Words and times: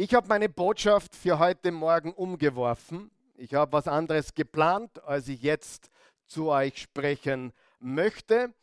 Ich 0.00 0.14
habe 0.14 0.28
meine 0.28 0.48
Botschaft 0.48 1.16
für 1.16 1.40
heute 1.40 1.72
Morgen 1.72 2.12
umgeworfen. 2.12 3.10
Ich 3.36 3.54
habe 3.54 3.72
was 3.72 3.88
anderes 3.88 4.32
geplant, 4.32 5.02
als 5.02 5.26
ich 5.26 5.42
jetzt 5.42 5.90
zu 6.24 6.50
euch 6.50 6.82
sprechen 6.82 7.52
möchte. 7.80 8.54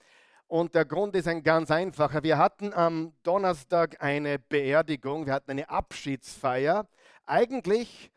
Und 0.47 0.75
der 0.75 0.85
Grund 0.85 1.13
ist 1.13 1.27
ein 1.27 1.43
ganz 1.43 1.71
einfacher. 1.71 2.23
Wir 2.23 2.37
hatten 2.37 2.71
am 2.73 3.11
Donnerstag 3.23 4.01
eine 4.01 4.39
Beerdigung, 4.39 5.25
wir 5.25 5.33
hatten 5.33 5.51
eine 5.51 5.69
Abschiedsfeier. 5.69 6.87
Eigentlich 7.25 8.11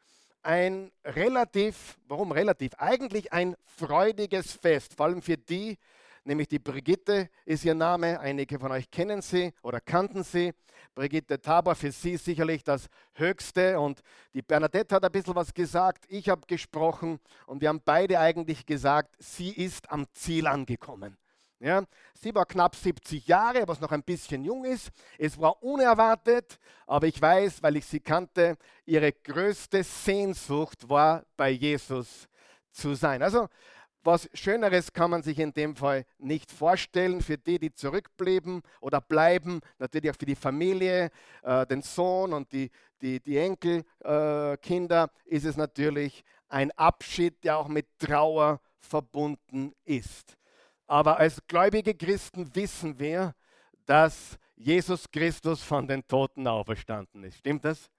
ein 0.45 0.93
relativ, 1.05 1.99
warum 2.07 2.31
relativ? 2.31 2.75
Eigentlich 2.79 3.33
ein 3.33 3.57
freudiges 3.65 4.53
Fest, 4.53 4.95
vor 4.95 5.07
allem 5.07 5.23
für 5.23 5.37
die, 5.37 5.77
nämlich 6.29 6.47
die 6.47 6.59
Brigitte 6.59 7.31
ist 7.45 7.65
ihr 7.65 7.75
Name. 7.75 8.21
Einige 8.21 8.59
von 8.59 8.71
euch 8.71 8.91
kennen 8.91 9.23
sie 9.23 9.53
oder 9.63 9.81
kannten 9.81 10.23
sie. 10.23 10.53
Brigitte 10.95 11.41
Tabor, 11.41 11.75
für 11.75 11.91
sie 11.91 12.17
sicherlich 12.17 12.63
das 12.63 12.87
Höchste. 13.15 13.81
Und 13.81 14.01
die 14.35 14.43
Bernadette 14.43 14.95
hat 14.95 15.05
ein 15.05 15.11
bisschen 15.11 15.35
was 15.35 15.53
gesagt. 15.53 16.05
Ich 16.09 16.29
habe 16.29 16.47
gesprochen 16.47 17.19
und 17.47 17.61
wir 17.61 17.69
haben 17.71 17.83
beide 17.85 18.21
eigentlich 18.21 18.67
gesagt, 18.67 19.17
sie 19.19 19.51
ist 19.51 19.91
am 19.91 20.07
Ziel 20.13 20.47
angekommen. 20.47 21.17
Ja, 21.61 21.83
sie 22.15 22.33
war 22.33 22.47
knapp 22.47 22.77
70 22.77 23.27
Jahre, 23.27 23.67
was 23.67 23.81
noch 23.81 23.91
ein 23.91 24.05
bisschen 24.05 24.45
jung 24.45 24.65
ist. 24.65 24.91
Es 25.19 25.41
war 25.41 25.61
unerwartet, 25.61 26.57
aber 26.87 27.09
ich 27.09 27.21
weiß, 27.21 27.65
weil 27.65 27.77
ich 27.77 27.87
sie 27.87 27.99
kannte, 27.99 28.57
ihre 28.87 29.11
größte 29.11 29.83
Sehnsucht 29.83 30.89
war, 30.89 31.25
bei 31.37 31.51
Jesus 31.51 32.29
zu 32.71 32.95
sein. 32.95 33.23
Also 33.23 33.49
was 34.05 34.29
Schöneres 34.33 34.93
kann 34.93 35.11
man 35.11 35.23
sich 35.23 35.39
in 35.39 35.53
dem 35.53 35.77
Fall 35.77 36.05
nicht 36.19 36.51
vorstellen 36.51 37.21
für 37.21 37.37
die, 37.37 37.59
die 37.59 37.73
zurückblieben 37.73 38.63
oder 38.81 39.01
bleiben, 39.01 39.61
natürlich 39.79 40.11
auch 40.11 40.17
für 40.19 40.27
die 40.27 40.37
Familie, 40.37 41.11
äh, 41.43 41.67
den 41.67 41.83
Sohn 41.83 42.33
und 42.33 42.53
die, 42.53 42.71
die, 43.03 43.21
die 43.21 43.39
Enkelkinder 43.39 45.11
äh, 45.27 45.35
ist 45.35 45.45
es 45.45 45.57
natürlich 45.57 46.25
ein 46.49 46.71
Abschied, 46.73 47.43
der 47.45 47.59
auch 47.59 47.69
mit 47.69 47.87
Trauer 47.99 48.61
verbunden 48.79 49.73
ist. 49.85 50.37
Aber 50.87 51.19
als 51.19 51.41
gläubige 51.47 51.95
Christen 51.95 52.55
wissen 52.55 52.99
wir, 52.99 53.35
dass 53.85 54.39
Jesus 54.57 55.11
Christus 55.11 55.63
von 55.63 55.87
den 55.87 56.07
Toten 56.07 56.47
auferstanden 56.47 57.25
ist. 57.25 57.39
Stimmt 57.39 57.65
das? 57.65 57.91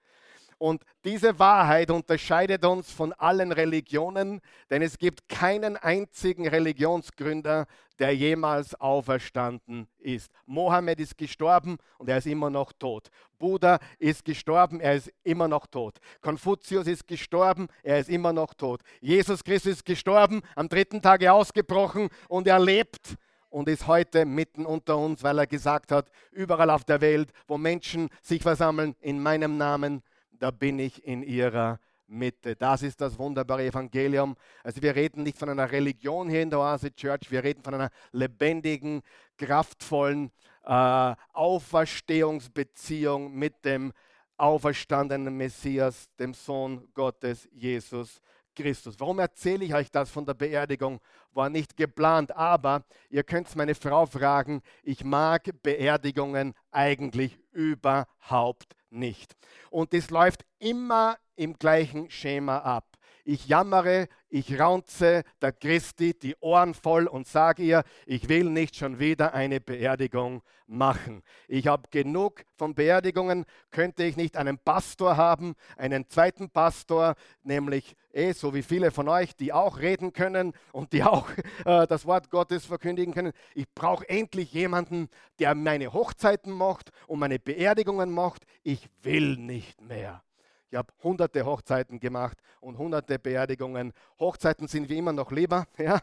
Und 0.59 0.83
diese 1.05 1.39
Wahrheit 1.39 1.89
unterscheidet 1.89 2.65
uns 2.65 2.91
von 2.91 3.13
allen 3.13 3.53
Religionen, 3.53 4.41
denn 4.69 4.81
es 4.81 4.97
gibt 4.97 5.29
keinen 5.29 5.77
einzigen 5.77 6.47
Religionsgründer, 6.47 7.65
der 7.97 8.13
jemals 8.13 8.75
auferstanden 8.75 9.87
ist. 9.99 10.29
Mohammed 10.45 10.99
ist 10.99 11.17
gestorben 11.17 11.77
und 11.97 12.09
er 12.09 12.17
ist 12.17 12.27
immer 12.27 12.49
noch 12.49 12.73
tot. 12.73 13.09
Buddha 13.37 13.79
ist 13.99 14.25
gestorben, 14.25 14.81
er 14.81 14.95
ist 14.95 15.09
immer 15.23 15.47
noch 15.47 15.65
tot. 15.65 15.99
Konfuzius 16.21 16.87
ist 16.87 17.07
gestorben, 17.07 17.69
er 17.81 17.99
ist 17.99 18.09
immer 18.09 18.33
noch 18.33 18.53
tot. 18.53 18.81
Jesus 18.99 19.43
Christus 19.45 19.73
ist 19.73 19.85
gestorben, 19.85 20.41
am 20.55 20.67
dritten 20.67 21.01
Tage 21.01 21.31
ausgebrochen 21.31 22.09
und 22.27 22.47
er 22.47 22.59
lebt 22.59 23.15
und 23.49 23.69
ist 23.69 23.87
heute 23.87 24.25
mitten 24.25 24.65
unter 24.65 24.97
uns, 24.97 25.23
weil 25.23 25.39
er 25.39 25.47
gesagt 25.47 25.93
hat, 25.93 26.11
überall 26.31 26.69
auf 26.69 26.83
der 26.83 26.99
Welt, 26.99 27.31
wo 27.47 27.57
Menschen 27.57 28.09
sich 28.21 28.41
versammeln 28.41 28.95
in 28.99 29.23
meinem 29.23 29.57
Namen, 29.57 30.03
da 30.39 30.51
bin 30.51 30.79
ich 30.79 31.05
in 31.05 31.23
ihrer 31.23 31.79
Mitte. 32.07 32.55
Das 32.55 32.81
ist 32.81 33.01
das 33.01 33.19
wunderbare 33.19 33.65
Evangelium. 33.65 34.37
Also 34.63 34.81
wir 34.81 34.95
reden 34.95 35.23
nicht 35.23 35.37
von 35.37 35.49
einer 35.49 35.69
Religion 35.71 36.29
hier 36.29 36.41
in 36.41 36.49
der 36.49 36.59
Oase 36.59 36.93
Church, 36.93 37.29
wir 37.29 37.43
reden 37.43 37.61
von 37.61 37.75
einer 37.75 37.89
lebendigen, 38.11 39.01
kraftvollen 39.37 40.31
äh, 40.65 41.15
Auferstehungsbeziehung 41.33 43.33
mit 43.33 43.63
dem 43.63 43.93
auferstandenen 44.37 45.35
Messias, 45.35 46.09
dem 46.17 46.33
Sohn 46.33 46.87
Gottes, 46.93 47.47
Jesus 47.51 48.21
Christus. 48.59 48.99
Warum 48.99 49.19
erzähle 49.19 49.63
ich 49.63 49.73
euch 49.73 49.89
das 49.89 50.09
von 50.09 50.25
der 50.25 50.33
Beerdigung? 50.33 50.99
War 51.31 51.49
nicht 51.49 51.77
geplant, 51.77 52.35
aber 52.35 52.83
ihr 53.09 53.23
könnt 53.23 53.55
meine 53.55 53.73
Frau 53.73 54.05
fragen, 54.05 54.61
ich 54.83 55.03
mag 55.05 55.49
Beerdigungen 55.63 56.53
eigentlich 56.69 57.39
überhaupt 57.51 58.75
nicht. 58.89 59.35
Und 59.69 59.93
es 59.93 60.09
läuft 60.09 60.43
immer 60.59 61.17
im 61.37 61.57
gleichen 61.57 62.09
Schema 62.09 62.57
ab. 62.57 62.88
Ich 63.31 63.47
jammere, 63.47 64.07
ich 64.29 64.59
raunze 64.59 65.21
der 65.39 65.51
Christi 65.51 66.17
die 66.17 66.35
Ohren 66.39 66.73
voll 66.73 67.05
und 67.05 67.27
sage 67.27 67.61
ihr, 67.61 67.83
ich 68.07 68.27
will 68.27 68.45
nicht 68.45 68.75
schon 68.75 68.97
wieder 68.97 69.35
eine 69.35 69.59
Beerdigung 69.61 70.41
machen. 70.65 71.21
Ich 71.47 71.67
habe 71.67 71.83
genug 71.91 72.43
von 72.57 72.73
Beerdigungen. 72.73 73.45
Könnte 73.69 74.03
ich 74.03 74.17
nicht 74.17 74.35
einen 74.35 74.57
Pastor 74.57 75.15
haben, 75.15 75.53
einen 75.77 76.09
zweiten 76.09 76.49
Pastor, 76.49 77.13
nämlich 77.43 77.95
eh, 78.13 78.33
so 78.33 78.55
wie 78.55 78.63
viele 78.63 78.89
von 78.89 79.07
euch, 79.07 79.35
die 79.35 79.53
auch 79.53 79.77
reden 79.77 80.11
können 80.11 80.53
und 80.71 80.91
die 80.91 81.03
auch 81.03 81.29
äh, 81.65 81.85
das 81.85 82.07
Wort 82.07 82.31
Gottes 82.31 82.65
verkündigen 82.65 83.13
können. 83.13 83.33
Ich 83.53 83.71
brauche 83.75 84.09
endlich 84.09 84.51
jemanden, 84.53 85.07
der 85.37 85.53
meine 85.53 85.93
Hochzeiten 85.93 86.51
macht 86.51 86.89
und 87.05 87.19
meine 87.19 87.37
Beerdigungen 87.37 88.09
macht. 88.09 88.41
Ich 88.63 88.89
will 89.03 89.37
nicht 89.37 89.81
mehr. 89.81 90.23
Ich 90.71 90.77
habe 90.77 90.93
hunderte 91.03 91.45
Hochzeiten 91.45 91.99
gemacht 91.99 92.37
und 92.61 92.77
hunderte 92.77 93.17
Beerdigungen. 93.17 93.91
Hochzeiten 94.19 94.67
sind 94.67 94.87
wie 94.89 94.97
immer 94.97 95.13
noch 95.13 95.31
lieber, 95.31 95.65
ja, 95.77 95.99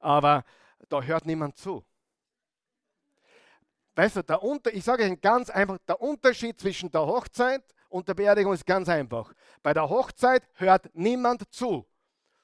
aber 0.00 0.44
da 0.88 1.00
hört 1.02 1.24
niemand 1.24 1.56
zu. 1.56 1.84
Weißt 3.94 4.16
du, 4.16 4.22
der 4.22 4.42
Unter 4.42 4.72
ich 4.72 4.84
sage 4.84 5.06
Ihnen 5.06 5.20
ganz 5.20 5.50
einfach, 5.50 5.78
der 5.86 6.00
Unterschied 6.00 6.58
zwischen 6.60 6.90
der 6.90 7.02
Hochzeit 7.02 7.62
und 7.88 8.06
der 8.08 8.14
Beerdigung 8.14 8.52
ist 8.52 8.66
ganz 8.66 8.88
einfach. 8.88 9.32
Bei 9.62 9.72
der 9.72 9.88
Hochzeit 9.88 10.48
hört 10.54 10.88
niemand 10.94 11.52
zu. 11.52 11.86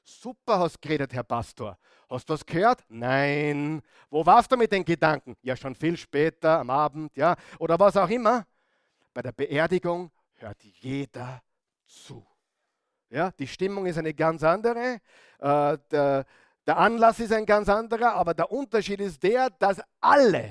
Super 0.02 0.58
hast 0.58 0.80
geredet, 0.82 1.12
Herr 1.12 1.22
Pastor. 1.22 1.78
Hast 2.10 2.28
du 2.28 2.34
was 2.34 2.44
gehört? 2.44 2.84
Nein. 2.88 3.82
Wo 4.10 4.24
warst 4.26 4.52
du 4.52 4.56
mit 4.56 4.70
den 4.70 4.84
Gedanken? 4.84 5.36
Ja, 5.42 5.56
schon 5.56 5.74
viel 5.74 5.96
später 5.96 6.60
am 6.60 6.70
Abend, 6.70 7.16
ja, 7.16 7.36
oder 7.58 7.78
was 7.78 7.96
auch 7.96 8.10
immer. 8.10 8.44
Bei 9.12 9.22
der 9.22 9.32
Beerdigung 9.32 10.10
hört 10.34 10.62
jeder 10.62 11.42
zu. 11.86 12.26
Ja, 13.10 13.30
die 13.30 13.46
Stimmung 13.46 13.86
ist 13.86 13.98
eine 13.98 14.14
ganz 14.14 14.42
andere, 14.42 15.00
äh, 15.38 15.78
der, 15.90 16.26
der 16.66 16.76
Anlass 16.78 17.20
ist 17.20 17.32
ein 17.32 17.46
ganz 17.46 17.68
anderer, 17.68 18.14
aber 18.14 18.34
der 18.34 18.50
Unterschied 18.50 19.00
ist 19.00 19.22
der, 19.22 19.50
dass 19.50 19.80
alle, 20.00 20.50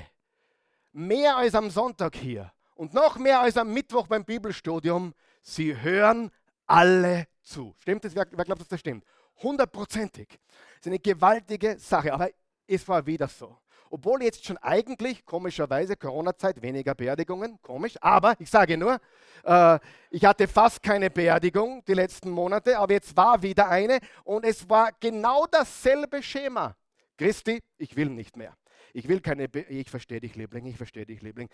mehr 0.92 1.38
als 1.38 1.56
am 1.56 1.70
Sonntag 1.70 2.16
hier 2.16 2.52
und 2.76 2.94
noch 2.94 3.18
mehr 3.18 3.42
als 3.42 3.58
am 3.58 3.74
Mittwoch 3.74 4.08
beim 4.08 4.24
Bibelstudium, 4.24 5.14
sie 5.42 5.80
hören 5.80 6.32
alle 6.68 7.28
zu. 7.42 7.76
Stimmt 7.80 8.06
das? 8.06 8.16
Wer, 8.16 8.28
wer 8.32 8.46
glaubt, 8.46 8.62
dass 8.62 8.68
das 8.68 8.80
stimmt? 8.80 9.04
Hundertprozentig. 9.42 10.28
Das 10.30 10.82
ist 10.82 10.88
eine 10.88 11.00
gewaltige 11.00 11.78
Sache, 11.80 12.14
aber 12.14 12.30
es 12.68 12.88
war 12.88 13.06
wieder 13.06 13.28
so 13.28 13.58
obwohl 13.94 14.24
jetzt 14.24 14.44
schon 14.44 14.58
eigentlich 14.58 15.24
komischerweise 15.24 15.96
Corona-Zeit 15.96 16.64
weniger 16.64 16.96
Beerdigungen, 16.96 17.62
komisch, 17.62 17.96
aber 18.02 18.34
ich 18.40 18.50
sage 18.50 18.76
nur, 18.76 19.00
äh, 19.44 19.78
ich 20.09 20.26
hatte 20.26 20.48
fast 20.48 20.81
keine 20.81 21.12
Beerdigung 21.12 21.86
die 21.86 21.94
letzten 21.94 22.31
Monate, 22.31 22.80
aber 22.80 22.94
jetzt 22.94 23.16
war 23.16 23.44
wieder 23.44 23.70
eine 23.70 24.00
und 24.24 24.46
es 24.46 24.68
war 24.68 24.94
genau 25.00 25.46
dasselbe 25.46 26.24
Schema. 26.24 26.76
Christi, 27.20 27.62
ich 27.78 27.96
will 27.96 28.09
nicht 28.09 28.36
mehr. 28.36 28.58
Ich 28.94 29.08
will 29.08 29.22
keine, 29.22 29.48
Be 29.48 29.62
ich 29.62 29.92
verstehe 29.92 30.20
dich, 30.20 30.36
Liebling, 30.36 30.66
ich 30.66 30.78
verstehe 30.78 31.06
dich, 31.06 31.22
Liebling. 31.22 31.50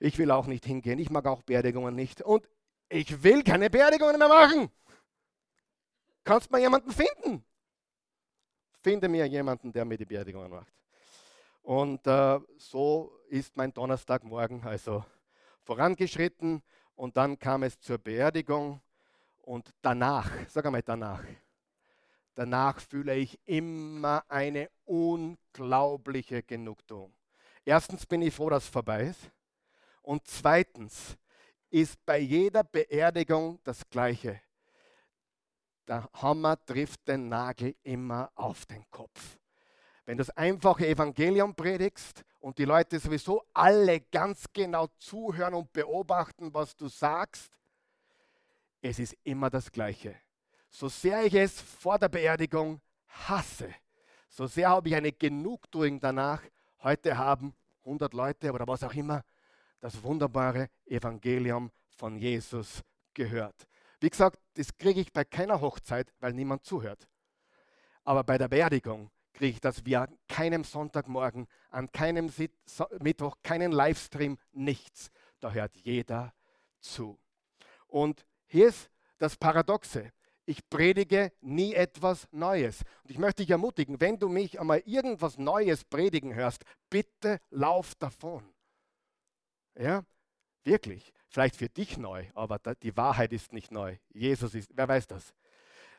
Ich 0.00 0.18
will 0.18 0.32
auch 0.32 0.48
nicht 0.48 0.66
hingehen, 0.66 0.98
ich 0.98 1.10
mag 1.10 1.26
auch 1.26 1.42
Beerdigungen 1.42 1.94
nicht 1.94 2.22
und 2.22 2.44
ich 2.88 3.22
will 3.22 3.44
keine 3.44 3.70
Beerdigungen 3.70 4.18
mehr 4.18 4.28
machen. 4.28 4.68
Kannst 6.24 6.48
du 6.48 6.54
mal 6.54 6.60
jemanden 6.60 6.90
finden? 6.90 7.44
Finde 8.82 9.08
mir 9.08 9.26
jemanden, 9.26 9.72
der 9.72 9.84
mir 9.84 9.96
die 9.96 10.06
Beerdigungen 10.06 10.50
macht. 10.50 10.72
Und 11.66 12.06
äh, 12.06 12.38
so 12.58 13.18
ist 13.28 13.56
mein 13.56 13.74
Donnerstagmorgen 13.74 14.62
also 14.62 15.04
vorangeschritten 15.62 16.62
und 16.94 17.16
dann 17.16 17.40
kam 17.40 17.64
es 17.64 17.80
zur 17.80 17.98
Beerdigung 17.98 18.80
und 19.42 19.74
danach, 19.82 20.30
sag 20.48 20.64
einmal 20.64 20.82
danach, 20.82 21.24
danach 22.36 22.78
fühle 22.78 23.16
ich 23.16 23.40
immer 23.46 24.22
eine 24.28 24.70
unglaubliche 24.84 26.44
Genugtuung. 26.44 27.12
Erstens 27.64 28.06
bin 28.06 28.22
ich 28.22 28.32
froh, 28.32 28.48
dass 28.48 28.62
es 28.62 28.70
vorbei 28.70 29.06
ist. 29.06 29.32
Und 30.02 30.24
zweitens 30.24 31.18
ist 31.68 31.98
bei 32.06 32.18
jeder 32.18 32.62
Beerdigung 32.62 33.58
das 33.64 33.82
Gleiche. 33.90 34.40
Der 35.88 36.08
Hammer 36.12 36.64
trifft 36.64 37.08
den 37.08 37.28
Nagel 37.28 37.74
immer 37.82 38.30
auf 38.36 38.66
den 38.66 38.88
Kopf. 38.88 39.36
Wenn 40.06 40.16
du 40.16 40.24
das 40.24 40.36
einfache 40.36 40.86
Evangelium 40.86 41.54
predigst 41.54 42.24
und 42.38 42.58
die 42.58 42.64
Leute 42.64 42.98
sowieso 43.00 43.42
alle 43.52 44.00
ganz 44.00 44.44
genau 44.52 44.86
zuhören 44.98 45.54
und 45.54 45.72
beobachten, 45.72 46.54
was 46.54 46.76
du 46.76 46.86
sagst, 46.86 47.50
es 48.80 49.00
ist 49.00 49.16
immer 49.24 49.50
das 49.50 49.70
Gleiche. 49.70 50.14
So 50.70 50.88
sehr 50.88 51.24
ich 51.24 51.34
es 51.34 51.60
vor 51.60 51.98
der 51.98 52.08
Beerdigung 52.08 52.80
hasse, 53.08 53.74
so 54.28 54.46
sehr 54.46 54.68
habe 54.68 54.88
ich 54.88 54.94
eine 54.94 55.10
Genugtuung 55.10 55.98
danach. 55.98 56.42
Heute 56.82 57.18
haben 57.18 57.54
100 57.84 58.14
Leute 58.14 58.52
oder 58.52 58.66
was 58.68 58.84
auch 58.84 58.94
immer 58.94 59.24
das 59.80 60.00
wunderbare 60.02 60.68
Evangelium 60.84 61.72
von 61.96 62.16
Jesus 62.16 62.82
gehört. 63.12 63.66
Wie 63.98 64.10
gesagt, 64.10 64.38
das 64.54 64.76
kriege 64.76 65.00
ich 65.00 65.12
bei 65.12 65.24
keiner 65.24 65.60
Hochzeit, 65.60 66.12
weil 66.20 66.32
niemand 66.32 66.64
zuhört. 66.64 67.08
Aber 68.04 68.22
bei 68.22 68.38
der 68.38 68.48
Beerdigung 68.48 69.10
kriege 69.36 69.52
ich 69.52 69.60
das 69.60 69.84
wie 69.84 69.96
an 69.96 70.18
keinem 70.28 70.64
Sonntagmorgen, 70.64 71.46
an 71.70 71.92
keinem 71.92 72.32
Mittwoch, 73.00 73.36
keinen 73.42 73.70
Livestream, 73.70 74.38
nichts. 74.52 75.10
Da 75.40 75.52
hört 75.52 75.76
jeder 75.76 76.32
zu. 76.80 77.18
Und 77.86 78.26
hier 78.46 78.68
ist 78.68 78.90
das 79.18 79.36
Paradoxe. 79.36 80.10
Ich 80.46 80.68
predige 80.70 81.32
nie 81.40 81.74
etwas 81.74 82.28
Neues. 82.30 82.82
Und 83.02 83.10
ich 83.10 83.18
möchte 83.18 83.42
dich 83.42 83.50
ermutigen, 83.50 84.00
wenn 84.00 84.18
du 84.18 84.28
mich 84.28 84.58
einmal 84.58 84.80
irgendwas 84.86 85.38
Neues 85.38 85.84
predigen 85.84 86.34
hörst, 86.34 86.64
bitte 86.88 87.40
lauf 87.50 87.94
davon. 87.96 88.48
Ja, 89.74 90.04
wirklich. 90.64 91.12
Vielleicht 91.28 91.56
für 91.56 91.68
dich 91.68 91.98
neu, 91.98 92.24
aber 92.34 92.58
die 92.76 92.96
Wahrheit 92.96 93.32
ist 93.32 93.52
nicht 93.52 93.70
neu. 93.70 93.98
Jesus 94.14 94.54
ist, 94.54 94.70
wer 94.74 94.88
weiß 94.88 95.08
das? 95.08 95.34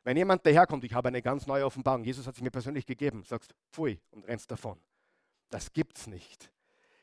Wenn 0.07 0.15
jemand 0.15 0.45
daherkommt, 0.45 0.85
ich 0.85 0.93
habe 0.93 1.09
eine 1.09 1.21
ganz 1.21 1.47
neue 1.47 1.65
Offenbarung, 1.65 2.05
Jesus 2.05 2.25
hat 2.25 2.33
sie 2.37 2.41
mir 2.41 2.49
persönlich 2.49 2.85
gegeben, 2.85 3.23
sagst, 3.23 3.53
pfui 3.73 3.99
und 4.11 4.25
rennst 4.25 4.49
davon. 4.49 4.79
Das 5.49 5.73
gibt's 5.73 6.07
nicht. 6.07 6.49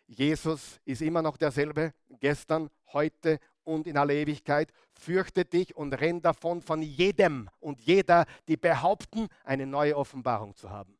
Jesus 0.06 0.81
ist 0.87 1.03
immer 1.03 1.21
noch 1.21 1.37
derselbe, 1.37 1.93
gestern, 2.19 2.71
heute 2.95 3.41
und 3.62 3.87
in 3.87 3.99
aller 3.99 4.15
Ewigkeit. 4.15 4.73
Fürchte 4.95 5.45
dich 5.45 5.77
und 5.77 5.93
renn 5.93 6.23
davon 6.23 6.62
von 6.62 6.81
jedem 6.81 7.51
und 7.61 7.83
jeder, 7.83 8.25
die 8.49 8.56
behaupten, 8.56 9.29
eine 9.45 9.67
neue 9.67 9.99
Offenbarung 9.99 10.56
zu 10.56 10.71
haben. 10.71 10.97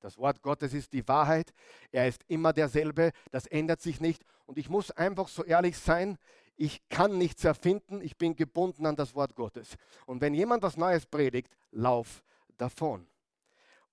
Das 0.00 0.18
Wort 0.18 0.42
Gottes 0.42 0.74
ist 0.74 0.92
die 0.92 1.08
Wahrheit. 1.08 1.54
Er 1.90 2.08
ist 2.08 2.24
immer 2.28 2.52
derselbe. 2.52 3.10
Das 3.30 3.46
ändert 3.46 3.80
sich 3.80 4.02
nicht. 4.02 4.22
Und 4.44 4.58
ich 4.58 4.68
muss 4.68 4.90
einfach 4.90 5.28
so 5.28 5.44
ehrlich 5.44 5.78
sein, 5.78 6.18
ich 6.58 6.86
kann 6.88 7.16
nichts 7.16 7.44
erfinden. 7.44 8.02
Ich 8.02 8.18
bin 8.18 8.34
gebunden 8.34 8.84
an 8.84 8.96
das 8.96 9.14
Wort 9.14 9.34
Gottes. 9.36 9.76
Und 10.06 10.20
wenn 10.20 10.34
jemand 10.34 10.62
was 10.64 10.76
Neues 10.76 11.06
predigt, 11.06 11.56
lauf 11.70 12.24
davon. 12.56 13.06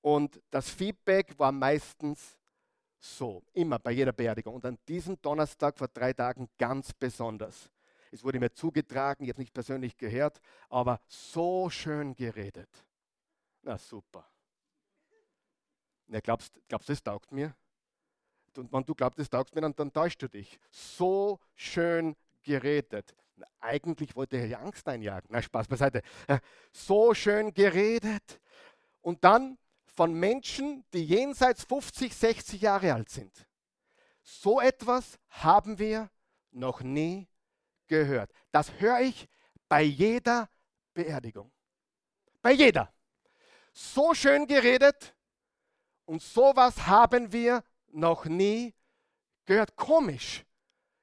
Und 0.02 0.42
das 0.50 0.70
Feedback 0.70 1.38
war 1.38 1.52
meistens 1.52 2.38
so, 2.98 3.44
immer 3.54 3.78
bei 3.78 3.92
jeder 3.92 4.14
Beerdigung. 4.14 4.56
Und 4.56 4.66
an 4.66 4.80
diesem 4.88 5.22
Donnerstag 5.22 5.78
vor 5.78 5.88
drei 5.88 6.12
Tagen 6.12 6.50
ganz 6.58 6.92
besonders. 6.92 7.70
Es 8.12 8.24
wurde 8.24 8.40
mir 8.40 8.52
zugetragen, 8.52 9.26
jetzt 9.26 9.38
nicht 9.38 9.54
persönlich 9.54 9.96
gehört, 9.96 10.42
aber 10.70 11.00
so 11.08 11.70
schön 11.70 12.16
geredet. 12.16 12.70
Na 13.62 13.78
super. 13.78 14.28
Na, 16.08 16.20
glaubst 16.20 16.56
du, 16.56 16.62
das 16.68 17.04
taugt 17.04 17.32
mir? 17.32 17.56
Und 18.58 18.72
wenn 18.74 18.84
du 18.84 18.96
glaubst, 18.96 19.20
das 19.20 19.30
taugt 19.30 19.54
mir, 19.54 19.62
dann, 19.62 19.76
dann 19.76 19.94
täuschst 19.94 20.22
du 20.22 20.30
dich. 20.30 20.60
So 20.72 21.40
schön 21.56 22.16
geredet. 22.46 23.14
Eigentlich 23.60 24.16
wollte 24.16 24.38
er 24.38 24.46
ja 24.46 24.60
Angst 24.60 24.88
einjagen. 24.88 25.28
Na, 25.30 25.42
Spaß 25.42 25.68
beiseite. 25.68 26.02
So 26.72 27.14
schön 27.14 27.54
geredet. 27.54 28.40
Und 29.02 29.24
dann 29.26 29.58
von 29.84 30.14
Menschen, 30.14 30.86
die 30.94 31.04
jenseits 31.04 31.66
50, 31.66 32.16
60 32.16 32.62
Jahre 32.62 32.94
alt 32.94 33.10
sind. 33.10 33.46
So 34.22 34.62
etwas 34.62 35.20
haben 35.30 35.78
wir 35.78 36.10
noch 36.52 36.82
nie 36.82 37.28
gehört. 37.88 38.32
Das 38.52 38.80
höre 38.80 39.02
ich 39.02 39.28
bei 39.68 39.82
jeder 39.82 40.50
Beerdigung. 40.94 41.52
Bei 42.42 42.52
jeder. 42.52 42.94
So 43.74 44.14
schön 44.14 44.48
geredet 44.48 45.16
und 46.06 46.22
sowas 46.22 46.88
haben 46.88 47.32
wir 47.32 47.64
noch 47.88 48.26
nie 48.26 48.74
gehört. 49.46 49.76
Komisch. 49.76 50.46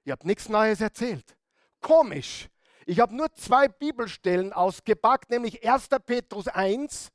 Ihr 0.05 0.13
habt 0.13 0.25
nichts 0.25 0.49
Neues 0.49 0.81
erzählt. 0.81 1.37
Komisch. 1.81 2.49
Ich 2.87 3.01
habe 3.01 3.15
nur 3.15 3.33
zwei 3.35 3.69
Bibelstellen 3.69 4.53
ausgepackt, 4.53 5.31
nämlich 5.31 5.69
1. 5.69 5.89
Petrus 6.05 6.49
1 6.49 7.13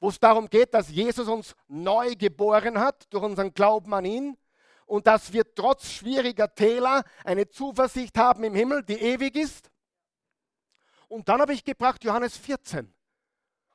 wo 0.00 0.08
es 0.08 0.20
darum 0.20 0.48
geht, 0.48 0.74
dass 0.74 0.90
Jesus 0.90 1.28
uns 1.28 1.54
neu 1.68 2.14
geboren 2.16 2.78
hat 2.78 3.12
durch 3.12 3.24
unseren 3.24 3.52
Glauben 3.54 3.94
an 3.94 4.04
ihn 4.04 4.36
und 4.84 5.06
dass 5.06 5.32
wir 5.32 5.54
trotz 5.54 5.90
schwieriger 5.90 6.54
Täler 6.54 7.02
eine 7.24 7.48
Zuversicht 7.48 8.16
haben 8.18 8.44
im 8.44 8.54
Himmel, 8.54 8.82
die 8.82 9.00
ewig 9.00 9.36
ist. 9.36 9.70
Und 11.08 11.28
dann 11.28 11.40
habe 11.40 11.52
ich 11.52 11.64
gebracht 11.64 12.04
Johannes 12.04 12.36
14. 12.36 12.92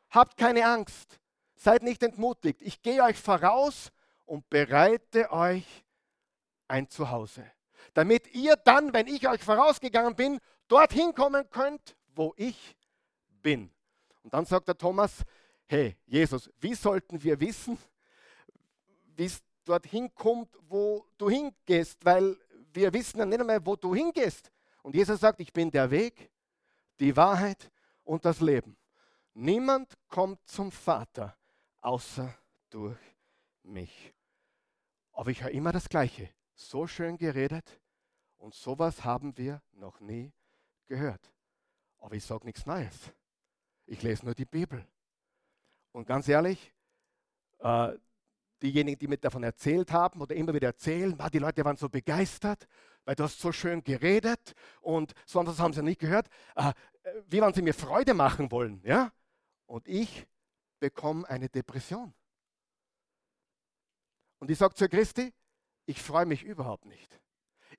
Habt 0.10 0.38
keine 0.38 0.66
Angst, 0.66 1.20
seid 1.56 1.84
nicht 1.84 2.04
entmutigt. 2.04 2.62
Ich 2.62 2.82
gehe 2.82 3.04
euch 3.04 3.18
voraus 3.18 3.92
und 4.26 4.50
bereite 4.50 5.32
euch 5.32 5.66
ein 6.68 6.90
Zuhause, 6.90 7.50
damit 7.94 8.34
ihr 8.34 8.56
dann, 8.56 8.94
wenn 8.94 9.08
ich 9.08 9.28
euch 9.28 9.44
vorausgegangen 9.44 10.16
bin, 10.16 10.40
dorthin 10.68 11.14
kommen 11.14 11.50
könnt, 11.50 11.96
wo 12.16 12.34
ich 12.38 12.78
bin. 13.42 13.72
Und 14.24 14.34
dann 14.34 14.46
sagt 14.46 14.68
der 14.68 14.78
Thomas, 14.78 15.24
hey 15.68 15.98
Jesus, 16.06 16.50
wie 16.60 16.76
sollten 16.76 17.22
wir 17.22 17.40
wissen, 17.40 17.78
wie 19.16 19.26
es 19.26 19.42
dorthin 19.66 20.14
kommt, 20.14 20.50
wo 20.68 21.06
du 21.18 21.30
hingehst, 21.30 22.04
weil 22.06 22.38
wir 22.74 22.94
wissen 22.94 23.20
ja 23.20 23.26
nicht 23.26 23.40
einmal, 23.40 23.66
wo 23.66 23.76
du 23.76 23.94
hingehst. 23.94 24.52
Und 24.84 24.96
Jesus 24.96 25.20
sagt, 25.20 25.40
ich 25.42 25.52
bin 25.52 25.70
der 25.70 25.92
Weg, 25.92 26.32
die 27.00 27.16
Wahrheit 27.16 27.72
und 28.04 28.26
das 28.26 28.40
Leben. 28.40 28.78
Niemand 29.34 29.94
kommt 30.08 30.40
zum 30.48 30.72
Vater 30.72 31.38
außer 31.82 32.34
durch 32.70 32.98
mich. 33.64 34.14
Aber 35.12 35.30
ich 35.30 35.44
höre 35.44 35.52
immer 35.52 35.72
das 35.72 35.90
Gleiche. 35.90 36.30
So 36.56 36.88
schön 36.88 37.18
geredet 37.18 37.81
und 38.42 38.56
sowas 38.56 39.04
haben 39.06 39.38
wir 39.38 39.62
noch 39.74 40.00
nie 40.00 40.34
gehört. 40.88 41.32
Aber 42.00 42.16
ich 42.16 42.26
sage 42.26 42.46
nichts 42.46 42.66
Neues. 42.66 43.14
Ich 43.86 44.02
lese 44.02 44.26
nur 44.26 44.34
die 44.34 44.46
Bibel. 44.46 44.86
Und 45.92 46.08
ganz 46.08 46.28
ehrlich, 46.28 46.74
äh, 47.60 47.94
diejenigen, 48.62 48.98
die 48.98 49.08
mir 49.08 49.18
davon 49.18 49.44
erzählt 49.44 49.92
haben 49.92 50.22
oder 50.22 50.36
immer 50.36 50.54
wieder 50.54 50.70
erzählen, 50.70 51.16
die 51.32 51.40
Leute 51.40 51.64
waren 51.64 51.78
so 51.78 51.88
begeistert, 51.88 52.68
weil 53.06 53.16
du 53.16 53.24
hast 53.24 53.40
so 53.40 53.52
schön 53.52 53.84
geredet 53.84 54.56
und 54.82 55.14
sonst 55.26 55.60
haben 55.60 55.74
sie 55.74 55.84
nicht 55.84 56.00
gehört. 56.00 56.28
Äh, 56.56 56.74
wie 57.28 57.42
wann 57.42 57.54
sie 57.54 57.62
mir 57.62 57.76
Freude 57.76 58.16
machen 58.16 58.52
wollen, 58.52 58.82
ja? 58.84 59.12
Und 59.68 59.88
ich 59.88 60.28
bekomme 60.80 61.30
eine 61.30 61.48
Depression. 61.48 62.14
Und 64.40 64.50
ich 64.50 64.58
sage 64.58 64.74
zu 64.74 64.90
Christi, 64.90 65.32
ich 65.86 66.02
freue 66.02 66.26
mich 66.26 66.44
überhaupt 66.44 66.86
nicht. 66.86 67.21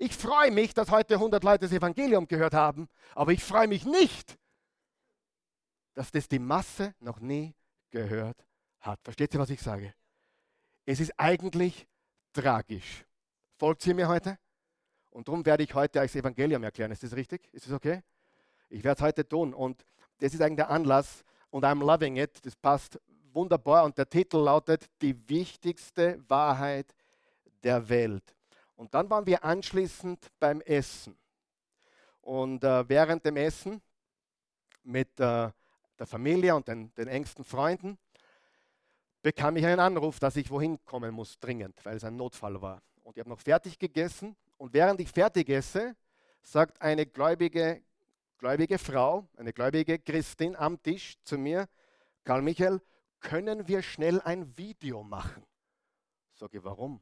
Ich 0.02 0.16
freue 0.16 0.50
mich, 0.50 0.74
dass 0.74 0.90
heute 0.90 1.14
100 1.14 1.44
Leute 1.44 1.66
das 1.66 1.72
Evangelium 1.72 2.26
gehört 2.26 2.54
haben, 2.54 2.88
aber 3.14 3.30
ich 3.30 3.44
freue 3.44 3.68
mich 3.68 3.84
nicht, 3.86 4.36
dass 5.94 6.10
das 6.10 6.26
die 6.26 6.40
Masse 6.40 6.96
noch 6.98 7.20
nie 7.20 7.54
gehört 7.88 8.44
hat. 8.80 8.98
Versteht 9.04 9.32
ihr, 9.32 9.38
was 9.38 9.50
ich 9.50 9.62
sage? 9.62 9.94
Es 10.84 10.98
ist 10.98 11.12
eigentlich 11.16 11.86
tragisch. 12.32 13.04
Folgt 13.56 13.86
ihr 13.86 13.94
mir 13.94 14.08
heute? 14.08 14.40
Und 15.10 15.28
darum 15.28 15.46
werde 15.46 15.62
ich 15.62 15.72
heute 15.72 16.00
euch 16.00 16.10
das 16.10 16.20
Evangelium 16.20 16.64
erklären. 16.64 16.90
Ist 16.90 17.04
das 17.04 17.14
richtig? 17.14 17.48
Ist 17.52 17.66
das 17.66 17.72
okay? 17.72 18.02
Ich 18.70 18.82
werde 18.82 18.98
es 18.98 19.02
heute 19.02 19.28
tun. 19.28 19.54
Und 19.54 19.84
das 20.18 20.34
ist 20.34 20.42
eigentlich 20.42 20.56
der 20.56 20.70
Anlass. 20.70 21.22
Und 21.50 21.64
I'm 21.64 21.78
loving 21.78 22.16
it. 22.16 22.44
Das 22.44 22.56
passt 22.56 22.98
wunderbar. 23.32 23.84
Und 23.84 23.96
der 23.96 24.08
Titel 24.08 24.38
lautet 24.38 24.84
Die 25.00 25.28
wichtigste 25.28 26.20
Wahrheit 26.28 26.92
der 27.62 27.88
Welt. 27.88 28.34
Und 28.82 28.92
dann 28.94 29.08
waren 29.10 29.24
wir 29.26 29.44
anschließend 29.44 30.26
beim 30.40 30.60
Essen. 30.62 31.16
Und 32.20 32.64
äh, 32.64 32.88
während 32.88 33.24
dem 33.24 33.36
Essen 33.36 33.80
mit 34.82 35.20
äh, 35.20 35.52
der 35.96 36.06
Familie 36.06 36.56
und 36.56 36.66
den, 36.66 36.92
den 36.96 37.06
engsten 37.06 37.44
Freunden, 37.44 37.96
bekam 39.22 39.54
ich 39.54 39.64
einen 39.64 39.78
Anruf, 39.78 40.18
dass 40.18 40.34
ich 40.34 40.50
wohin 40.50 40.84
kommen 40.84 41.14
muss, 41.14 41.38
dringend, 41.38 41.78
weil 41.84 41.96
es 41.96 42.02
ein 42.02 42.16
Notfall 42.16 42.60
war. 42.60 42.82
Und 43.04 43.16
ich 43.16 43.20
habe 43.20 43.30
noch 43.30 43.38
fertig 43.38 43.78
gegessen 43.78 44.34
und 44.56 44.74
während 44.74 45.00
ich 45.00 45.12
fertig 45.12 45.48
esse, 45.48 45.94
sagt 46.42 46.82
eine 46.82 47.06
gläubige, 47.06 47.84
gläubige 48.38 48.78
Frau, 48.78 49.28
eine 49.36 49.52
gläubige 49.52 50.00
Christin 50.00 50.56
am 50.56 50.82
Tisch 50.82 51.14
zu 51.22 51.38
mir, 51.38 51.68
Karl 52.24 52.42
Michael, 52.42 52.80
können 53.20 53.68
wir 53.68 53.80
schnell 53.80 54.20
ein 54.22 54.58
Video 54.58 55.04
machen? 55.04 55.46
Sage 56.34 56.64
warum? 56.64 57.00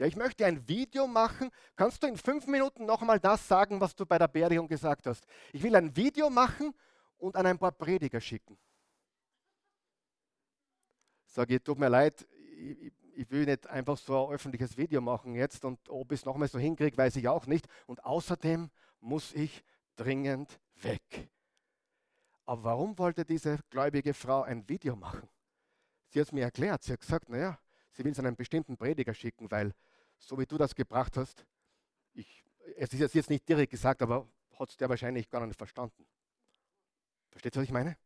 Ja, 0.00 0.06
ich 0.06 0.16
möchte 0.16 0.46
ein 0.46 0.66
Video 0.66 1.06
machen. 1.06 1.50
Kannst 1.76 2.02
du 2.02 2.06
in 2.06 2.16
fünf 2.16 2.46
Minuten 2.46 2.86
nochmal 2.86 3.20
das 3.20 3.46
sagen, 3.46 3.82
was 3.82 3.94
du 3.94 4.06
bei 4.06 4.16
der 4.16 4.28
Beerdigung 4.28 4.66
gesagt 4.66 5.06
hast? 5.06 5.26
Ich 5.52 5.62
will 5.62 5.76
ein 5.76 5.94
Video 5.94 6.30
machen 6.30 6.72
und 7.18 7.36
an 7.36 7.44
ein 7.44 7.58
paar 7.58 7.72
Prediger 7.72 8.18
schicken. 8.18 8.56
Sage 11.26 11.56
ich, 11.56 11.62
tut 11.62 11.78
mir 11.78 11.90
leid, 11.90 12.26
ich, 12.56 12.94
ich 13.14 13.30
will 13.30 13.44
nicht 13.44 13.66
einfach 13.66 13.98
so 13.98 14.28
ein 14.28 14.32
öffentliches 14.32 14.78
Video 14.78 15.02
machen 15.02 15.34
jetzt 15.34 15.66
und 15.66 15.78
ob 15.90 16.10
ich 16.12 16.20
es 16.20 16.24
nochmal 16.24 16.48
so 16.48 16.58
hinkriege, 16.58 16.96
weiß 16.96 17.16
ich 17.16 17.28
auch 17.28 17.44
nicht. 17.44 17.68
Und 17.86 18.02
außerdem 18.02 18.70
muss 19.00 19.34
ich 19.34 19.62
dringend 19.96 20.58
weg. 20.76 21.28
Aber 22.46 22.64
warum 22.64 22.98
wollte 22.98 23.26
diese 23.26 23.58
gläubige 23.68 24.14
Frau 24.14 24.44
ein 24.44 24.66
Video 24.66 24.96
machen? 24.96 25.28
Sie 26.08 26.20
hat 26.20 26.28
es 26.28 26.32
mir 26.32 26.44
erklärt. 26.44 26.84
Sie 26.84 26.92
hat 26.94 27.00
gesagt, 27.00 27.28
naja, 27.28 27.58
sie 27.92 28.02
will 28.02 28.12
es 28.12 28.18
an 28.18 28.24
einen 28.24 28.36
bestimmten 28.36 28.78
Prediger 28.78 29.12
schicken, 29.12 29.50
weil 29.50 29.74
so 30.20 30.38
wie 30.38 30.46
du 30.46 30.56
das 30.56 30.74
gebracht 30.74 31.16
hast, 31.16 31.44
ich, 32.14 32.44
es 32.76 32.92
ist 32.92 33.14
jetzt 33.14 33.30
nicht 33.30 33.48
direkt 33.48 33.70
gesagt, 33.70 34.02
aber 34.02 34.26
hat 34.58 34.70
es 34.70 34.76
der 34.76 34.88
wahrscheinlich 34.88 35.28
gar 35.28 35.44
nicht 35.46 35.56
verstanden. 35.56 36.06
Versteht 37.30 37.56
ihr, 37.56 37.60
was 37.60 37.64
ich 37.64 37.72
meine? 37.72 37.96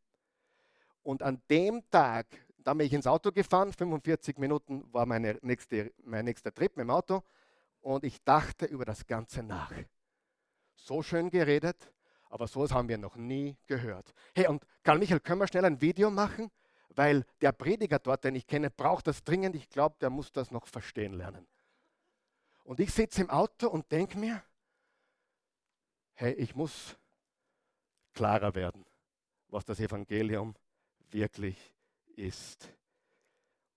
Und 1.02 1.22
an 1.22 1.42
dem 1.50 1.82
Tag, 1.90 2.26
da 2.58 2.72
bin 2.72 2.86
ich 2.86 2.92
ins 2.92 3.06
Auto 3.06 3.30
gefahren, 3.30 3.72
45 3.72 4.38
Minuten 4.38 4.84
war 4.92 5.04
meine 5.04 5.38
nächste, 5.42 5.92
mein 6.04 6.24
nächster 6.24 6.52
Trip 6.54 6.74
mit 6.76 6.84
dem 6.84 6.90
Auto 6.90 7.22
und 7.80 8.04
ich 8.04 8.22
dachte 8.24 8.66
über 8.66 8.84
das 8.84 9.06
Ganze 9.06 9.42
nach. 9.42 9.72
So 10.76 11.02
schön 11.02 11.30
geredet, 11.30 11.92
aber 12.30 12.46
sowas 12.46 12.72
haben 12.72 12.88
wir 12.88 12.98
noch 12.98 13.16
nie 13.16 13.56
gehört. 13.66 14.14
Hey, 14.34 14.46
und 14.48 14.64
Karl 14.82 14.98
Michael, 14.98 15.20
können 15.20 15.40
wir 15.40 15.48
schnell 15.48 15.64
ein 15.64 15.80
Video 15.80 16.10
machen? 16.10 16.50
Weil 16.96 17.26
der 17.40 17.52
Prediger 17.52 17.98
dort, 17.98 18.24
den 18.24 18.36
ich 18.36 18.46
kenne, 18.46 18.70
braucht 18.70 19.06
das 19.06 19.24
dringend. 19.24 19.56
Ich 19.56 19.68
glaube, 19.68 19.96
der 20.00 20.10
muss 20.10 20.32
das 20.32 20.50
noch 20.50 20.66
verstehen 20.66 21.14
lernen. 21.14 21.46
Und 22.64 22.80
ich 22.80 22.92
sitze 22.92 23.20
im 23.20 23.30
Auto 23.30 23.68
und 23.68 23.90
denke 23.92 24.18
mir, 24.18 24.42
hey, 26.14 26.32
ich 26.32 26.54
muss 26.54 26.96
klarer 28.14 28.54
werden, 28.54 28.84
was 29.48 29.64
das 29.64 29.80
Evangelium 29.80 30.54
wirklich 31.10 31.74
ist. 32.16 32.72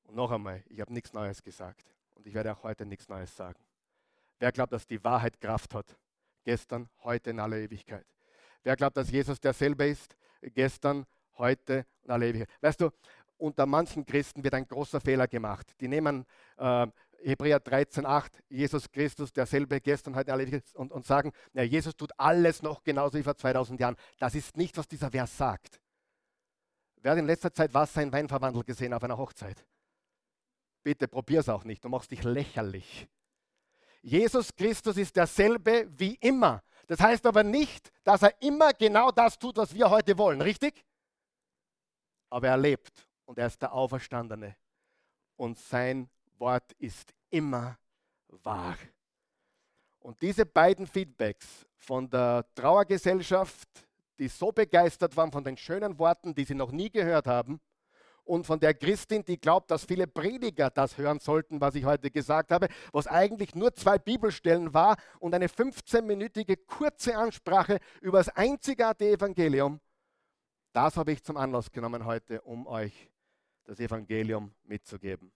Und 0.04 0.16
noch 0.16 0.32
einmal, 0.32 0.64
ich 0.68 0.80
habe 0.80 0.94
nichts 0.94 1.12
Neues 1.12 1.44
gesagt 1.44 1.86
und 2.16 2.26
ich 2.26 2.34
werde 2.34 2.54
auch 2.54 2.64
heute 2.64 2.86
nichts 2.86 3.10
Neues 3.10 3.36
sagen. 3.36 3.60
Wer 4.40 4.52
glaubt, 4.52 4.72
dass 4.72 4.88
die 4.88 5.04
Wahrheit 5.04 5.40
Kraft 5.42 5.74
hat? 5.74 5.98
Gestern, 6.44 6.90
heute 7.04 7.32
in 7.32 7.40
aller 7.40 7.58
Ewigkeit. 7.58 8.06
Wer 8.64 8.76
glaubt, 8.76 8.96
dass 8.96 9.12
Jesus 9.12 9.40
derselbe 9.40 9.88
ist? 9.88 10.16
Gestern, 10.42 11.06
heute 11.38 11.86
und 12.04 12.12
alle 12.12 12.30
Ewigkeit. 12.30 12.50
Weißt 12.62 12.80
du, 12.80 12.92
unter 13.38 13.66
manchen 13.66 14.06
Christen 14.06 14.44
wird 14.44 14.54
ein 14.54 14.68
großer 14.68 15.02
Fehler 15.02 15.28
gemacht. 15.28 15.76
Die 15.80 15.88
nehmen 15.88 16.26
äh, 16.58 16.88
Hebräer 17.24 17.60
13,8, 17.60 18.30
Jesus 18.50 18.90
Christus, 18.92 19.34
derselbe 19.34 19.82
gestern, 19.82 20.16
heute, 20.16 20.32
alle 20.32 20.62
und, 20.76 20.92
und 20.92 21.06
sagen, 21.06 21.32
ja, 21.54 21.64
Jesus 21.64 21.96
tut 21.96 22.12
alles 22.18 22.62
noch 22.62 22.84
genauso 22.84 23.18
wie 23.18 23.24
vor 23.24 23.36
2000 23.36 23.80
Jahren. 23.80 23.96
Das 24.20 24.36
ist 24.36 24.56
nicht, 24.58 24.78
was 24.78 24.88
dieser 24.88 25.12
Vers 25.12 25.36
sagt. 25.36 25.80
Wer 27.02 27.12
hat 27.12 27.20
in 27.20 27.26
letzter 27.26 27.54
Zeit 27.54 27.74
Wasser 27.74 28.02
in 28.02 28.12
Wein 28.12 28.28
verwandelt 28.28 28.66
gesehen 28.66 28.94
auf 28.94 29.04
einer 29.04 29.18
Hochzeit? 29.18 29.66
Bitte 30.84 31.08
probier 31.08 31.42
es 31.42 31.50
auch 31.50 31.64
nicht, 31.64 31.84
du 31.84 31.90
machst 31.90 32.12
dich 32.12 32.24
lächerlich. 32.24 33.08
Jesus 34.02 34.56
Christus 34.56 34.98
ist 34.98 35.16
derselbe 35.16 35.88
wie 35.98 36.16
immer. 36.16 36.64
Das 36.88 37.00
heißt 37.00 37.26
aber 37.26 37.44
nicht, 37.44 37.92
dass 38.04 38.22
er 38.22 38.42
immer 38.42 38.72
genau 38.74 39.12
das 39.12 39.38
tut, 39.38 39.58
was 39.58 39.74
wir 39.74 39.90
heute 39.90 40.18
wollen, 40.18 40.42
richtig? 40.42 40.86
Aber 42.30 42.48
er 42.48 42.58
lebt 42.58 43.08
und 43.26 43.38
er 43.38 43.48
ist 43.48 43.62
der 43.62 43.74
Auferstandene. 43.74 44.56
Und 45.36 45.60
sein 45.60 46.10
Wort 46.40 46.72
ist 46.74 47.14
immer 47.30 47.78
wahr. 48.44 48.78
Und 50.00 50.22
diese 50.22 50.46
beiden 50.46 50.88
Feedbacks 50.88 51.66
von 51.76 52.10
der 52.10 52.46
Trauergesellschaft, 52.56 53.68
die 54.18 54.28
so 54.28 54.52
begeistert 54.52 55.16
waren 55.18 55.32
von 55.32 55.44
den 55.44 55.58
schönen 55.58 55.98
Worten, 56.00 56.34
die 56.34 56.44
sie 56.44 56.56
noch 56.56 56.72
nie 56.72 56.90
gehört 56.90 57.28
haben, 57.28 57.60
und 58.28 58.46
von 58.46 58.60
der 58.60 58.74
Christin, 58.74 59.24
die 59.24 59.40
glaubt, 59.40 59.72
dass 59.72 59.86
viele 59.86 60.06
Prediger 60.06 60.70
das 60.70 60.98
hören 60.98 61.20
sollten, 61.20 61.62
was 61.62 61.76
ich 61.76 61.86
heute 61.86 62.12
gesagt 62.12 62.52
habe, 62.52 62.68
was 62.92 63.08
eigentlich 63.08 63.56
nur 63.56 63.74
zwei 63.74 63.98
Bibelstellen 63.98 64.74
war 64.74 64.98
und 65.20 65.34
eine 65.34 65.48
15-minütige 65.48 66.58
kurze 66.68 67.18
Ansprache 67.18 67.80
über 68.02 68.18
das 68.18 68.30
einzigartige 68.30 69.14
Evangelium. 69.14 69.80
Das 70.74 70.98
habe 70.98 71.14
ich 71.14 71.24
zum 71.24 71.38
Anlass 71.38 71.72
genommen 71.72 72.06
heute, 72.06 72.42
um 72.42 72.68
euch 72.68 73.10
das 73.64 73.80
Evangelium 73.80 74.54
mitzugeben. 74.64 75.32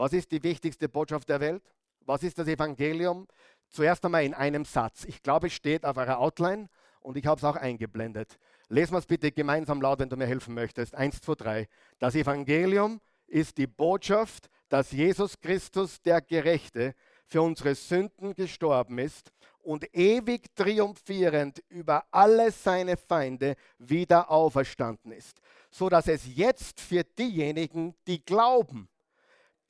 Was 0.00 0.14
ist 0.14 0.32
die 0.32 0.42
wichtigste 0.42 0.88
Botschaft 0.88 1.28
der 1.28 1.40
Welt? 1.40 1.62
Was 2.06 2.22
ist 2.22 2.38
das 2.38 2.48
Evangelium? 2.48 3.28
Zuerst 3.68 4.02
einmal 4.02 4.24
in 4.24 4.32
einem 4.32 4.64
Satz. 4.64 5.04
Ich 5.04 5.22
glaube, 5.22 5.48
es 5.48 5.52
steht 5.52 5.84
auf 5.84 5.98
eurer 5.98 6.20
Outline 6.20 6.70
und 7.00 7.18
ich 7.18 7.26
habe 7.26 7.36
es 7.36 7.44
auch 7.44 7.56
eingeblendet. 7.56 8.38
Lesen 8.70 8.94
wir 8.94 8.98
es 9.00 9.04
bitte 9.04 9.30
gemeinsam 9.30 9.82
laut, 9.82 9.98
wenn 9.98 10.08
du 10.08 10.16
mir 10.16 10.26
helfen 10.26 10.54
möchtest. 10.54 10.94
Eins, 10.94 11.20
zwei, 11.20 11.34
drei. 11.34 11.68
Das 11.98 12.14
Evangelium 12.14 13.02
ist 13.26 13.58
die 13.58 13.66
Botschaft, 13.66 14.48
dass 14.70 14.90
Jesus 14.90 15.38
Christus, 15.38 16.00
der 16.00 16.22
Gerechte, 16.22 16.94
für 17.26 17.42
unsere 17.42 17.74
Sünden 17.74 18.34
gestorben 18.34 18.96
ist 18.96 19.30
und 19.58 19.94
ewig 19.94 20.46
triumphierend 20.54 21.62
über 21.68 22.06
alle 22.10 22.52
seine 22.52 22.96
Feinde 22.96 23.54
wieder 23.76 24.30
auferstanden 24.30 25.12
ist, 25.12 25.42
so 25.70 25.90
dass 25.90 26.08
es 26.08 26.22
jetzt 26.34 26.80
für 26.80 27.04
diejenigen, 27.04 27.94
die 28.06 28.24
glauben, 28.24 28.88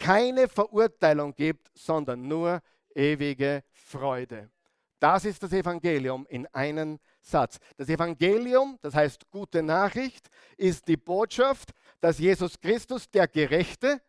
keine 0.00 0.48
Verurteilung 0.48 1.34
gibt, 1.36 1.70
sondern 1.74 2.26
nur 2.26 2.60
ewige 2.94 3.62
Freude. 3.70 4.50
Das 4.98 5.24
ist 5.24 5.42
das 5.42 5.52
Evangelium 5.52 6.26
in 6.28 6.46
einem 6.48 6.98
Satz. 7.22 7.58
Das 7.76 7.88
Evangelium, 7.88 8.78
das 8.82 8.94
heißt 8.94 9.30
gute 9.30 9.62
Nachricht, 9.62 10.28
ist 10.56 10.88
die 10.88 10.96
Botschaft, 10.96 11.70
dass 12.00 12.18
Jesus 12.18 12.60
Christus, 12.60 13.08
der 13.10 13.28
Gerechte, 13.28 14.00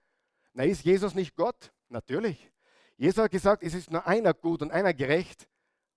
na 0.54 0.64
ist 0.64 0.84
Jesus 0.84 1.14
nicht 1.14 1.36
Gott? 1.36 1.72
Natürlich. 1.90 2.52
Jesus 2.98 3.24
hat 3.24 3.32
gesagt, 3.32 3.64
es 3.64 3.74
ist 3.74 3.92
nur 3.92 4.06
einer 4.06 4.34
gut 4.34 4.62
und 4.62 4.72
einer 4.72 4.94
gerecht 4.94 5.48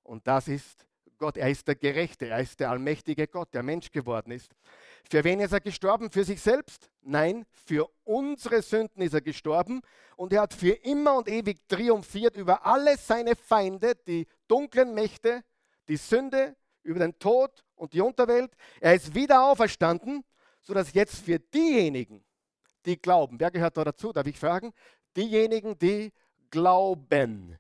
und 0.03 0.27
das 0.27 0.49
ist 0.49 0.87
Gott. 1.25 1.39
Er 1.39 1.49
ist 1.49 1.67
der 1.67 1.75
Gerechte, 1.75 2.27
er 2.29 2.41
ist 2.41 2.61
der 2.61 2.69
allmächtige 2.69 3.27
Gott, 3.27 3.55
der 3.55 3.63
Mensch 3.63 3.91
geworden 3.91 4.31
ist. 4.31 4.55
Für 5.11 5.25
wen 5.25 5.41
ist 5.41 5.53
er 5.53 5.61
gestorben? 5.61 6.11
Für 6.11 6.23
sich 6.23 6.39
selbst? 6.39 6.91
Nein, 7.01 7.47
für 7.51 7.89
unsere 8.05 8.61
Sünden 8.61 9.01
ist 9.01 9.15
er 9.15 9.23
gestorben 9.23 9.81
und 10.17 10.35
er 10.35 10.43
hat 10.43 10.53
für 10.53 10.73
immer 10.85 11.17
und 11.17 11.27
ewig 11.31 11.67
triumphiert 11.67 12.37
über 12.37 12.67
alle 12.67 12.99
seine 12.99 13.37
Feinde, 13.37 13.95
die 14.07 14.27
dunklen 14.49 14.93
Mächte, 14.93 15.43
die 15.89 15.97
Sünde, 15.97 16.57
über 16.83 16.99
den 16.99 17.19
Tod 17.19 17.65
und 17.75 17.95
die 17.95 18.03
Unterwelt. 18.03 18.53
Er 18.79 18.95
ist 18.95 19.15
wieder 19.15 19.51
auferstanden, 19.51 20.25
sodass 20.61 20.93
jetzt 20.93 21.25
für 21.25 21.39
diejenigen, 21.39 22.23
die 22.85 23.01
glauben, 23.01 23.41
wer 23.41 23.51
gehört 23.51 23.79
da 23.79 23.85
dazu, 23.85 24.13
darf 24.13 24.27
ich 24.27 24.39
fragen? 24.39 24.75
Diejenigen, 25.17 25.79
die 25.79 26.13
glauben, 26.51 27.59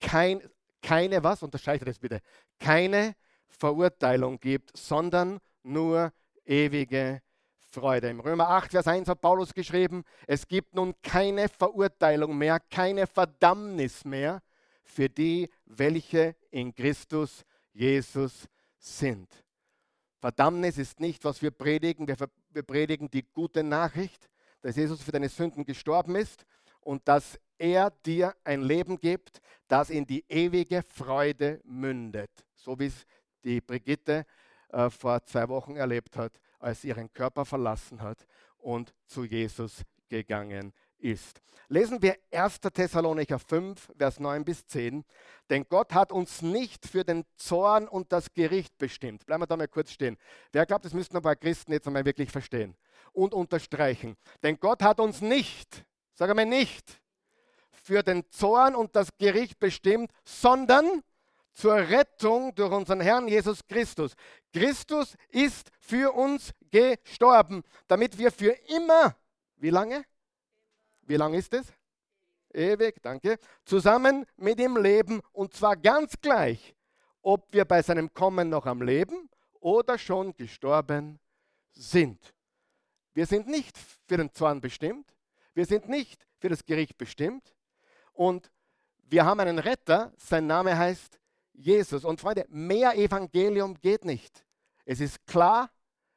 kein, 0.00 0.42
keine, 0.82 1.22
was, 1.22 1.44
unterscheidet 1.44 1.86
das 1.86 2.00
bitte, 2.00 2.20
keine 2.58 3.14
Verurteilung 3.48 4.38
gibt, 4.38 4.76
sondern 4.76 5.40
nur 5.62 6.12
ewige 6.44 7.22
Freude. 7.70 8.08
Im 8.08 8.20
Römer 8.20 8.48
8, 8.48 8.70
Vers 8.70 8.86
1 8.86 9.08
hat 9.08 9.20
Paulus 9.20 9.52
geschrieben, 9.52 10.04
es 10.26 10.46
gibt 10.46 10.74
nun 10.74 10.94
keine 11.02 11.48
Verurteilung 11.48 12.36
mehr, 12.36 12.58
keine 12.58 13.06
Verdammnis 13.06 14.04
mehr 14.04 14.42
für 14.82 15.08
die, 15.08 15.50
welche 15.66 16.36
in 16.50 16.74
Christus 16.74 17.44
Jesus 17.72 18.48
sind. 18.78 19.28
Verdammnis 20.20 20.78
ist 20.78 21.00
nicht, 21.00 21.24
was 21.24 21.42
wir 21.42 21.50
predigen. 21.50 22.08
Wir, 22.08 22.16
wir 22.50 22.62
predigen 22.62 23.10
die 23.10 23.22
gute 23.22 23.62
Nachricht, 23.62 24.28
dass 24.62 24.76
Jesus 24.76 25.02
für 25.02 25.12
deine 25.12 25.28
Sünden 25.28 25.64
gestorben 25.64 26.16
ist 26.16 26.46
und 26.80 27.06
dass 27.06 27.38
er 27.58 27.90
dir 27.90 28.34
ein 28.44 28.62
Leben 28.62 28.98
gibt, 28.98 29.40
das 29.68 29.90
in 29.90 30.06
die 30.06 30.24
ewige 30.28 30.82
Freude 30.82 31.60
mündet. 31.64 32.30
So 32.66 32.76
wie 32.80 32.86
es 32.86 33.06
die 33.44 33.60
Brigitte 33.60 34.26
äh, 34.70 34.90
vor 34.90 35.22
zwei 35.22 35.48
Wochen 35.48 35.76
erlebt 35.76 36.16
hat, 36.16 36.40
als 36.58 36.82
sie 36.82 36.88
ihren 36.88 37.12
Körper 37.12 37.44
verlassen 37.44 38.02
hat 38.02 38.26
und 38.58 38.92
zu 39.06 39.22
Jesus 39.22 39.82
gegangen 40.08 40.72
ist. 40.98 41.40
Lesen 41.68 42.02
wir 42.02 42.16
1. 42.32 42.58
Thessalonicher 42.60 43.38
5, 43.38 43.92
Vers 43.96 44.18
9 44.18 44.44
bis 44.44 44.66
10. 44.66 45.04
Denn 45.48 45.64
Gott 45.68 45.94
hat 45.94 46.10
uns 46.10 46.42
nicht 46.42 46.86
für 46.86 47.04
den 47.04 47.24
Zorn 47.36 47.86
und 47.86 48.10
das 48.10 48.34
Gericht 48.34 48.76
bestimmt. 48.78 49.24
Bleiben 49.26 49.42
wir 49.42 49.46
da 49.46 49.56
mal 49.56 49.68
kurz 49.68 49.92
stehen. 49.92 50.16
Wer 50.50 50.66
glaubt, 50.66 50.84
das 50.84 50.92
müssten 50.92 51.16
ein 51.16 51.22
paar 51.22 51.36
Christen 51.36 51.70
jetzt 51.70 51.86
einmal 51.86 52.04
wirklich 52.04 52.32
verstehen 52.32 52.74
und 53.12 53.32
unterstreichen. 53.32 54.16
Denn 54.42 54.58
Gott 54.58 54.82
hat 54.82 54.98
uns 54.98 55.20
nicht, 55.20 55.84
sage 56.14 56.34
mal 56.34 56.44
nicht, 56.44 57.00
für 57.70 58.02
den 58.02 58.28
Zorn 58.32 58.74
und 58.74 58.96
das 58.96 59.16
Gericht 59.18 59.60
bestimmt, 59.60 60.10
sondern 60.24 61.04
zur 61.56 61.76
Rettung 61.76 62.54
durch 62.54 62.70
unseren 62.70 63.00
Herrn 63.00 63.26
Jesus 63.28 63.66
Christus. 63.66 64.14
Christus 64.52 65.16
ist 65.30 65.70
für 65.80 66.12
uns 66.14 66.52
gestorben, 66.70 67.64
damit 67.88 68.16
wir 68.18 68.30
für 68.30 68.52
immer, 68.68 69.16
wie 69.56 69.70
lange? 69.70 70.04
Wie 71.02 71.16
lange 71.16 71.38
ist 71.38 71.54
es? 71.54 71.66
Ewig, 72.52 73.02
danke. 73.02 73.38
Zusammen 73.64 74.26
mit 74.36 74.60
ihm 74.60 74.76
leben 74.76 75.20
und 75.32 75.54
zwar 75.54 75.76
ganz 75.76 76.14
gleich, 76.20 76.74
ob 77.22 77.50
wir 77.52 77.64
bei 77.64 77.80
seinem 77.80 78.12
Kommen 78.12 78.50
noch 78.50 78.66
am 78.66 78.82
Leben 78.82 79.30
oder 79.60 79.96
schon 79.96 80.34
gestorben 80.34 81.18
sind. 81.72 82.34
Wir 83.14 83.24
sind 83.24 83.46
nicht 83.46 83.78
für 84.06 84.18
den 84.18 84.30
Zorn 84.32 84.60
bestimmt. 84.60 85.10
Wir 85.54 85.64
sind 85.64 85.88
nicht 85.88 86.26
für 86.38 86.50
das 86.50 86.66
Gericht 86.66 86.98
bestimmt. 86.98 87.54
Und 88.12 88.50
wir 89.04 89.24
haben 89.24 89.40
einen 89.40 89.58
Retter, 89.58 90.12
sein 90.18 90.46
Name 90.46 90.76
heißt 90.76 91.18
Jesus. 91.56 92.04
Und 92.04 92.20
Freunde, 92.20 92.46
mehr 92.48 92.96
Evangelium 92.96 93.74
geht 93.80 94.04
nicht. 94.04 94.44
Es 94.84 95.00
ist 95.00 95.26
klar, 95.26 95.70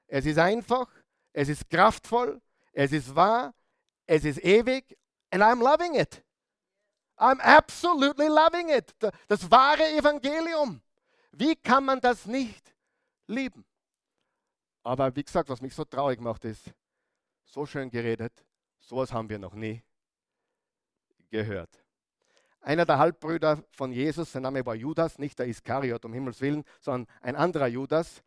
es 0.08 0.26
ist 0.26 0.38
einfach, 0.38 0.88
es 1.34 1.50
ist 1.50 1.70
kraftvoll, 1.70 2.42
es 2.74 2.92
ist 2.92 3.16
wahr 3.16 3.54
es 4.10 4.26
ist 4.26 4.44
ewig 4.44 4.98
and 5.30 5.44
I'm 5.44 5.62
loving 5.62 5.94
it. 5.94 6.24
I'm 7.18 7.40
absolutely 7.42 8.28
loving 8.28 8.70
it. 8.70 8.92
Das 9.28 9.50
wahre 9.52 9.84
Evangelium. 9.96 10.82
Wie 11.32 11.56
kann 11.56 11.86
man 11.86 12.00
das 12.02 12.26
nicht 12.26 12.74
lieben? 13.28 13.64
Aber 14.82 15.16
wie 15.16 15.24
gesagt, 15.24 15.48
was 15.50 15.62
mich 15.62 15.76
so 15.76 15.86
traurig 15.86 16.20
macht, 16.20 16.44
ist, 16.46 16.72
so 17.44 17.68
schön 17.68 17.92
geredet, 17.92 18.34
sowas 18.80 19.14
haben 19.14 19.30
wir 19.30 19.38
noch 19.38 19.54
nie 19.54 19.84
gehört. 21.30 21.70
Einer 22.62 22.86
der 22.86 23.00
Halbbrüder 23.00 23.64
von 23.72 23.92
Jesus, 23.92 24.32
sein 24.32 24.44
Name 24.44 24.66
war 24.66 24.76
Judas, 24.76 25.18
nicht 25.18 25.40
der 25.40 25.48
Iskariot, 25.48 26.04
um 26.04 26.14
Himmels 26.14 26.42
Willen, 26.42 26.64
sondern 26.82 27.08
ein 27.22 27.36
anderer 27.36 27.68
Judas, 27.68 28.22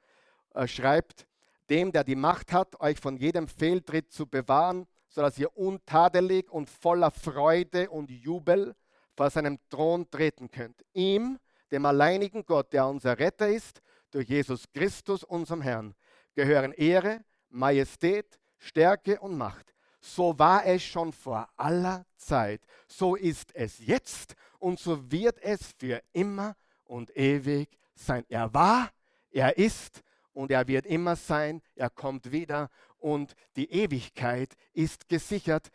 äh, 0.55 0.67
schreibt, 0.67 1.27
dem, 1.69 1.93
der 1.93 2.05
die 2.05 2.17
Macht 2.17 2.53
hat, 2.53 2.81
euch 2.81 2.99
von 2.99 3.17
jedem 3.17 3.47
Fehltritt 3.47 4.11
zu 4.11 4.27
bewahren, 4.27 4.87
sodass 5.09 5.39
ihr 5.39 5.57
untadelig 5.57 6.51
und 6.51 6.69
voller 6.69 7.11
Freude 7.11 7.91
und 7.91 8.11
Jubel 8.11 8.75
vor 9.15 9.31
seinem 9.31 9.59
Thron 9.69 10.11
treten 10.11 10.51
könnt. 10.51 10.83
Ihm, 10.95 11.39
dem 11.71 11.87
alleinigen 11.87 12.45
Gott, 12.45 12.73
der 12.73 12.87
unser 12.87 13.19
Retter 13.19 13.49
ist, 13.49 13.83
durch 14.11 14.29
Jesus 14.29 14.65
Christus, 14.73 15.25
unserem 15.25 15.63
Herrn, 15.63 15.95
gehören 16.35 16.73
Ehre, 16.73 17.25
Majestät, 17.51 18.39
Stärke 18.59 19.21
und 19.21 19.37
Macht. 19.37 19.75
So 20.05 20.37
war 20.37 20.67
es 20.67 20.83
schon 20.83 21.13
vor 21.13 21.49
aller 21.57 22.05
Zeit, 22.17 22.61
so 22.89 23.15
ist 23.15 23.55
es 23.55 23.79
jetzt 23.79 24.35
und 24.59 24.81
so 24.81 25.11
wird 25.13 25.39
es 25.41 25.73
für 25.79 26.03
immer 26.13 26.57
und 26.85 27.17
ewig 27.17 27.69
sein. 27.95 28.25
Er 28.29 28.53
war, 28.53 28.91
er 29.31 29.57
ist 29.57 30.03
und 30.33 30.51
er 30.51 30.67
wird 30.67 30.87
immer 30.87 31.15
sein, 31.15 31.63
er 31.77 31.89
kommt 31.89 32.33
wieder 32.33 32.69
und 32.99 33.37
die 33.55 33.71
Ewigkeit 33.71 34.55
ist 34.73 35.09
gesichert. 35.09 35.71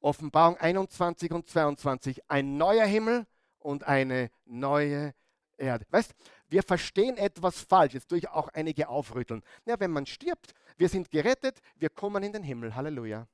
Offenbarung 0.00 0.56
21 0.58 1.32
und 1.32 1.48
22, 1.48 2.22
ein 2.30 2.56
neuer 2.56 2.86
Himmel 2.86 3.26
und 3.58 3.82
eine 3.82 4.30
neue 4.44 5.12
Erde. 5.56 5.86
Weißt, 5.90 6.14
wir 6.48 6.62
verstehen 6.62 7.16
etwas 7.16 7.60
falsch, 7.60 7.94
jetzt 7.94 8.12
durch 8.12 8.28
auch 8.28 8.48
einige 8.48 8.88
aufrütteln. 8.88 9.42
Ja, 9.64 9.80
wenn 9.80 9.90
man 9.90 10.06
stirbt, 10.06 10.54
wir 10.76 10.88
sind 10.88 11.10
gerettet, 11.10 11.60
wir 11.76 11.90
kommen 11.90 12.22
in 12.22 12.32
den 12.32 12.44
Himmel. 12.44 12.76
Halleluja. 12.76 13.26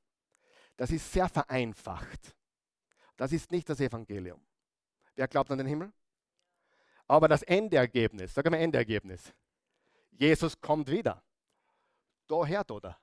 Das 0.79 0.91
ist 0.91 1.11
sehr 1.11 1.27
vereinfacht. 1.27 2.33
Das 3.17 3.33
ist 3.33 3.51
nicht 3.51 3.67
das 3.67 3.81
Evangelium. 3.81 4.39
Wer 5.13 5.27
glaubt 5.27 5.51
an 5.51 5.57
den 5.57 5.67
Himmel? 5.67 5.91
Aber 7.05 7.27
das 7.27 7.41
Endergebnis, 7.43 8.33
sag 8.33 8.49
mal 8.49 8.55
Endergebnis. 8.55 9.33
Jesus 10.11 10.61
kommt 10.61 10.89
wieder. 10.89 11.21
Daher, 12.29 12.63
da, 12.63 12.79
da. 12.79 12.97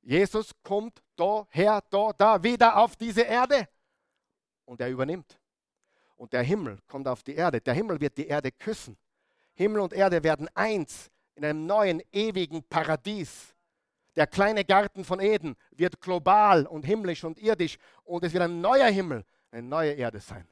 Jesus 0.00 0.50
kommt 0.64 1.00
daher, 1.14 1.80
da, 1.88 2.12
da, 2.12 2.42
wieder 2.42 2.76
auf 2.76 2.96
diese 2.96 3.22
Erde. 3.22 3.68
Und 4.64 4.80
er 4.80 4.90
übernimmt. 4.90 5.38
Und 6.16 6.32
der 6.32 6.42
Himmel 6.42 6.80
kommt 6.88 7.06
auf 7.06 7.22
die 7.22 7.36
Erde. 7.36 7.60
Der 7.60 7.74
Himmel 7.74 8.00
wird 8.00 8.18
die 8.18 8.26
Erde 8.26 8.50
küssen. 8.50 8.98
Himmel 9.54 9.78
und 9.78 9.92
Erde 9.92 10.24
werden 10.24 10.48
eins 10.56 11.08
in 11.36 11.44
einem 11.44 11.66
neuen, 11.66 12.02
ewigen 12.10 12.64
Paradies. 12.64 13.51
Der 14.16 14.26
kleine 14.26 14.64
Garten 14.64 15.04
von 15.04 15.20
Eden 15.20 15.56
wird 15.70 16.00
global 16.00 16.66
und 16.66 16.84
himmlisch 16.84 17.24
und 17.24 17.38
irdisch. 17.38 17.78
Und 18.04 18.24
es 18.24 18.32
wird 18.32 18.42
ein 18.42 18.60
neuer 18.60 18.88
Himmel, 18.88 19.24
eine 19.50 19.66
neue 19.66 19.92
Erde 19.92 20.20
sein. 20.20 20.46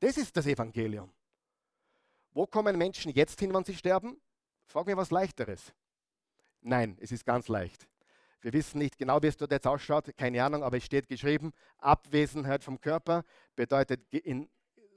Das 0.00 0.16
ist 0.16 0.36
das 0.36 0.46
Evangelium. 0.46 1.12
Wo 2.32 2.46
kommen 2.46 2.76
Menschen 2.76 3.12
jetzt 3.12 3.38
hin, 3.40 3.52
wenn 3.54 3.64
sie 3.64 3.74
sterben? 3.74 4.20
Frag 4.66 4.86
mir 4.86 4.96
was 4.96 5.10
Leichteres. 5.10 5.72
Nein, 6.60 6.96
es 7.00 7.12
ist 7.12 7.24
ganz 7.24 7.48
leicht. 7.48 7.88
Wir 8.40 8.52
wissen 8.52 8.78
nicht 8.78 8.98
genau, 8.98 9.20
wie 9.22 9.26
es 9.26 9.36
dort 9.36 9.50
jetzt 9.50 9.66
ausschaut, 9.66 10.16
keine 10.16 10.44
Ahnung, 10.44 10.62
aber 10.62 10.76
es 10.76 10.84
steht 10.84 11.08
geschrieben, 11.08 11.52
Abwesenheit 11.78 12.62
vom 12.62 12.80
Körper 12.80 13.24
bedeutet 13.56 14.00
in, 14.12 14.48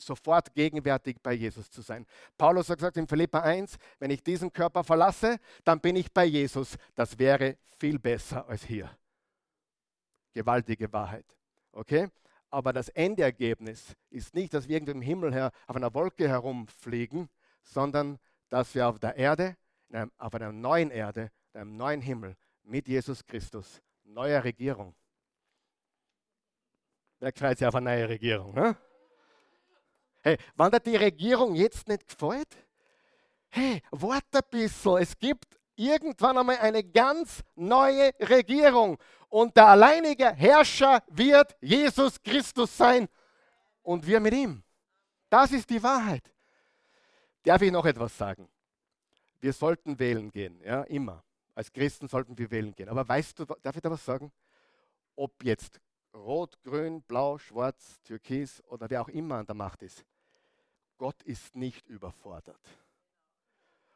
sofort 0.01 0.53
gegenwärtig 0.53 1.17
bei 1.21 1.33
Jesus 1.33 1.69
zu 1.69 1.81
sein. 1.81 2.05
Paulus 2.37 2.69
hat 2.69 2.79
gesagt 2.79 2.97
in 2.97 3.07
Philippa 3.07 3.39
1, 3.39 3.77
wenn 3.99 4.11
ich 4.11 4.23
diesen 4.23 4.51
Körper 4.51 4.83
verlasse, 4.83 5.37
dann 5.63 5.79
bin 5.79 5.95
ich 5.95 6.11
bei 6.11 6.25
Jesus. 6.25 6.77
Das 6.95 7.17
wäre 7.17 7.57
viel 7.79 7.99
besser 7.99 8.47
als 8.47 8.63
hier. 8.63 8.89
Gewaltige 10.33 10.91
Wahrheit. 10.91 11.25
Okay? 11.71 12.09
Aber 12.49 12.73
das 12.73 12.89
Endergebnis 12.89 13.95
ist 14.09 14.35
nicht, 14.35 14.53
dass 14.53 14.67
wir 14.67 14.75
irgendwie 14.75 14.91
im 14.91 15.01
Himmel 15.01 15.33
her 15.33 15.51
auf 15.67 15.75
einer 15.75 15.93
Wolke 15.93 16.27
herumfliegen, 16.27 17.29
sondern 17.61 18.19
dass 18.49 18.75
wir 18.75 18.87
auf 18.87 18.99
der 18.99 19.15
Erde 19.15 19.55
einem, 19.91 20.11
auf 20.17 20.33
einer 20.33 20.51
neuen 20.51 20.91
Erde, 20.91 21.31
einem 21.53 21.77
neuen 21.77 22.01
Himmel 22.01 22.35
mit 22.63 22.87
Jesus 22.87 23.25
Christus, 23.25 23.81
neuer 24.03 24.43
Regierung. 24.43 24.95
Wer 27.19 27.31
freut 27.33 27.57
sich 27.57 27.67
auf 27.67 27.75
eine 27.75 27.89
neue 27.89 28.09
Regierung? 28.09 28.53
Ne? 28.53 28.75
Hey, 30.21 30.37
wenn 30.55 30.71
dir 30.71 30.79
die 30.79 30.95
Regierung 30.95 31.55
jetzt 31.55 31.87
nicht 31.87 32.07
gefällt, 32.07 32.49
hey, 33.49 33.81
warte 33.91 34.39
ein 34.39 34.49
bisschen. 34.49 34.97
Es 34.97 35.17
gibt 35.17 35.59
irgendwann 35.75 36.37
einmal 36.37 36.57
eine 36.57 36.83
ganz 36.83 37.41
neue 37.55 38.11
Regierung. 38.19 38.97
Und 39.29 39.55
der 39.55 39.67
alleinige 39.67 40.33
Herrscher 40.33 41.03
wird 41.07 41.55
Jesus 41.61 42.21
Christus 42.21 42.75
sein 42.75 43.07
und 43.81 44.05
wir 44.05 44.19
mit 44.19 44.33
ihm. 44.33 44.63
Das 45.29 45.51
ist 45.51 45.69
die 45.69 45.81
Wahrheit. 45.81 46.31
Darf 47.43 47.61
ich 47.61 47.71
noch 47.71 47.85
etwas 47.85 48.15
sagen? 48.15 48.47
wir 49.41 49.53
sollten 49.53 49.97
wählen 49.99 50.31
gehen, 50.31 50.61
ja, 50.63 50.83
immer. 50.83 51.23
Als 51.53 51.71
Christen 51.71 52.07
sollten 52.07 52.37
wir 52.37 52.49
wählen 52.49 52.73
gehen. 52.73 52.87
Aber 52.87 53.07
weißt 53.07 53.39
du, 53.39 53.45
darf 53.45 53.75
ich 53.75 53.81
da 53.81 53.91
was 53.91 54.05
sagen? 54.05 54.31
Ob 55.15 55.43
jetzt 55.43 55.81
rot, 56.13 56.61
grün, 56.63 57.01
blau, 57.01 57.37
schwarz, 57.37 58.01
türkis 58.03 58.61
oder 58.65 58.89
wer 58.89 59.01
auch 59.01 59.09
immer 59.09 59.35
an 59.35 59.45
der 59.45 59.55
Macht 59.55 59.81
ist, 59.81 60.05
Gott 60.97 61.21
ist 61.23 61.55
nicht 61.55 61.87
überfordert. 61.87 62.61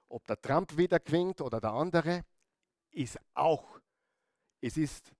Ob 0.07 0.25
der 0.25 0.39
Trump 0.41 0.75
wieder 0.77 0.99
klingt 0.99 1.41
oder 1.41 1.59
der 1.59 1.71
andere, 1.71 2.23
ist 2.91 3.19
auch. 3.33 3.79
Es 4.61 4.77
ist 4.77 5.11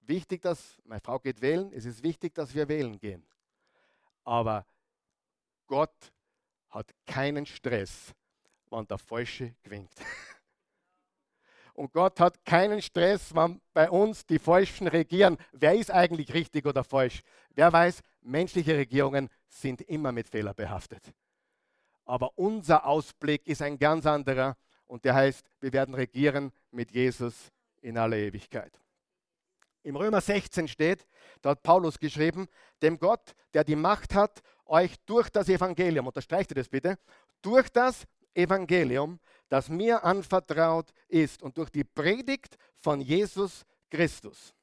wichtig, 0.00 0.42
dass, 0.42 0.80
meine 0.84 1.00
Frau 1.00 1.18
geht 1.18 1.40
wählen, 1.40 1.72
es 1.72 1.84
ist 1.84 2.02
wichtig, 2.02 2.34
dass 2.34 2.54
wir 2.54 2.68
wählen 2.68 2.98
gehen. 2.98 3.24
Aber 4.24 4.66
Gott 5.66 6.12
hat 6.68 6.92
keinen 7.06 7.46
Stress 7.46 8.14
wenn 8.72 8.86
der 8.86 8.98
Falsche 8.98 9.54
gewinnt. 9.62 9.92
Und 11.82 11.92
Gott 11.92 12.20
hat 12.20 12.44
keinen 12.44 12.80
Stress, 12.80 13.34
wenn 13.34 13.60
bei 13.74 13.90
uns 13.90 14.24
die 14.24 14.38
Falschen 14.38 14.86
regieren. 14.86 15.36
Wer 15.50 15.74
ist 15.74 15.90
eigentlich 15.90 16.32
richtig 16.32 16.64
oder 16.64 16.84
falsch? 16.84 17.22
Wer 17.56 17.72
weiß, 17.72 18.02
menschliche 18.20 18.76
Regierungen 18.76 19.28
sind 19.48 19.80
immer 19.80 20.12
mit 20.12 20.28
Fehler 20.28 20.54
behaftet. 20.54 21.12
Aber 22.04 22.38
unser 22.38 22.86
Ausblick 22.86 23.48
ist 23.48 23.62
ein 23.62 23.80
ganz 23.80 24.06
anderer 24.06 24.56
und 24.86 25.04
der 25.04 25.16
heißt, 25.16 25.44
wir 25.58 25.72
werden 25.72 25.96
regieren 25.96 26.52
mit 26.70 26.92
Jesus 26.92 27.50
in 27.80 27.98
aller 27.98 28.16
Ewigkeit. 28.16 28.78
Im 29.82 29.96
Römer 29.96 30.20
16 30.20 30.68
steht, 30.68 31.04
da 31.40 31.50
hat 31.50 31.64
Paulus 31.64 31.98
geschrieben, 31.98 32.46
dem 32.80 32.96
Gott, 32.96 33.34
der 33.54 33.64
die 33.64 33.74
Macht 33.74 34.14
hat, 34.14 34.40
euch 34.66 34.94
durch 35.04 35.30
das 35.30 35.48
Evangelium, 35.48 36.06
unterstreicht 36.06 36.52
ihr 36.52 36.54
das 36.62 36.68
bitte, 36.68 36.96
durch 37.42 37.68
das 37.70 38.06
Evangelium, 38.34 39.18
das 39.52 39.68
mir 39.68 40.02
anvertraut 40.02 40.94
ist 41.08 41.42
und 41.42 41.58
durch 41.58 41.68
die 41.68 41.84
Predigt 41.84 42.56
von 42.74 43.02
Jesus 43.02 43.66
Christus 43.90 44.54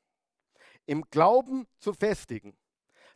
im 0.87 1.03
Glauben 1.11 1.67
zu 1.77 1.93
festigen, 1.93 2.57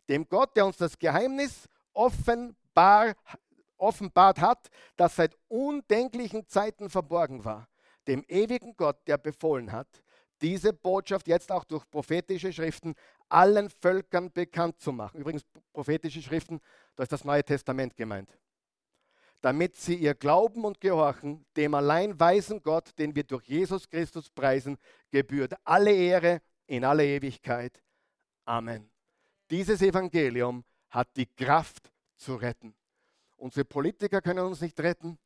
dem 0.08 0.28
Gott, 0.28 0.54
der 0.54 0.66
uns 0.66 0.76
das 0.76 0.96
Geheimnis 0.96 1.68
offenbar, 1.92 3.16
offenbart 3.76 4.40
hat, 4.40 4.68
das 4.94 5.16
seit 5.16 5.36
undenklichen 5.48 6.46
Zeiten 6.46 6.88
verborgen 6.88 7.44
war, 7.44 7.68
dem 8.06 8.24
ewigen 8.28 8.76
Gott, 8.76 8.98
der 9.08 9.18
befohlen 9.18 9.72
hat, 9.72 9.88
diese 10.42 10.72
Botschaft 10.72 11.26
jetzt 11.26 11.50
auch 11.50 11.64
durch 11.64 11.90
prophetische 11.90 12.52
Schriften 12.52 12.94
allen 13.28 13.68
Völkern 13.68 14.30
bekannt 14.30 14.80
zu 14.80 14.92
machen. 14.92 15.18
Übrigens, 15.18 15.42
prophetische 15.72 16.22
Schriften, 16.22 16.60
da 16.94 17.02
ist 17.02 17.10
das 17.10 17.24
Neue 17.24 17.42
Testament 17.42 17.96
gemeint 17.96 18.30
damit 19.44 19.76
sie 19.76 19.96
ihr 19.96 20.14
Glauben 20.14 20.64
und 20.64 20.80
Gehorchen 20.80 21.44
dem 21.54 21.74
allein 21.74 22.18
weisen 22.18 22.62
Gott, 22.62 22.98
den 22.98 23.14
wir 23.14 23.24
durch 23.24 23.44
Jesus 23.44 23.86
Christus 23.90 24.30
preisen, 24.30 24.78
gebührt 25.10 25.52
alle 25.64 25.92
Ehre 25.92 26.40
in 26.66 26.82
alle 26.82 27.04
Ewigkeit. 27.04 27.82
Amen. 28.46 28.90
Dieses 29.50 29.82
Evangelium 29.82 30.64
hat 30.88 31.14
die 31.18 31.26
Kraft 31.26 31.92
zu 32.16 32.36
retten. 32.36 32.74
Unsere 33.36 33.66
Politiker 33.66 34.22
können 34.22 34.46
uns 34.46 34.62
nicht 34.62 34.80
retten. 34.80 35.18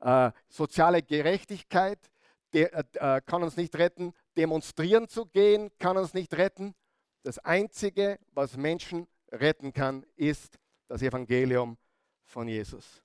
Äh, 0.00 0.32
soziale 0.50 1.02
Gerechtigkeit 1.02 2.10
de, 2.52 2.64
äh, 2.64 2.84
äh 2.92 3.22
kann 3.22 3.42
uns 3.42 3.56
nicht 3.56 3.74
retten. 3.76 4.12
Demonstrieren 4.36 5.08
zu 5.08 5.24
gehen 5.24 5.70
kann 5.78 5.96
uns 5.96 6.12
nicht 6.12 6.34
retten. 6.34 6.74
Das 7.22 7.38
Einzige, 7.38 8.18
was 8.32 8.58
Menschen 8.58 9.08
retten 9.30 9.72
kann, 9.72 10.04
ist 10.16 10.58
das 10.88 11.00
Evangelium 11.00 11.78
von 12.26 12.48
Jesus. 12.48 13.01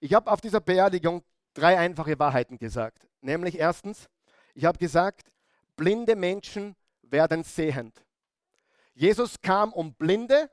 Ich 0.00 0.14
habe 0.14 0.30
auf 0.30 0.40
dieser 0.40 0.60
Beerdigung 0.60 1.22
drei 1.54 1.78
einfache 1.78 2.18
Wahrheiten 2.18 2.58
gesagt. 2.58 3.08
Nämlich 3.20 3.58
erstens, 3.58 4.08
ich 4.54 4.64
habe 4.64 4.78
gesagt, 4.78 5.32
blinde 5.76 6.16
Menschen 6.16 6.76
werden 7.02 7.42
sehend. 7.42 8.04
Jesus 8.94 9.40
kam, 9.40 9.72
um 9.72 9.94
Blinde 9.94 10.50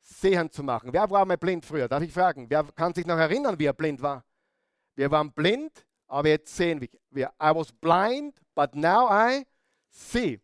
sehend 0.00 0.52
zu 0.52 0.62
machen. 0.62 0.92
Wer 0.92 1.10
war 1.10 1.24
mal 1.24 1.36
blind 1.36 1.64
früher? 1.64 1.88
Darf 1.88 2.02
ich 2.02 2.12
fragen? 2.12 2.48
Wer 2.48 2.64
kann 2.74 2.94
sich 2.94 3.06
noch 3.06 3.16
erinnern, 3.16 3.58
wie 3.58 3.66
er 3.66 3.72
blind 3.72 4.02
war? 4.02 4.24
Wir 4.94 5.10
waren 5.10 5.32
blind, 5.32 5.86
aber 6.06 6.28
jetzt 6.28 6.54
sehen 6.54 6.86
wir. 7.10 7.28
I 7.42 7.54
was 7.54 7.72
blind, 7.72 8.40
but 8.54 8.74
now 8.74 9.08
I 9.10 9.46
see. 9.88 10.40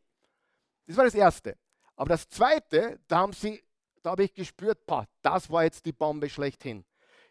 Das 0.87 0.97
war 0.97 1.05
das 1.05 1.15
Erste. 1.15 1.57
Aber 1.97 2.11
das 2.11 2.29
Zweite, 2.29 3.01
da 3.09 3.19
haben 3.19 3.33
sie, 3.33 3.63
da 4.03 4.11
habe 4.11 4.25
ich 4.25 4.35
gespürt, 4.35 4.87
boah, 4.87 5.07
das 5.23 5.51
war 5.51 5.65
jetzt 5.65 5.85
die 5.85 5.93
Bombe 5.93 6.29
schlechthin. 6.29 6.85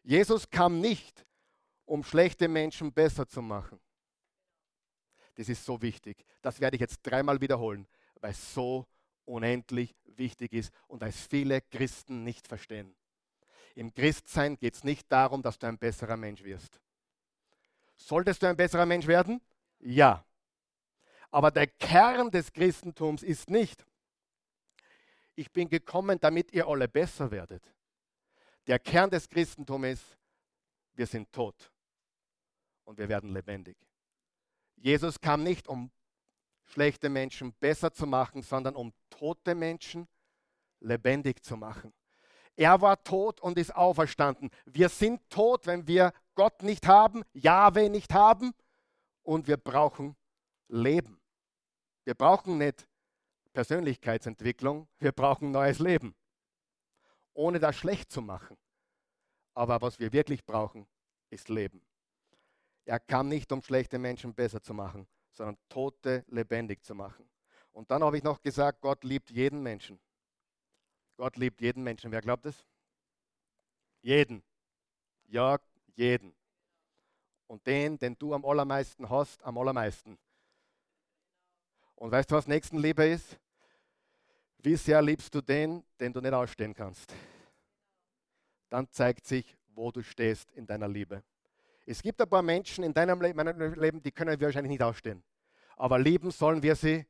Jesus 0.05 0.47
kam 0.47 0.81
nicht, 0.81 1.25
um 1.85 2.03
schlechte 2.03 2.47
Menschen 2.47 2.93
besser 2.93 3.27
zu 3.27 3.41
machen. 3.41 3.79
Das 5.33 5.49
ist 5.49 5.65
so 5.65 5.81
wichtig. 5.81 6.23
Das 6.43 6.59
werde 6.59 6.75
ich 6.75 6.81
jetzt 6.81 7.01
dreimal 7.01 7.41
wiederholen, 7.41 7.87
weil 8.21 8.31
es 8.31 8.53
so 8.53 8.85
unendlich 9.25 9.95
wichtig 10.05 10.53
ist 10.53 10.71
und 10.87 11.01
weil 11.01 11.09
es 11.09 11.25
viele 11.25 11.59
Christen 11.59 12.23
nicht 12.23 12.47
verstehen. 12.47 12.95
Im 13.73 13.93
Christsein 13.93 14.57
geht 14.57 14.75
es 14.75 14.83
nicht 14.83 15.11
darum, 15.11 15.41
dass 15.41 15.57
du 15.57 15.65
ein 15.65 15.79
besserer 15.79 16.17
Mensch 16.17 16.43
wirst. 16.43 16.79
Solltest 17.97 18.43
du 18.43 18.47
ein 18.47 18.55
besserer 18.55 18.85
Mensch 18.85 19.07
werden? 19.07 19.41
Ja. 19.79 20.23
Aber 21.31 21.49
der 21.49 21.65
Kern 21.65 22.29
des 22.29 22.53
Christentums 22.53 23.23
ist 23.23 23.49
nicht, 23.49 23.83
ich 25.33 25.51
bin 25.51 25.67
gekommen, 25.67 26.19
damit 26.19 26.53
ihr 26.53 26.67
alle 26.67 26.87
besser 26.87 27.31
werdet. 27.31 27.73
Der 28.67 28.79
Kern 28.79 29.09
des 29.09 29.29
Christentums 29.29 29.87
ist, 29.87 30.17
wir 30.93 31.07
sind 31.07 31.31
tot 31.31 31.71
und 32.85 32.97
wir 32.97 33.09
werden 33.09 33.31
lebendig. 33.31 33.77
Jesus 34.75 35.19
kam 35.19 35.43
nicht, 35.43 35.67
um 35.67 35.91
schlechte 36.63 37.09
Menschen 37.09 37.53
besser 37.53 37.91
zu 37.93 38.07
machen, 38.07 38.41
sondern 38.41 38.75
um 38.75 38.93
tote 39.09 39.55
Menschen 39.55 40.07
lebendig 40.79 41.43
zu 41.43 41.57
machen. 41.57 41.93
Er 42.55 42.81
war 42.81 43.03
tot 43.03 43.41
und 43.41 43.57
ist 43.57 43.75
auferstanden. 43.75 44.49
Wir 44.65 44.89
sind 44.89 45.29
tot, 45.29 45.67
wenn 45.67 45.87
wir 45.87 46.13
Gott 46.35 46.63
nicht 46.63 46.87
haben, 46.87 47.23
Jahwe 47.33 47.89
nicht 47.89 48.13
haben 48.13 48.53
und 49.23 49.47
wir 49.47 49.57
brauchen 49.57 50.15
Leben. 50.69 51.19
Wir 52.05 52.13
brauchen 52.13 52.57
nicht 52.57 52.87
Persönlichkeitsentwicklung, 53.53 54.87
wir 54.99 55.11
brauchen 55.11 55.51
neues 55.51 55.79
Leben. 55.79 56.15
Ohne 57.35 57.59
das 57.59 57.75
schlecht 57.75 58.11
zu 58.11 58.21
machen. 58.21 58.57
Aber 59.53 59.81
was 59.81 59.99
wir 59.99 60.11
wirklich 60.11 60.43
brauchen, 60.43 60.87
ist 61.29 61.49
Leben. 61.49 61.85
Er 62.85 62.99
kam 62.99 63.27
nicht, 63.27 63.51
um 63.51 63.61
schlechte 63.61 63.99
Menschen 63.99 64.33
besser 64.33 64.61
zu 64.61 64.73
machen, 64.73 65.07
sondern 65.31 65.57
Tote 65.69 66.23
lebendig 66.27 66.83
zu 66.83 66.95
machen. 66.95 67.29
Und 67.71 67.91
dann 67.91 68.03
habe 68.03 68.17
ich 68.17 68.23
noch 68.23 68.41
gesagt, 68.41 68.81
Gott 68.81 69.03
liebt 69.03 69.29
jeden 69.29 69.61
Menschen. 69.61 69.99
Gott 71.17 71.35
liebt 71.37 71.61
jeden 71.61 71.83
Menschen. 71.83 72.11
Wer 72.11 72.21
glaubt 72.21 72.45
es? 72.45 72.65
Jeden. 74.01 74.43
Ja, 75.27 75.59
jeden. 75.95 76.35
Und 77.47 77.65
den, 77.67 77.97
den 77.97 78.17
du 78.17 78.33
am 78.33 78.45
allermeisten 78.45 79.09
hast, 79.09 79.43
am 79.43 79.57
allermeisten. 79.57 80.17
Und 81.95 82.11
weißt 82.11 82.31
du, 82.31 82.35
was 82.35 82.47
Nächstenliebe 82.47 83.05
ist? 83.05 83.37
Wie 84.65 84.75
sehr 84.75 84.99
liebst 84.99 85.35
du 85.35 85.41
den, 85.41 85.83
den 85.99 86.11
du 86.11 86.19
nicht 86.19 86.33
ausstehen 86.33 86.73
kannst? 86.73 87.13
Dann 88.67 88.89
zeigt 88.89 89.27
sich, 89.27 89.55
wo 89.75 89.91
du 89.91 90.01
stehst 90.01 90.51
in 90.53 90.65
deiner 90.65 90.87
Liebe. 90.87 91.21
Es 91.85 92.01
gibt 92.01 92.19
ein 92.19 92.27
paar 92.27 92.41
Menschen 92.41 92.83
in 92.83 92.91
deinem 92.91 93.21
Leben, 93.21 93.37
meinem 93.37 93.75
Leben, 93.75 94.01
die 94.01 94.11
können 94.11 94.39
wir 94.39 94.47
wahrscheinlich 94.47 94.71
nicht 94.71 94.81
ausstehen. 94.81 95.23
Aber 95.77 95.99
lieben 95.99 96.31
sollen 96.31 96.63
wir 96.63 96.75
sie 96.75 97.05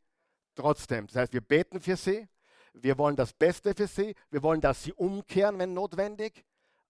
trotzdem. 0.54 1.08
Das 1.08 1.16
heißt, 1.16 1.32
wir 1.32 1.40
beten 1.40 1.80
für 1.80 1.96
sie, 1.96 2.28
wir 2.74 2.98
wollen 2.98 3.16
das 3.16 3.32
Beste 3.32 3.74
für 3.74 3.88
sie, 3.88 4.14
wir 4.32 4.44
wollen, 4.44 4.60
dass 4.60 4.84
sie 4.84 4.92
umkehren, 4.92 5.58
wenn 5.58 5.74
notwendig. 5.74 6.44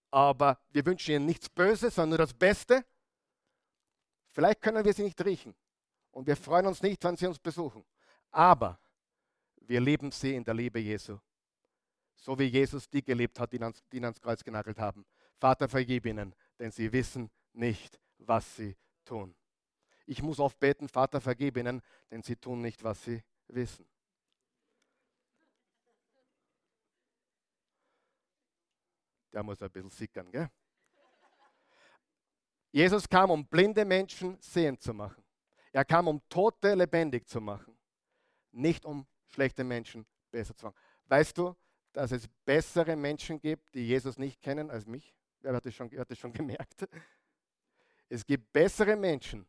Aber 0.10 0.58
wir 0.72 0.84
wünschen 0.84 1.14
ihnen 1.14 1.28
nichts 1.28 1.48
Böses, 1.48 1.94
sondern 1.94 2.18
nur 2.18 2.26
das 2.26 2.34
Beste. 2.34 2.84
Vielleicht 4.32 4.64
können 4.64 4.84
wir 4.84 4.94
sie 4.94 5.04
nicht 5.04 5.24
riechen. 5.24 5.54
Und 6.10 6.26
wir 6.26 6.36
freuen 6.36 6.66
uns 6.66 6.82
nicht, 6.82 7.04
wenn 7.04 7.18
sie 7.18 7.28
uns 7.28 7.38
besuchen. 7.38 7.86
Aber 8.32 8.80
wir 9.68 9.82
lieben 9.82 10.12
sie 10.12 10.36
in 10.36 10.44
der 10.44 10.54
Liebe 10.54 10.80
Jesu. 10.80 11.20
So 12.16 12.38
wie 12.38 12.46
Jesus 12.46 12.90
die 12.90 13.04
gelebt 13.04 13.40
hat, 13.40 13.52
die 13.52 13.58
ihn 13.58 14.04
ans 14.04 14.22
Kreuz 14.22 14.44
genagelt 14.44 14.80
haben. 14.80 15.06
Vater, 15.38 15.68
vergib 15.68 16.06
ihnen, 16.06 16.34
denn 16.60 16.72
sie 16.72 16.92
wissen 16.92 17.30
nicht, 17.54 18.00
was 18.20 18.56
sie 18.56 18.76
tun. 19.04 19.36
Ich 20.06 20.22
muss 20.22 20.40
oft 20.40 20.60
beten, 20.60 20.88
Vater, 20.88 21.20
vergib 21.20 21.58
ihnen, 21.58 21.82
denn 22.12 22.22
sie 22.22 22.36
tun 22.36 22.62
nicht, 22.62 22.84
was 22.84 23.04
sie 23.04 23.24
wissen. 23.48 23.86
Der 29.34 29.44
muss 29.44 29.62
ein 29.62 29.70
bisschen 29.70 29.90
sickern, 29.90 30.32
gell? 30.32 30.50
Jesus 32.72 33.08
kam, 33.08 33.32
um 33.32 33.46
blinde 33.46 33.86
Menschen 33.86 34.38
sehend 34.40 34.82
zu 34.82 34.94
machen. 34.94 35.24
Er 35.72 35.86
kam, 35.86 36.08
um 36.08 36.22
Tote 36.30 36.74
lebendig 36.74 37.28
zu 37.28 37.42
machen, 37.42 37.78
nicht 38.52 38.86
um 38.86 39.06
schlechte 39.28 39.64
Menschen 39.64 40.06
besser 40.32 40.56
zu 40.56 40.66
machen. 40.66 40.78
Weißt 41.08 41.38
du, 41.38 41.56
dass 41.94 42.12
es 42.12 42.28
bessere 42.46 42.96
Menschen 42.96 43.40
gibt, 43.40 43.74
die 43.74 43.88
Jesus 43.88 44.18
nicht 44.18 44.42
kennen 44.42 44.70
als 44.70 44.86
mich? 44.86 45.16
Wer 45.40 45.54
hat 45.54 45.66
das 45.66 45.74
schon, 45.74 45.90
hat 45.98 46.10
das 46.10 46.18
schon 46.18 46.34
gemerkt? 46.34 46.88
Es 48.10 48.26
gibt 48.26 48.52
bessere 48.52 48.96
Menschen. 48.96 49.46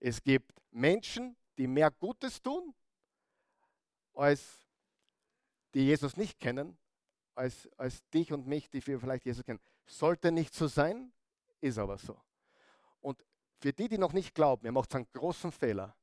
Es 0.00 0.22
gibt 0.22 0.52
Menschen, 0.70 1.36
die 1.56 1.66
mehr 1.66 1.90
Gutes 1.90 2.40
tun, 2.40 2.74
als 4.14 4.66
die 5.74 5.86
Jesus 5.86 6.16
nicht 6.16 6.38
kennen, 6.38 6.78
als, 7.34 7.68
als 7.76 8.06
dich 8.10 8.32
und 8.32 8.46
mich, 8.46 8.68
die 8.70 8.84
wir 8.86 8.98
vielleicht 8.98 9.24
Jesus 9.24 9.44
kennen. 9.44 9.60
Sollte 9.86 10.32
nicht 10.32 10.54
so 10.54 10.66
sein, 10.66 11.12
ist 11.60 11.78
aber 11.78 11.98
so. 11.98 12.20
Und 13.00 13.24
für 13.60 13.72
die, 13.72 13.88
die 13.88 13.98
noch 13.98 14.12
nicht 14.12 14.34
glauben, 14.34 14.66
ihr 14.66 14.72
macht 14.72 14.94
einen 14.94 15.06
großen 15.12 15.52
Fehler, 15.52 15.96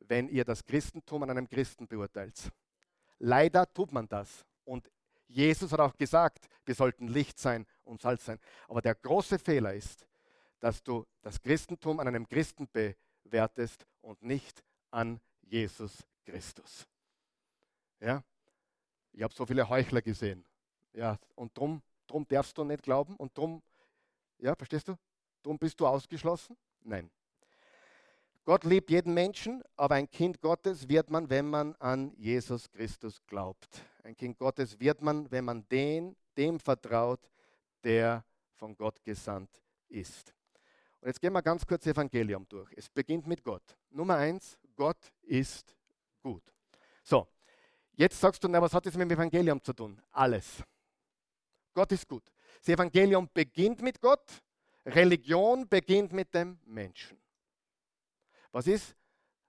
wenn 0.00 0.28
ihr 0.28 0.44
das 0.44 0.64
Christentum 0.64 1.22
an 1.22 1.30
einem 1.30 1.48
Christen 1.48 1.86
beurteilt. 1.86 2.50
Leider 3.18 3.72
tut 3.72 3.92
man 3.92 4.08
das. 4.08 4.44
Und 4.64 4.90
Jesus 5.26 5.72
hat 5.72 5.80
auch 5.80 5.96
gesagt, 5.96 6.48
wir 6.64 6.74
sollten 6.74 7.08
Licht 7.08 7.38
sein 7.38 7.66
und 7.84 8.00
Salz 8.00 8.24
sein. 8.24 8.38
Aber 8.68 8.82
der 8.82 8.94
große 8.94 9.38
Fehler 9.38 9.74
ist, 9.74 10.06
dass 10.58 10.82
du 10.82 11.06
das 11.22 11.40
Christentum 11.40 12.00
an 12.00 12.08
einem 12.08 12.26
Christen 12.26 12.68
bewertest 12.70 13.86
und 14.00 14.22
nicht 14.22 14.62
an 14.90 15.20
Jesus 15.42 16.04
Christus. 16.24 16.86
Ja? 18.00 18.22
Ich 19.12 19.22
habe 19.22 19.34
so 19.34 19.46
viele 19.46 19.68
Heuchler 19.68 20.02
gesehen. 20.02 20.44
Ja, 20.92 21.18
und 21.36 21.56
drum, 21.56 21.82
drum 22.06 22.26
darfst 22.26 22.56
du 22.58 22.64
nicht 22.64 22.82
glauben 22.82 23.16
und 23.16 23.36
drum, 23.36 23.62
ja, 24.38 24.54
verstehst 24.54 24.88
du? 24.88 24.96
Drum 25.42 25.58
bist 25.58 25.78
du 25.78 25.86
ausgeschlossen? 25.86 26.56
Nein. 26.82 27.10
Gott 28.44 28.64
liebt 28.64 28.90
jeden 28.90 29.14
Menschen, 29.14 29.62
aber 29.76 29.96
ein 29.96 30.10
Kind 30.10 30.40
Gottes 30.40 30.88
wird 30.88 31.10
man, 31.10 31.28
wenn 31.28 31.48
man 31.48 31.74
an 31.76 32.12
Jesus 32.16 32.70
Christus 32.70 33.20
glaubt. 33.26 33.82
Ein 34.02 34.16
Kind 34.16 34.38
Gottes 34.38 34.80
wird 34.80 35.02
man, 35.02 35.30
wenn 35.30 35.44
man 35.44 35.68
den, 35.68 36.16
dem 36.36 36.58
vertraut, 36.58 37.20
der 37.84 38.24
von 38.54 38.76
Gott 38.76 39.02
gesandt 39.04 39.50
ist. 39.88 40.34
Und 41.00 41.08
jetzt 41.08 41.20
gehen 41.20 41.32
wir 41.32 41.42
ganz 41.42 41.66
kurz 41.66 41.84
das 41.84 41.92
Evangelium 41.92 42.46
durch. 42.48 42.70
Es 42.76 42.88
beginnt 42.88 43.26
mit 43.26 43.42
Gott. 43.42 43.62
Nummer 43.90 44.16
eins, 44.16 44.58
Gott 44.74 45.12
ist 45.22 45.76
gut. 46.22 46.42
So, 47.02 47.26
jetzt 47.94 48.20
sagst 48.20 48.42
du, 48.42 48.48
na, 48.48 48.60
was 48.60 48.72
hat 48.72 48.86
das 48.86 48.94
mit 48.94 49.10
dem 49.10 49.16
Evangelium 49.16 49.62
zu 49.62 49.72
tun? 49.72 50.00
Alles. 50.10 50.62
Gott 51.74 51.92
ist 51.92 52.08
gut. 52.08 52.24
Das 52.58 52.68
Evangelium 52.68 53.28
beginnt 53.32 53.80
mit 53.80 54.00
Gott, 54.00 54.42
Religion 54.86 55.68
beginnt 55.68 56.12
mit 56.12 56.34
dem 56.34 56.58
Menschen. 56.64 57.19
Was 58.52 58.66
ist 58.66 58.96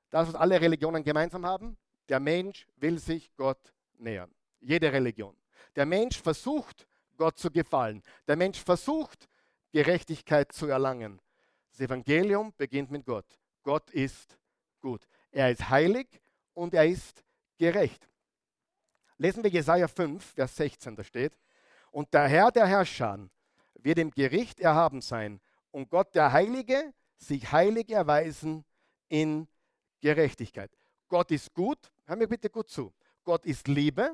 das, 0.10 0.28
was 0.28 0.36
alle 0.36 0.60
Religionen 0.60 1.04
gemeinsam 1.04 1.46
haben? 1.46 1.78
Der 2.10 2.20
Mensch 2.20 2.68
will 2.78 3.00
sich 3.00 3.34
Gott 3.36 3.74
nähern. 3.98 4.32
Jede 4.60 4.92
Religion. 4.92 5.36
Der 5.76 5.86
Mensch 5.86 6.22
versucht, 6.22 6.88
Gott 7.18 7.38
zu 7.38 7.50
gefallen. 7.50 8.04
Der 8.28 8.36
Mensch 8.36 8.60
versucht, 8.60 9.30
Gerechtigkeit 9.72 10.52
zu 10.52 10.68
erlangen. 10.68 11.22
Das 11.70 11.80
Evangelium 11.80 12.54
beginnt 12.58 12.92
mit 12.92 13.06
Gott. 13.06 13.40
Gott 13.64 13.90
ist 13.92 14.38
gut. 14.82 15.08
Er 15.32 15.52
ist 15.52 15.70
heilig 15.70 16.08
und 16.54 16.74
er 16.74 16.86
ist 16.86 17.24
gerecht. 17.58 18.08
Lesen 19.18 19.44
wir 19.44 19.52
Jesaja 19.52 19.88
5, 19.88 20.34
Vers 20.34 20.56
16, 20.56 20.96
da 20.96 21.04
steht: 21.04 21.38
Und 21.92 22.14
der 22.14 22.28
Herr 22.28 22.52
der 22.52 22.68
Herrscher 22.68 23.30
wird 23.76 24.00
im 24.00 24.12
Gericht 24.12 24.60
erhaben 24.60 25.02
sein 25.02 25.40
und 25.72 25.90
Gott 25.90 26.14
der 26.16 26.32
Heilige 26.34 26.94
sich 27.18 27.52
heilig 27.52 27.90
erweisen 27.92 28.66
in 29.12 29.48
Gerechtigkeit. 30.02 30.72
Gott 31.08 31.32
ist 31.32 31.54
gut, 31.54 31.92
hör 32.06 32.16
mir 32.16 32.28
bitte 32.28 32.50
gut 32.50 32.70
zu. 32.70 32.94
Gott 33.24 33.46
ist 33.46 33.68
Liebe, 33.68 34.12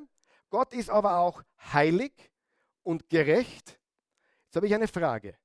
Gott 0.50 0.74
ist 0.74 0.90
aber 0.90 1.18
auch 1.18 1.42
heilig 1.74 2.14
und 2.84 3.10
gerecht. 3.10 3.80
Jetzt 4.46 4.56
habe 4.56 4.68
ich 4.68 4.76
eine 4.76 4.88
Frage 4.88 5.38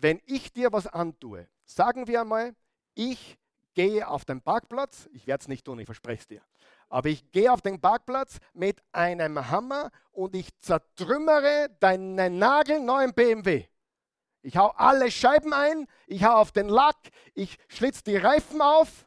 wenn 0.00 0.20
ich 0.26 0.52
dir 0.52 0.72
was 0.72 0.86
antue, 0.86 1.48
sagen 1.64 2.06
wir 2.06 2.20
einmal, 2.20 2.54
ich 2.94 3.38
gehe 3.74 4.06
auf 4.06 4.24
den 4.24 4.40
Parkplatz, 4.40 5.08
ich 5.12 5.26
werde 5.26 5.42
es 5.42 5.48
nicht 5.48 5.64
tun, 5.64 5.78
ich 5.78 5.86
verspreche 5.86 6.20
es 6.20 6.26
dir, 6.26 6.42
aber 6.88 7.08
ich 7.08 7.30
gehe 7.30 7.52
auf 7.52 7.62
den 7.62 7.80
Parkplatz 7.80 8.38
mit 8.54 8.82
einem 8.92 9.50
Hammer 9.50 9.90
und 10.12 10.34
ich 10.34 10.56
zertrümmere 10.58 11.68
deinen 11.80 12.38
nagelneuen 12.38 13.12
BMW. 13.12 13.66
Ich 14.46 14.56
hau 14.56 14.68
alle 14.76 15.10
Scheiben 15.10 15.52
ein, 15.52 15.88
ich 16.06 16.22
hau 16.22 16.36
auf 16.36 16.52
den 16.52 16.68
Lack, 16.68 16.96
ich 17.34 17.58
schlitz 17.66 18.04
die 18.04 18.16
Reifen 18.16 18.62
auf, 18.62 19.04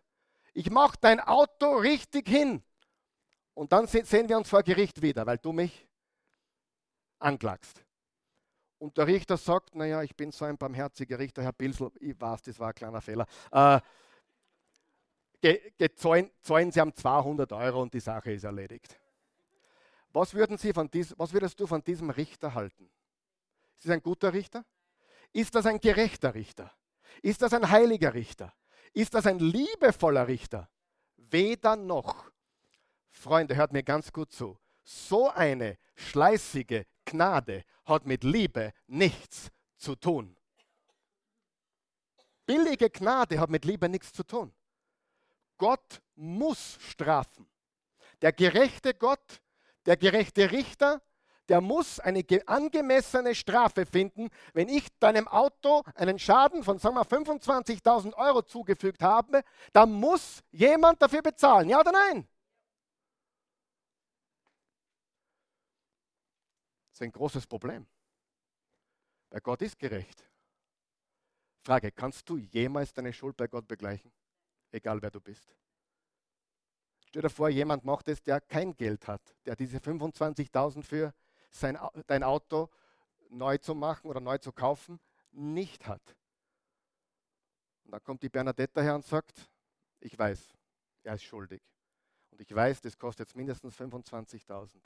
ich 0.53 0.69
mache 0.69 0.97
dein 0.99 1.21
Auto 1.21 1.77
richtig 1.77 2.27
hin. 2.27 2.61
Und 3.53 3.71
dann 3.71 3.87
sehen 3.87 4.27
wir 4.27 4.35
uns 4.35 4.49
vor 4.49 4.63
Gericht 4.63 5.01
wieder, 5.01 5.25
weil 5.25 5.37
du 5.37 5.53
mich 5.53 5.87
anklagst. 7.19 7.85
Und 8.79 8.97
der 8.97 9.07
Richter 9.07 9.37
sagt, 9.37 9.75
naja, 9.75 10.03
ich 10.03 10.13
bin 10.13 10.33
so 10.33 10.43
ein 10.43 10.57
barmherziger 10.57 11.17
Richter, 11.17 11.41
Herr 11.41 11.53
Pilsel, 11.53 11.89
ich 12.01 12.19
weiß, 12.19 12.41
das 12.41 12.59
war 12.59 12.67
ein 12.67 12.75
kleiner 12.75 12.99
Fehler. 12.99 13.25
Äh, 13.49 13.79
zahlen, 15.95 16.31
zahlen 16.41 16.69
Sie 16.69 16.81
am 16.81 16.93
200 16.93 17.49
Euro 17.53 17.81
und 17.81 17.93
die 17.93 18.01
Sache 18.01 18.33
ist 18.33 18.43
erledigt. 18.43 18.99
Was, 20.11 20.33
würden 20.33 20.57
Sie 20.57 20.73
von 20.73 20.91
dies, 20.91 21.17
was 21.17 21.31
würdest 21.31 21.57
du 21.61 21.65
von 21.65 21.81
diesem 21.81 22.09
Richter 22.09 22.53
halten? 22.53 22.91
Ist 23.77 23.87
das 23.87 23.93
ein 23.93 24.03
guter 24.03 24.33
Richter? 24.33 24.65
Ist 25.33 25.55
das 25.55 25.65
ein 25.65 25.79
gerechter 25.79 26.33
Richter? 26.33 26.73
Ist 27.21 27.41
das 27.41 27.53
ein 27.53 27.69
heiliger 27.69 28.13
Richter? 28.13 28.53
Ist 28.93 29.13
das 29.13 29.25
ein 29.27 29.39
liebevoller 29.39 30.27
Richter? 30.27 30.69
Weder 31.17 31.75
noch. 31.75 32.31
Freunde, 33.11 33.55
hört 33.55 33.73
mir 33.73 33.83
ganz 33.83 34.11
gut 34.11 34.31
zu. 34.31 34.57
So 34.83 35.29
eine 35.29 35.77
schleißige 35.95 36.85
Gnade 37.05 37.63
hat 37.85 38.05
mit 38.05 38.23
Liebe 38.23 38.73
nichts 38.87 39.49
zu 39.77 39.95
tun. 39.95 40.35
Billige 42.45 42.89
Gnade 42.89 43.39
hat 43.39 43.49
mit 43.49 43.65
Liebe 43.65 43.89
nichts 43.89 44.11
zu 44.11 44.23
tun. 44.23 44.53
Gott 45.57 46.01
muss 46.15 46.77
strafen. 46.81 47.47
Der 48.21 48.33
gerechte 48.33 48.93
Gott, 48.93 49.41
der 49.85 49.97
gerechte 49.97 50.51
Richter, 50.51 51.01
der 51.49 51.61
muss 51.61 51.99
eine 51.99 52.23
angemessene 52.45 53.33
Strafe 53.33 53.85
finden. 53.85 54.29
Wenn 54.53 54.69
ich 54.69 54.87
deinem 54.99 55.27
Auto 55.27 55.83
einen 55.95 56.19
Schaden 56.19 56.63
von 56.63 56.77
sagen 56.77 56.95
wir 56.95 57.05
25.000 57.05 58.13
Euro 58.13 58.43
zugefügt 58.43 59.01
habe, 59.01 59.43
dann 59.73 59.91
muss 59.91 60.43
jemand 60.51 61.01
dafür 61.01 61.23
bezahlen. 61.23 61.69
Ja 61.69 61.79
oder 61.79 61.91
nein? 61.91 62.27
Das 66.91 66.93
ist 66.93 67.01
ein 67.01 67.11
großes 67.11 67.47
Problem. 67.47 67.87
Weil 69.31 69.41
Gott 69.41 69.61
ist 69.61 69.77
gerecht. 69.77 70.23
Frage, 71.63 71.91
kannst 71.91 72.29
du 72.29 72.37
jemals 72.37 72.93
deine 72.93 73.11
Schuld 73.11 73.35
bei 73.35 73.47
Gott 73.47 73.67
begleichen? 73.67 74.11
Egal 74.71 75.01
wer 75.01 75.11
du 75.11 75.19
bist. 75.19 75.55
Stell 77.07 77.23
dir 77.23 77.29
vor, 77.29 77.49
jemand 77.49 77.85
macht 77.85 78.07
es, 78.07 78.21
der 78.21 78.39
kein 78.39 78.75
Geld 78.77 79.07
hat, 79.07 79.21
der 79.45 79.55
diese 79.55 79.79
25.000 79.79 80.83
für 80.83 81.13
sein, 81.49 81.77
dein 82.07 82.23
Auto 82.23 82.69
neu 83.29 83.57
zu 83.57 83.75
machen 83.75 84.09
oder 84.09 84.19
neu 84.19 84.37
zu 84.37 84.51
kaufen 84.51 84.99
nicht 85.31 85.87
hat. 85.87 86.15
Und 87.83 87.91
dann 87.91 88.03
kommt 88.03 88.23
die 88.23 88.29
Bernadetta 88.29 88.81
her 88.81 88.95
und 88.95 89.05
sagt, 89.05 89.49
ich 89.99 90.17
weiß, 90.17 90.53
er 91.03 91.15
ist 91.15 91.23
schuldig. 91.23 91.61
Und 92.31 92.41
ich 92.41 92.53
weiß, 92.53 92.81
das 92.81 92.97
kostet 92.97 93.27
jetzt 93.27 93.35
mindestens 93.35 93.75
25.000. 93.75 94.79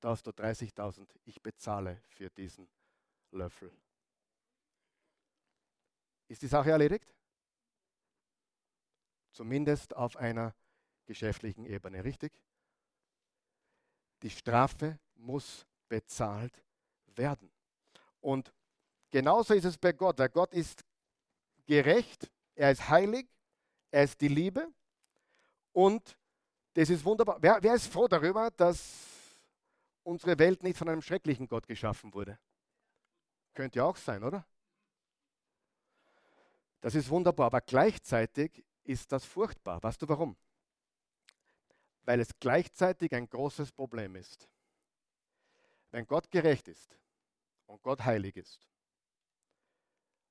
Da 0.00 0.10
hast 0.10 0.26
du 0.26 0.30
30.000. 0.30 1.08
Ich 1.24 1.40
bezahle 1.40 2.00
für 2.08 2.28
diesen 2.30 2.68
Löffel. 3.30 3.72
Ist 6.28 6.42
die 6.42 6.48
Sache 6.48 6.70
erledigt? 6.70 7.14
Zumindest 9.30 9.94
auf 9.94 10.16
einer 10.16 10.54
geschäftlichen 11.06 11.64
Ebene, 11.64 12.04
richtig? 12.04 12.32
Die 14.22 14.30
Strafe 14.30 14.98
muss 15.14 15.66
bezahlt 15.92 16.64
werden. 17.16 17.52
Und 18.22 18.50
genauso 19.10 19.52
ist 19.52 19.66
es 19.66 19.76
bei 19.76 19.92
Gott. 19.92 20.18
Der 20.18 20.30
Gott 20.30 20.54
ist 20.54 20.82
gerecht, 21.66 22.30
er 22.54 22.70
ist 22.70 22.88
heilig, 22.88 23.28
er 23.90 24.04
ist 24.04 24.18
die 24.22 24.28
Liebe 24.28 24.72
und 25.72 26.16
das 26.72 26.88
ist 26.88 27.04
wunderbar. 27.04 27.36
Wer, 27.42 27.58
wer 27.62 27.74
ist 27.74 27.92
froh 27.92 28.08
darüber, 28.08 28.50
dass 28.52 29.36
unsere 30.02 30.38
Welt 30.38 30.62
nicht 30.62 30.78
von 30.78 30.88
einem 30.88 31.02
schrecklichen 31.02 31.46
Gott 31.46 31.66
geschaffen 31.66 32.14
wurde? 32.14 32.38
Könnte 33.52 33.80
ja 33.80 33.84
auch 33.84 33.98
sein, 33.98 34.24
oder? 34.24 34.46
Das 36.80 36.94
ist 36.94 37.10
wunderbar, 37.10 37.48
aber 37.48 37.60
gleichzeitig 37.60 38.64
ist 38.84 39.12
das 39.12 39.26
furchtbar. 39.26 39.82
Weißt 39.82 40.00
du 40.00 40.08
warum? 40.08 40.38
Weil 42.04 42.20
es 42.20 42.30
gleichzeitig 42.40 43.14
ein 43.14 43.28
großes 43.28 43.72
Problem 43.72 44.16
ist. 44.16 44.48
Wenn 45.92 46.06
Gott 46.06 46.30
gerecht 46.30 46.68
ist 46.68 46.98
und 47.66 47.82
Gott 47.82 48.04
heilig 48.04 48.36
ist, 48.36 48.66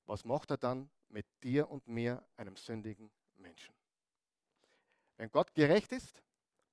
was 0.04 0.24
macht 0.24 0.50
er 0.50 0.58
dann 0.58 0.90
mit 1.08 1.26
dir 1.42 1.70
und 1.70 1.86
mir, 1.86 2.26
einem 2.36 2.56
sündigen 2.56 3.10
Menschen? 3.36 3.74
Wenn 5.16 5.30
Gott 5.30 5.54
gerecht 5.54 5.92
ist 5.92 6.20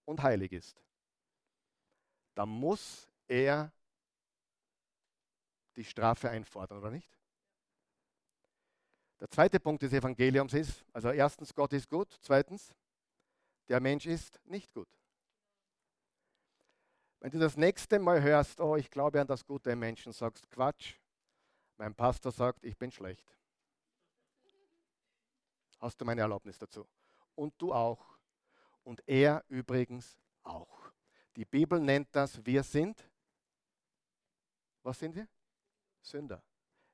und 0.05 0.23
heilig 0.23 0.51
ist, 0.51 0.83
dann 2.33 2.49
muss 2.49 3.07
er 3.27 3.71
die 5.75 5.85
Strafe 5.85 6.31
einfordern, 6.31 6.79
oder 6.79 6.89
nicht? 6.89 7.15
Der 9.19 9.29
zweite 9.29 9.59
Punkt 9.59 9.83
des 9.83 9.93
Evangeliums 9.93 10.53
ist, 10.53 10.83
also 10.93 11.11
erstens, 11.11 11.53
Gott 11.53 11.73
ist 11.73 11.89
gut, 11.89 12.17
zweitens, 12.21 12.73
der 13.67 13.79
Mensch 13.79 14.07
ist 14.07 14.39
nicht 14.45 14.73
gut. 14.73 14.89
Wenn 17.19 17.31
du 17.31 17.39
das 17.39 17.57
nächste 17.57 17.99
Mal 17.99 18.21
hörst, 18.21 18.61
oh, 18.61 18.75
ich 18.77 18.89
glaube 18.89 19.19
an 19.19 19.27
das 19.27 19.45
Gute 19.45 19.71
im 19.71 19.79
Menschen, 19.79 20.13
sagst 20.13 20.49
Quatsch, 20.49 20.95
mein 21.77 21.93
Pastor 21.93 22.31
sagt, 22.31 22.63
ich 22.63 22.77
bin 22.77 22.91
schlecht. 22.91 23.25
Hast 25.79 25.99
du 25.99 26.05
meine 26.05 26.21
Erlaubnis 26.21 26.57
dazu? 26.57 26.87
Und 27.35 27.53
du 27.57 27.73
auch. 27.73 28.17
Und 28.83 29.01
er 29.07 29.43
übrigens 29.47 30.17
auch. 30.43 30.91
Die 31.35 31.45
Bibel 31.45 31.79
nennt 31.79 32.07
das, 32.11 32.45
wir 32.45 32.63
sind, 32.63 33.09
was 34.83 34.99
sind 34.99 35.15
wir? 35.15 35.27
Sünder. 36.01 36.41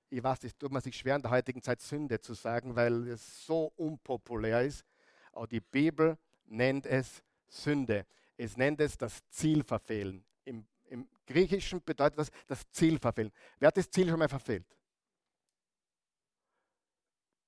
Ich 0.09 0.23
weiß, 0.23 0.39
das 0.39 0.57
tut 0.57 0.71
man 0.71 0.81
sich 0.81 0.95
schwer 0.95 1.15
in 1.15 1.21
der 1.21 1.31
heutigen 1.31 1.61
Zeit 1.61 1.81
Sünde 1.81 2.19
zu 2.19 2.33
sagen, 2.33 2.75
weil 2.75 3.07
es 3.07 3.45
so 3.45 3.71
unpopulär 3.75 4.61
ist. 4.61 4.85
Aber 5.31 5.47
die 5.47 5.61
Bibel 5.61 6.17
nennt 6.45 6.85
es 6.85 7.23
Sünde. 7.47 8.05
Es 8.37 8.57
nennt 8.57 8.81
es 8.81 8.97
das 8.97 9.27
Ziel 9.29 9.63
verfehlen. 9.63 10.25
Im, 10.43 10.65
Im, 10.89 11.07
Griechischen 11.25 11.83
bedeutet 11.83 12.19
das 12.19 12.31
das 12.47 12.69
Ziel 12.71 12.99
verfehlen. 12.99 13.31
Wer 13.59 13.67
hat 13.67 13.77
das 13.77 13.89
Ziel 13.89 14.09
schon 14.09 14.19
mal 14.19 14.29
verfehlt? 14.29 14.65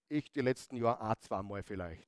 Ich 0.10 0.32
die 0.32 0.42
letzten 0.42 0.78
Jahre 0.78 1.02
auch 1.02 1.16
zweimal 1.18 1.62
vielleicht. 1.64 2.08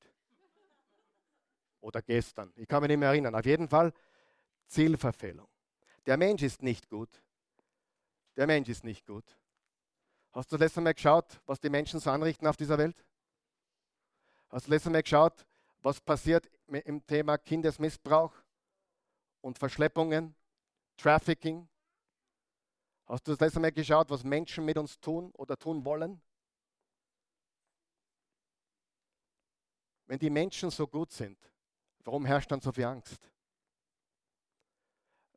Oder 1.80 2.02
gestern. 2.02 2.52
Ich 2.56 2.66
kann 2.66 2.82
mich 2.82 2.88
nicht 2.88 2.98
mehr 2.98 3.10
erinnern. 3.10 3.34
Auf 3.34 3.44
jeden 3.44 3.68
Fall 3.68 3.92
Zielverfehlung. 4.66 5.48
Der 6.06 6.16
Mensch 6.16 6.42
ist 6.42 6.62
nicht 6.62 6.88
gut. 6.88 7.22
Der 8.36 8.46
Mensch 8.46 8.68
ist 8.68 8.84
nicht 8.84 9.06
gut. 9.06 9.36
Hast 10.32 10.50
du 10.52 10.56
letztes 10.56 10.82
Mal 10.82 10.94
geschaut, 10.94 11.40
was 11.46 11.60
die 11.60 11.68
Menschen 11.68 12.00
so 12.00 12.10
anrichten 12.10 12.46
auf 12.46 12.56
dieser 12.56 12.78
Welt? 12.78 13.04
Hast 14.48 14.66
du 14.66 14.70
letztes 14.70 14.92
Mal 14.92 15.02
geschaut, 15.02 15.44
was 15.82 16.00
passiert 16.00 16.48
im 16.68 17.04
Thema 17.06 17.36
Kindesmissbrauch? 17.38 18.32
Und 19.40 19.58
Verschleppungen, 19.58 20.34
Trafficking. 20.96 21.68
Hast 23.06 23.26
du 23.26 23.32
das 23.32 23.40
letzte 23.40 23.60
Mal 23.60 23.72
geschaut, 23.72 24.10
was 24.10 24.22
Menschen 24.22 24.64
mit 24.64 24.78
uns 24.78 25.00
tun 25.00 25.30
oder 25.32 25.56
tun 25.56 25.84
wollen? 25.84 26.20
Wenn 30.06 30.18
die 30.18 30.30
Menschen 30.30 30.70
so 30.70 30.86
gut 30.86 31.12
sind, 31.12 31.38
warum 32.04 32.24
herrscht 32.24 32.50
dann 32.50 32.60
so 32.60 32.72
viel 32.72 32.84
Angst? 32.84 33.30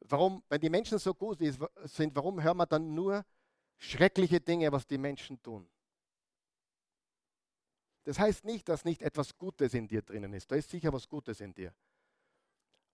Warum, 0.01 0.43
wenn 0.49 0.59
die 0.59 0.69
Menschen 0.69 0.99
so 0.99 1.13
gut 1.13 1.39
sind, 1.39 2.15
warum 2.15 2.41
hören 2.41 2.57
wir 2.57 2.65
dann 2.65 2.93
nur 2.93 3.25
schreckliche 3.77 4.41
Dinge, 4.41 4.71
was 4.71 4.85
die 4.85 4.97
Menschen 4.97 5.41
tun? 5.41 5.69
Das 8.03 8.19
heißt 8.19 8.43
nicht, 8.43 8.67
dass 8.67 8.83
nicht 8.83 9.01
etwas 9.01 9.37
Gutes 9.37 9.73
in 9.73 9.87
dir 9.87 10.01
drinnen 10.01 10.33
ist. 10.33 10.51
Da 10.51 10.55
ist 10.55 10.69
sicher 10.69 10.91
was 10.91 11.07
Gutes 11.07 11.39
in 11.39 11.53
dir. 11.53 11.73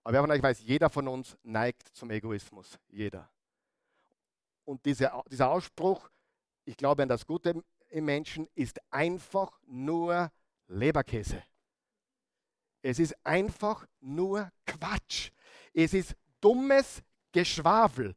Aber 0.09 0.15
wer 0.15 0.21
von 0.23 0.31
euch 0.31 0.41
weiß, 0.41 0.61
jeder 0.61 0.89
von 0.89 1.07
uns 1.07 1.37
neigt 1.43 1.87
zum 1.95 2.09
Egoismus. 2.09 2.79
Jeder. 2.87 3.29
Und 4.65 4.83
diese, 4.83 5.11
dieser 5.29 5.51
Ausspruch, 5.51 6.09
ich 6.65 6.75
glaube 6.75 7.03
an 7.03 7.09
das 7.09 7.27
Gute 7.27 7.63
im 7.89 8.05
Menschen, 8.05 8.47
ist 8.55 8.79
einfach 8.89 9.59
nur 9.67 10.31
Leberkäse. 10.65 11.43
Es 12.81 12.97
ist 12.97 13.15
einfach 13.23 13.85
nur 13.99 14.51
Quatsch. 14.65 15.29
Es 15.75 15.93
ist 15.93 16.15
dummes 16.41 17.03
Geschwafel. 17.31 18.15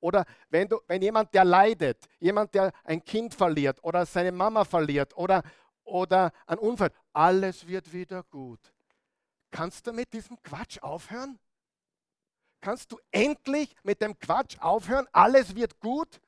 Oder 0.00 0.24
wenn, 0.48 0.66
du, 0.66 0.80
wenn 0.86 1.02
jemand, 1.02 1.34
der 1.34 1.44
leidet, 1.44 2.08
jemand, 2.20 2.54
der 2.54 2.72
ein 2.84 3.04
Kind 3.04 3.34
verliert 3.34 3.84
oder 3.84 4.06
seine 4.06 4.32
Mama 4.32 4.64
verliert 4.64 5.14
oder, 5.14 5.42
oder 5.84 6.32
ein 6.46 6.56
Unfall, 6.56 6.90
alles 7.12 7.68
wird 7.68 7.92
wieder 7.92 8.22
gut. 8.22 8.72
Kannst 9.50 9.86
du 9.86 9.92
mit 9.92 10.12
diesem 10.12 10.40
Quatsch 10.42 10.78
aufhören? 10.80 11.38
Kannst 12.60 12.92
du 12.92 12.98
endlich 13.10 13.74
mit 13.82 14.00
dem 14.00 14.18
Quatsch 14.18 14.58
aufhören? 14.58 15.06
Alles 15.12 15.54
wird 15.54 15.78
gut? 15.80 16.20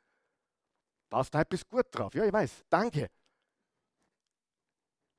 Passt 1.08 1.34
halt 1.34 1.48
bis 1.48 1.66
gut 1.66 1.86
drauf. 1.90 2.14
Ja, 2.14 2.24
ich 2.24 2.32
weiß. 2.32 2.64
Danke. 2.68 3.10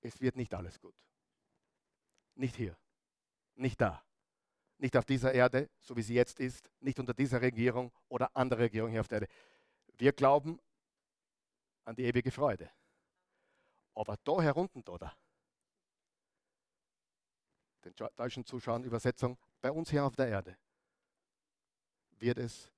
Es 0.01 0.19
wird 0.21 0.35
nicht 0.35 0.53
alles 0.53 0.79
gut. 0.79 0.95
Nicht 2.35 2.55
hier. 2.55 2.77
Nicht 3.55 3.79
da. 3.81 4.03
Nicht 4.77 4.97
auf 4.97 5.05
dieser 5.05 5.33
Erde, 5.33 5.69
so 5.81 5.95
wie 5.95 6.01
sie 6.01 6.15
jetzt 6.15 6.39
ist. 6.39 6.71
Nicht 6.79 6.99
unter 6.99 7.13
dieser 7.13 7.41
Regierung 7.41 7.91
oder 8.07 8.35
andere 8.35 8.61
Regierung 8.61 8.89
hier 8.89 9.01
auf 9.01 9.07
der 9.07 9.21
Erde. 9.21 9.33
Wir 9.97 10.13
glauben 10.13 10.59
an 11.83 11.95
die 11.95 12.03
ewige 12.05 12.31
Freude. 12.31 12.71
Aber 13.93 14.15
da 14.23 14.41
herunten, 14.41 14.83
da, 14.83 14.97
den 17.85 17.95
deutschen 18.15 18.45
Zuschauern 18.45 18.83
Übersetzung, 18.83 19.37
bei 19.61 19.71
uns 19.71 19.89
hier 19.89 20.05
auf 20.05 20.15
der 20.15 20.27
Erde 20.27 20.57
wird 22.19 22.37
es 22.37 22.71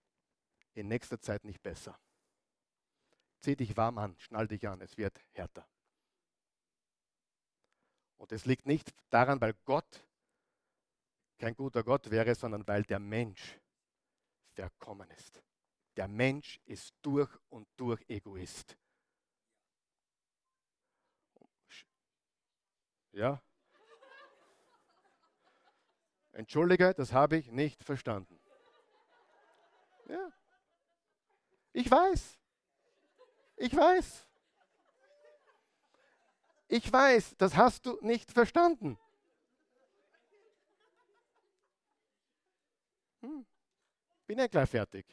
in 0.73 0.87
nächster 0.87 1.19
Zeit 1.19 1.43
nicht 1.43 1.61
besser. 1.61 1.99
Zieh 3.41 3.55
dich 3.55 3.75
warm 3.75 3.97
an, 3.97 4.17
schnall 4.19 4.47
dich 4.47 4.67
an, 4.67 4.81
es 4.81 4.97
wird 4.97 5.19
härter. 5.33 5.67
Und 8.17 8.31
es 8.31 8.45
liegt 8.45 8.65
nicht 8.65 8.93
daran, 9.09 9.41
weil 9.41 9.53
Gott 9.65 10.05
kein 11.37 11.55
guter 11.55 11.83
Gott 11.83 12.09
wäre, 12.09 12.35
sondern 12.35 12.65
weil 12.67 12.83
der 12.83 12.99
Mensch 12.99 13.59
verkommen 14.53 15.09
ist. 15.11 15.43
Der 15.97 16.07
Mensch 16.07 16.59
ist 16.65 16.95
durch 17.01 17.29
und 17.49 17.67
durch 17.75 18.01
Egoist. 18.07 18.77
Ja? 23.11 23.41
Entschuldige, 26.33 26.93
das 26.93 27.13
habe 27.13 27.37
ich 27.37 27.51
nicht 27.51 27.83
verstanden. 27.83 28.39
Ja. 30.07 30.31
Ich 31.71 31.89
weiß. 31.89 32.39
Ich 33.57 33.75
weiß. 33.75 34.27
Ich 36.67 36.91
weiß, 36.91 37.35
das 37.37 37.55
hast 37.55 37.85
du 37.85 37.99
nicht 38.01 38.31
verstanden. 38.31 38.97
Hm. 43.21 43.45
Bin 44.25 44.39
ja 44.39 44.47
gleich 44.47 44.69
fertig. 44.69 45.05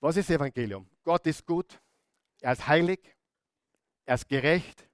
Was 0.00 0.16
ist 0.16 0.30
Evangelium? 0.30 0.88
Gott 1.04 1.26
ist 1.26 1.44
gut, 1.44 1.80
er 2.40 2.52
ist 2.52 2.66
heilig, 2.66 3.14
er 4.04 4.14
ist 4.14 4.28
gerecht, 4.28 4.88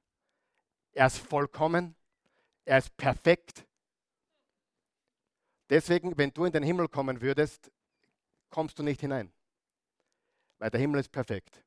er 0.92 1.06
ist 1.06 1.18
vollkommen, 1.18 1.94
er 2.64 2.78
ist 2.78 2.96
perfekt. 2.96 3.66
Deswegen, 5.68 6.16
wenn 6.16 6.30
du 6.30 6.44
in 6.44 6.52
den 6.52 6.62
Himmel 6.62 6.88
kommen 6.88 7.20
würdest, 7.20 7.70
kommst 8.50 8.78
du 8.78 8.82
nicht 8.82 9.00
hinein, 9.00 9.32
weil 10.58 10.70
der 10.70 10.80
Himmel 10.80 11.00
ist 11.00 11.10
perfekt. 11.10 11.64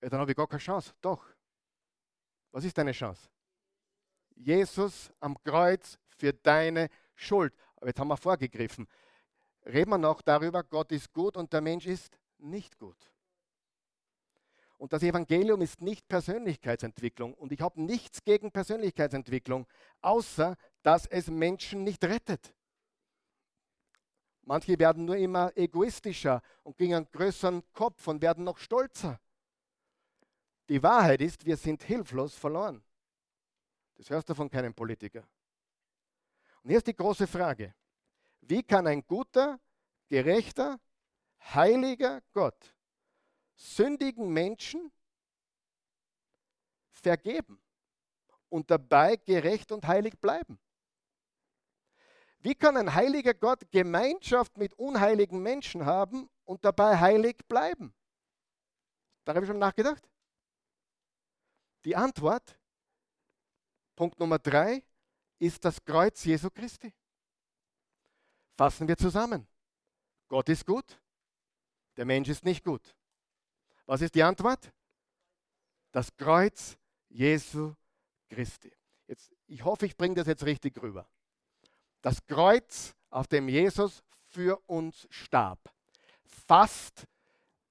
Ja, 0.00 0.08
dann 0.08 0.20
habe 0.20 0.30
ich 0.30 0.36
gar 0.36 0.46
keine 0.46 0.60
Chance. 0.60 0.94
Doch. 1.00 1.24
Was 2.52 2.64
ist 2.64 2.76
deine 2.78 2.92
Chance? 2.92 3.28
Jesus 4.34 5.10
am 5.20 5.36
Kreuz 5.42 5.98
für 6.08 6.32
deine 6.32 6.88
Schuld. 7.14 7.54
Aber 7.76 7.88
jetzt 7.88 8.00
haben 8.00 8.08
wir 8.08 8.16
vorgegriffen. 8.16 8.86
Reden 9.64 9.90
wir 9.90 9.98
noch 9.98 10.22
darüber, 10.22 10.62
Gott 10.62 10.92
ist 10.92 11.12
gut 11.12 11.36
und 11.36 11.52
der 11.52 11.60
Mensch 11.60 11.86
ist 11.86 12.18
nicht 12.38 12.78
gut. 12.78 12.96
Und 14.78 14.92
das 14.92 15.02
Evangelium 15.02 15.62
ist 15.62 15.80
nicht 15.80 16.06
Persönlichkeitsentwicklung. 16.06 17.32
Und 17.34 17.52
ich 17.52 17.60
habe 17.60 17.80
nichts 17.80 18.22
gegen 18.24 18.52
Persönlichkeitsentwicklung, 18.52 19.66
außer 20.02 20.56
dass 20.82 21.06
es 21.06 21.28
Menschen 21.28 21.82
nicht 21.82 22.04
rettet. 22.04 22.54
Manche 24.42 24.78
werden 24.78 25.06
nur 25.06 25.16
immer 25.16 25.56
egoistischer 25.56 26.42
und 26.62 26.76
kriegen 26.76 26.94
einen 26.94 27.10
größeren 27.10 27.62
Kopf 27.72 28.06
und 28.06 28.22
werden 28.22 28.44
noch 28.44 28.58
stolzer. 28.58 29.18
Die 30.68 30.82
Wahrheit 30.82 31.20
ist, 31.20 31.44
wir 31.46 31.56
sind 31.56 31.82
hilflos 31.82 32.34
verloren. 32.34 32.82
Das 33.94 34.10
hörst 34.10 34.28
du 34.28 34.34
von 34.34 34.50
keinem 34.50 34.74
Politiker. 34.74 35.26
Und 36.62 36.68
hier 36.70 36.78
ist 36.78 36.86
die 36.86 36.94
große 36.94 37.26
Frage. 37.26 37.74
Wie 38.42 38.62
kann 38.62 38.86
ein 38.86 39.04
guter, 39.06 39.58
gerechter, 40.08 40.78
heiliger 41.40 42.20
Gott 42.32 42.75
sündigen 43.56 44.32
Menschen 44.32 44.92
vergeben 46.90 47.60
und 48.48 48.70
dabei 48.70 49.16
gerecht 49.16 49.72
und 49.72 49.86
heilig 49.86 50.18
bleiben? 50.20 50.58
Wie 52.38 52.54
kann 52.54 52.76
ein 52.76 52.94
heiliger 52.94 53.34
Gott 53.34 53.68
Gemeinschaft 53.70 54.56
mit 54.56 54.72
unheiligen 54.74 55.42
Menschen 55.42 55.84
haben 55.84 56.30
und 56.44 56.64
dabei 56.64 56.96
heilig 56.96 57.38
bleiben? 57.48 57.92
Da 59.24 59.34
habe 59.34 59.44
ich 59.44 59.48
schon 59.50 59.58
nachgedacht. 59.58 60.08
Die 61.84 61.96
Antwort, 61.96 62.58
Punkt 63.96 64.18
Nummer 64.20 64.38
drei, 64.38 64.84
ist 65.38 65.64
das 65.64 65.84
Kreuz 65.84 66.24
Jesu 66.24 66.50
Christi. 66.50 66.92
Fassen 68.56 68.86
wir 68.86 68.96
zusammen. 68.96 69.46
Gott 70.28 70.48
ist 70.48 70.64
gut, 70.66 71.00
der 71.96 72.04
Mensch 72.04 72.28
ist 72.28 72.44
nicht 72.44 72.64
gut. 72.64 72.96
Was 73.86 74.02
ist 74.02 74.14
die 74.14 74.22
Antwort? 74.22 74.72
Das 75.92 76.14
Kreuz 76.16 76.76
Jesu 77.08 77.74
Christi. 78.28 78.72
Jetzt, 79.06 79.32
ich 79.46 79.64
hoffe, 79.64 79.86
ich 79.86 79.96
bringe 79.96 80.16
das 80.16 80.26
jetzt 80.26 80.44
richtig 80.44 80.82
rüber. 80.82 81.08
Das 82.02 82.24
Kreuz, 82.26 82.94
auf 83.10 83.28
dem 83.28 83.48
Jesus 83.48 84.02
für 84.26 84.60
uns 84.66 85.06
starb, 85.10 85.60
fasst 86.24 87.04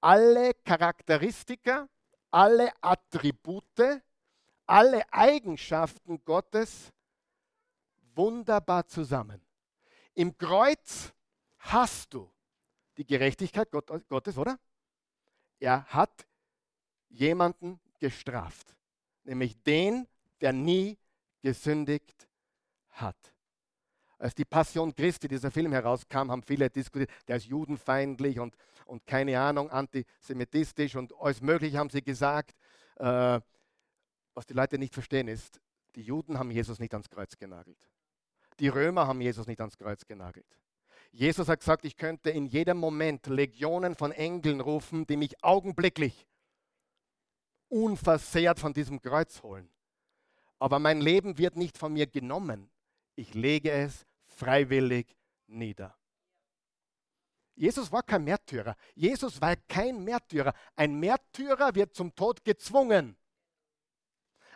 alle 0.00 0.54
Charakteristika, 0.64 1.88
alle 2.30 2.72
Attribute, 2.80 4.02
alle 4.66 5.12
Eigenschaften 5.12 6.24
Gottes 6.24 6.90
wunderbar 8.14 8.86
zusammen. 8.86 9.40
Im 10.14 10.36
Kreuz 10.36 11.12
hast 11.58 12.14
du 12.14 12.32
die 12.96 13.06
Gerechtigkeit 13.06 13.70
Gottes, 13.70 14.38
oder? 14.38 14.58
Er 15.58 15.84
hat 15.86 16.26
jemanden 17.08 17.80
gestraft, 17.98 18.74
nämlich 19.24 19.62
den, 19.62 20.06
der 20.40 20.52
nie 20.52 20.98
gesündigt 21.40 22.28
hat. 22.90 23.16
Als 24.18 24.34
die 24.34 24.44
Passion 24.44 24.94
Christi, 24.94 25.28
dieser 25.28 25.50
Film 25.50 25.72
herauskam, 25.72 26.30
haben 26.30 26.42
viele 26.42 26.70
diskutiert, 26.70 27.10
der 27.28 27.36
ist 27.36 27.46
judenfeindlich 27.46 28.38
und, 28.38 28.56
und 28.86 29.06
keine 29.06 29.38
Ahnung, 29.38 29.70
antisemitistisch 29.70 30.96
und 30.96 31.12
alles 31.20 31.40
Mögliche 31.42 31.78
haben 31.78 31.90
sie 31.90 32.02
gesagt. 32.02 32.54
Äh, 32.96 33.40
was 34.34 34.46
die 34.46 34.54
Leute 34.54 34.78
nicht 34.78 34.94
verstehen 34.94 35.28
ist, 35.28 35.60
die 35.94 36.02
Juden 36.02 36.38
haben 36.38 36.50
Jesus 36.50 36.78
nicht 36.78 36.92
ans 36.92 37.08
Kreuz 37.08 37.36
genagelt. 37.36 37.88
Die 38.58 38.68
Römer 38.68 39.06
haben 39.06 39.20
Jesus 39.20 39.46
nicht 39.46 39.60
ans 39.60 39.76
Kreuz 39.76 40.06
genagelt. 40.06 40.46
Jesus 41.16 41.48
hat 41.48 41.60
gesagt, 41.60 41.86
ich 41.86 41.96
könnte 41.96 42.28
in 42.28 42.44
jedem 42.44 42.76
Moment 42.76 43.26
Legionen 43.26 43.94
von 43.94 44.12
Engeln 44.12 44.60
rufen, 44.60 45.06
die 45.06 45.16
mich 45.16 45.42
augenblicklich 45.42 46.28
unversehrt 47.68 48.60
von 48.60 48.74
diesem 48.74 49.00
Kreuz 49.00 49.42
holen. 49.42 49.70
Aber 50.58 50.78
mein 50.78 51.00
Leben 51.00 51.38
wird 51.38 51.56
nicht 51.56 51.78
von 51.78 51.94
mir 51.94 52.06
genommen. 52.06 52.70
Ich 53.14 53.32
lege 53.32 53.70
es 53.70 54.04
freiwillig 54.26 55.16
nieder. 55.46 55.96
Jesus 57.54 57.90
war 57.90 58.02
kein 58.02 58.24
Märtyrer. 58.24 58.76
Jesus 58.94 59.40
war 59.40 59.56
kein 59.56 60.04
Märtyrer. 60.04 60.52
Ein 60.74 61.00
Märtyrer 61.00 61.74
wird 61.74 61.94
zum 61.94 62.14
Tod 62.14 62.44
gezwungen. 62.44 63.16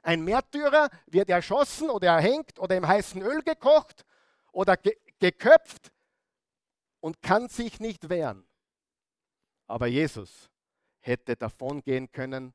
Ein 0.02 0.22
Märtyrer 0.24 0.90
wird 1.06 1.30
erschossen 1.30 1.88
oder 1.88 2.08
erhängt 2.08 2.58
oder 2.58 2.76
im 2.76 2.86
heißen 2.86 3.22
Öl 3.22 3.42
gekocht 3.42 4.04
oder 4.52 4.76
ge 4.76 4.94
geköpft 5.18 5.90
und 7.00 7.22
kann 7.22 7.48
sich 7.48 7.80
nicht 7.80 8.08
wehren. 8.08 8.46
Aber 9.66 9.86
Jesus 9.86 10.50
hätte 11.00 11.36
davon 11.36 11.82
gehen 11.82 12.10
können. 12.10 12.52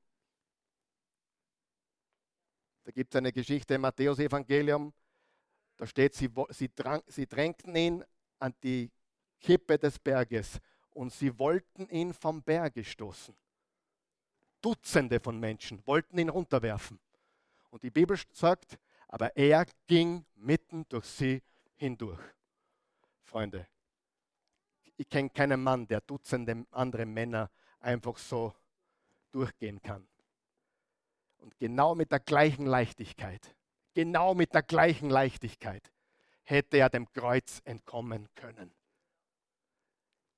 Da 2.83 2.91
gibt 2.91 3.13
es 3.13 3.17
eine 3.17 3.31
Geschichte 3.31 3.73
im 3.73 3.81
Matthäus-Evangelium. 3.81 4.93
Da 5.77 5.87
steht, 5.87 6.13
sie, 6.13 6.29
sie, 6.49 6.69
drang, 6.73 7.01
sie 7.07 7.25
drängten 7.25 7.75
ihn 7.75 8.05
an 8.39 8.53
die 8.63 8.91
Kippe 9.39 9.77
des 9.77 9.99
Berges 9.99 10.59
und 10.91 11.11
sie 11.11 11.37
wollten 11.37 11.89
ihn 11.89 12.13
vom 12.13 12.41
Berge 12.43 12.83
stoßen. 12.83 13.35
Dutzende 14.61 15.19
von 15.19 15.39
Menschen 15.39 15.85
wollten 15.85 16.17
ihn 16.17 16.29
runterwerfen. 16.29 16.99
Und 17.69 17.83
die 17.83 17.91
Bibel 17.91 18.17
sagt, 18.31 18.77
aber 19.07 19.35
er 19.35 19.65
ging 19.87 20.25
mitten 20.35 20.87
durch 20.89 21.05
sie 21.05 21.41
hindurch. 21.75 22.21
Freunde, 23.23 23.67
ich 24.97 25.09
kenne 25.09 25.29
keinen 25.29 25.61
Mann, 25.61 25.87
der 25.87 26.01
Dutzende 26.01 26.65
andere 26.71 27.05
Männer 27.05 27.49
einfach 27.79 28.17
so 28.17 28.53
durchgehen 29.31 29.81
kann. 29.81 30.07
Und 31.37 31.57
genau 31.57 31.95
mit 31.95 32.11
der 32.11 32.19
gleichen 32.19 32.65
Leichtigkeit, 32.65 33.55
genau 33.93 34.33
mit 34.33 34.53
der 34.53 34.63
gleichen 34.63 35.09
Leichtigkeit 35.09 35.91
hätte 36.43 36.77
er 36.77 36.89
dem 36.89 37.11
Kreuz 37.11 37.61
entkommen 37.65 38.29
können. 38.35 38.73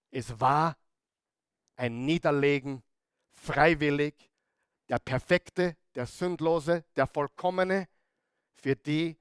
Es 0.09 0.39
war 0.39 0.77
ein 1.75 2.05
Niederlegen, 2.05 2.81
freiwillig, 3.29 4.31
der 4.89 4.99
Perfekte, 4.99 5.75
der 5.95 6.07
Sündlose, 6.07 6.85
der 6.95 7.07
Vollkommene 7.07 7.87
für 8.55 8.75
die, 8.75 9.17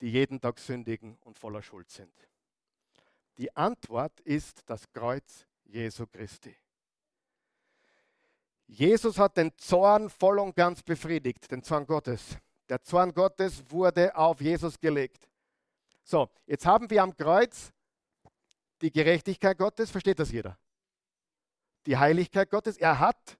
die 0.00 0.10
jeden 0.10 0.40
Tag 0.40 0.58
sündigen 0.58 1.16
und 1.18 1.38
voller 1.38 1.62
Schuld 1.62 1.90
sind. 1.90 2.12
Die 3.38 3.54
Antwort 3.54 4.20
ist 4.20 4.62
das 4.66 4.90
Kreuz 4.92 5.46
Jesu 5.64 6.06
Christi. 6.06 6.56
Jesus 8.66 9.18
hat 9.18 9.36
den 9.36 9.56
Zorn 9.58 10.10
voll 10.10 10.38
und 10.38 10.56
ganz 10.56 10.82
befriedigt, 10.82 11.50
den 11.50 11.62
Zorn 11.62 11.86
Gottes. 11.86 12.36
Der 12.68 12.82
Zorn 12.82 13.12
Gottes 13.12 13.62
wurde 13.70 14.16
auf 14.16 14.40
Jesus 14.40 14.80
gelegt. 14.80 15.28
So, 16.02 16.28
jetzt 16.46 16.66
haben 16.66 16.90
wir 16.90 17.02
am 17.02 17.16
Kreuz 17.16 17.72
die 18.80 18.90
Gerechtigkeit 18.90 19.56
Gottes, 19.56 19.90
versteht 19.90 20.18
das 20.18 20.32
jeder? 20.32 20.58
Die 21.86 21.96
Heiligkeit 21.96 22.50
Gottes. 22.50 22.76
Er 22.76 22.98
hat 22.98 23.38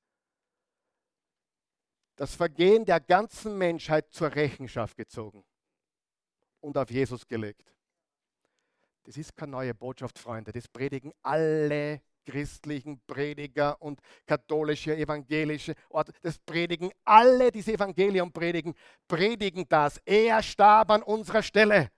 das 2.15 2.35
Vergehen 2.35 2.85
der 2.85 3.01
ganzen 3.01 3.59
Menschheit 3.59 4.11
zur 4.13 4.35
Rechenschaft 4.35 4.97
gezogen 4.97 5.45
und 6.61 6.79
auf 6.79 6.91
Jesus 6.91 7.27
gelegt. 7.27 7.76
Das 9.07 9.17
ist 9.17 9.37
keine 9.37 9.53
neue 9.53 9.73
Botschaft, 9.73 10.19
Freunde. 10.19 10.51
Das 10.51 10.67
predigen 10.67 11.13
alle 11.23 12.03
christlichen 12.25 13.01
Prediger 13.07 13.81
und 13.81 14.01
katholische, 14.27 14.97
evangelische 14.97 15.75
Orte. 15.91 16.13
Das 16.23 16.41
predigen 16.41 16.91
alle, 17.05 17.53
diese 17.53 17.75
Evangelium 17.75 18.33
predigen, 18.33 18.75
predigen 19.07 19.65
das. 19.69 20.01
Er 20.05 20.43
starb 20.43 20.91
an 20.91 21.05
unserer 21.05 21.45
Stelle. 21.45 21.93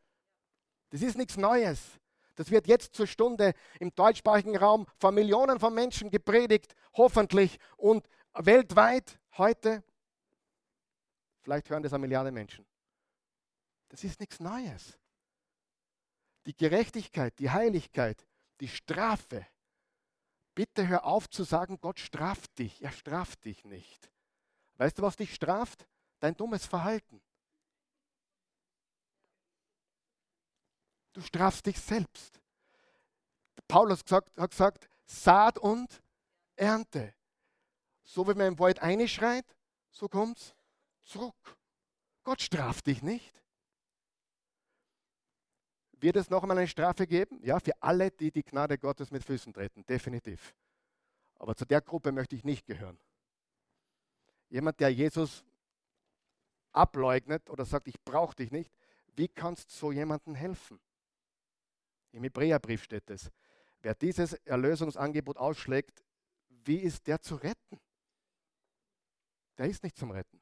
Das 0.91 1.01
ist 1.01 1.17
nichts 1.17 1.39
Neues. 1.39 1.99
Das 2.35 2.51
wird 2.51 2.67
jetzt 2.67 2.95
zur 2.95 3.07
Stunde 3.07 3.55
im 3.81 3.93
deutschsprachigen 3.95 4.57
Raum 4.59 4.87
von 4.99 5.15
Millionen 5.15 5.59
von 5.59 5.75
Menschen 5.75 6.11
gepredigt, 6.11 6.75
hoffentlich. 6.93 7.59
Und 7.79 8.07
weltweit 8.35 9.19
heute, 9.39 9.83
vielleicht 11.41 11.71
hören 11.71 11.83
das 11.83 11.95
eine 11.95 12.03
Milliarde 12.03 12.31
Menschen. 12.31 12.67
Das 13.89 14.05
ist 14.05 14.21
nichts 14.21 14.41
Neues. 14.41 14.99
Die 16.49 16.57
Gerechtigkeit, 16.57 17.39
die 17.39 17.51
Heiligkeit, 17.51 18.27
die 18.61 18.69
Strafe. 18.69 19.47
Bitte 20.55 20.89
hör 20.89 21.05
auf 21.05 21.29
zu 21.29 21.45
sagen, 21.45 21.79
Gott 21.79 22.01
straft 22.01 22.59
dich. 22.59 22.81
Er 22.83 22.91
straft 22.91 23.45
dich 23.45 23.67
nicht. 23.67 24.11
Weißt 24.79 24.97
du, 24.99 25.03
was 25.03 25.17
dich 25.17 25.35
straft? 25.35 25.87
Dein 26.21 26.35
dummes 26.35 26.65
Verhalten. 26.65 27.21
Du 31.13 31.21
strafst 31.21 31.67
dich 31.67 31.79
selbst. 31.79 32.41
Paulus 33.69 34.03
gesagt, 34.03 34.35
hat 34.39 34.51
gesagt, 34.51 34.89
Saat 35.05 35.59
und 35.59 36.03
Ernte. 36.57 37.15
So 38.05 38.27
wie 38.27 38.33
man 38.33 38.47
im 38.47 38.59
Wald 38.59 38.81
einschreit, 38.81 39.45
so 39.91 40.09
kommt 40.09 40.39
es 40.39 40.55
zurück. 41.03 41.59
Gott 42.25 42.41
straft 42.41 42.87
dich 42.87 43.03
nicht. 43.03 43.43
Wird 46.01 46.17
es 46.17 46.31
noch 46.31 46.43
einmal 46.43 46.59
eine 46.59 46.69
Strafe 46.69 47.07
geben? 47.07 47.41
Ja, 47.43 47.59
für 47.59 47.73
alle, 47.83 48.11
die 48.11 48.31
die 48.31 48.45
Gnade 48.45 48.79
Gottes 48.79 49.11
mit 49.11 49.25
Füßen 49.25 49.53
treten, 49.53 49.85
definitiv. 49.85 50.55
Aber 51.37 51.57
zu 51.57 51.65
der 51.65 51.81
Gruppe 51.81 52.13
möchte 52.13 52.37
ich 52.37 52.45
nicht 52.45 52.67
gehören. 52.67 52.99
Jemand, 54.49 54.81
der 54.81 54.91
Jesus 54.91 55.45
ableugnet 56.73 57.51
oder 57.51 57.65
sagt, 57.65 57.89
ich 57.89 58.01
brauche 58.05 58.37
dich 58.37 58.51
nicht, 58.51 58.73
wie 59.17 59.29
kannst 59.29 59.71
du 59.71 59.75
so 59.75 59.93
jemandem 59.93 60.35
helfen? 60.35 60.79
Im 62.13 62.23
Hebräerbrief 62.23 62.85
steht 62.85 63.11
es. 63.11 63.31
Wer 63.81 63.95
dieses 63.95 64.33
Erlösungsangebot 64.33 65.37
ausschlägt, 65.37 66.05
wie 66.49 66.79
ist 66.79 67.07
der 67.07 67.21
zu 67.21 67.37
retten? 67.37 67.81
Der 69.57 69.67
ist 69.67 69.83
nicht 69.83 69.97
zum 69.97 70.11
Retten. 70.13 70.41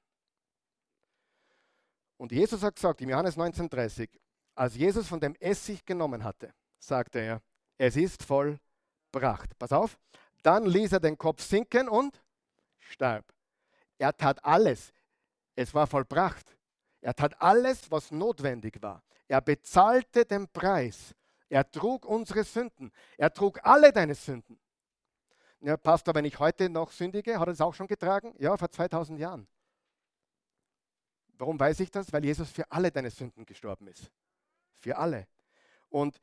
Und 2.19 2.33
Jesus 2.33 2.63
hat 2.63 2.77
gesagt 2.77 3.01
im 3.01 3.11
Johannes 3.11 3.37
19,30, 3.37 4.09
als 4.57 4.75
Jesus 4.75 5.07
von 5.07 5.21
dem 5.21 5.35
Essig 5.37 5.85
genommen 5.85 6.25
hatte, 6.25 6.53
sagte 6.79 7.21
er, 7.21 7.43
es 7.79 7.97
ist 7.97 8.23
vollbracht. 8.23 9.57
Pass 9.59 9.73
auf, 9.73 9.99
dann 10.43 10.67
ließ 10.67 10.93
er 10.93 11.01
den 11.01 11.17
Kopf 11.17 11.43
sinken 11.43 11.89
und 11.89 12.21
starb. 12.79 13.25
Er 13.99 14.17
tat 14.17 14.45
alles. 14.45 14.93
Es 15.55 15.73
war 15.75 15.87
vollbracht. 15.87 16.57
Er 17.01 17.15
tat 17.15 17.41
alles, 17.41 17.91
was 17.91 18.11
notwendig 18.11 18.83
war. 18.83 19.03
Er 19.29 19.41
bezahlte 19.41 20.25
den 20.25 20.49
Preis 20.49 21.15
er 21.49 21.71
trug 21.71 22.05
unsere 22.05 22.45
Sünden. 22.45 22.93
Er 23.17 23.33
trug 23.33 23.61
alle 23.65 23.93
deine 23.93 24.15
Sünden. 24.15 24.59
Ja, 25.61 25.77
Pastor, 25.77 26.15
wenn 26.15 26.25
ich 26.25 26.39
heute 26.39 26.69
noch 26.69 26.91
sündige, 26.91 27.39
hat 27.39 27.49
er 27.49 27.53
es 27.53 27.61
auch 27.61 27.75
schon 27.75 27.87
getragen? 27.87 28.35
Ja, 28.39 28.57
vor 28.57 28.71
2000 28.71 29.19
Jahren. 29.19 29.47
Warum 31.39 31.59
weiß 31.59 31.81
ich 31.81 31.91
das? 31.91 32.13
Weil 32.13 32.25
Jesus 32.25 32.51
für 32.51 32.71
alle 32.71 32.91
deine 32.91 33.11
Sünden 33.11 33.45
gestorben 33.47 33.87
ist. 33.89 34.11
Für 34.79 34.97
alle. 34.97 35.27
Und 35.89 36.21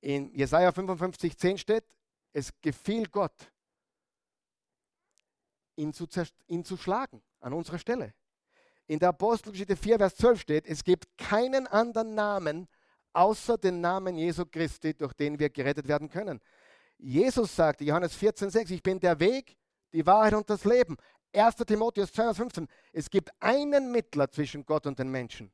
in 0.00 0.32
Jesaja 0.34 0.72
55, 0.72 1.38
10 1.38 1.58
steht, 1.58 1.84
es 2.32 2.50
gefiel 2.60 3.06
Gott, 3.08 3.52
ihn 5.76 5.92
zu, 5.92 6.06
ihn 6.46 6.64
zu 6.64 6.76
schlagen 6.76 7.22
an 7.40 7.52
unserer 7.52 7.78
Stelle. 7.78 8.12
In 8.86 8.98
der 8.98 9.10
Apostelgeschichte 9.10 9.76
4, 9.76 9.98
Vers 9.98 10.16
12 10.16 10.40
steht, 10.40 10.66
es 10.66 10.84
gibt 10.84 11.06
keinen 11.16 11.66
anderen 11.66 12.14
Namen, 12.14 12.68
außer 13.14 13.56
den 13.56 13.80
Namen 13.80 14.16
Jesu 14.16 14.44
Christi, 14.44 14.94
durch 14.94 15.14
den 15.14 15.38
wir 15.38 15.48
gerettet 15.48 15.88
werden 15.88 16.10
können. 16.10 16.40
Jesus 16.98 17.54
sagte, 17.54 17.84
Johannes 17.84 18.16
14,6, 18.18 18.72
ich 18.72 18.82
bin 18.82 19.00
der 19.00 19.18
Weg, 19.20 19.56
die 19.92 20.04
Wahrheit 20.04 20.34
und 20.34 20.50
das 20.50 20.64
Leben. 20.64 20.96
1. 21.32 21.56
Timotheus 21.56 22.12
2,15, 22.12 22.68
es 22.92 23.08
gibt 23.10 23.30
einen 23.40 23.90
Mittler 23.90 24.30
zwischen 24.30 24.64
Gott 24.64 24.86
und 24.86 24.98
den 24.98 25.08
Menschen, 25.08 25.50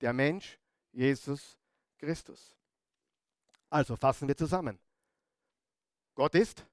der 0.00 0.12
Mensch, 0.12 0.58
Jesus 0.90 1.58
Christus. 2.02 2.56
Also 3.70 3.94
fassen 3.94 4.26
wir 4.26 4.36
zusammen. 4.36 4.78
Gott 6.14 6.34
ist 6.34 6.66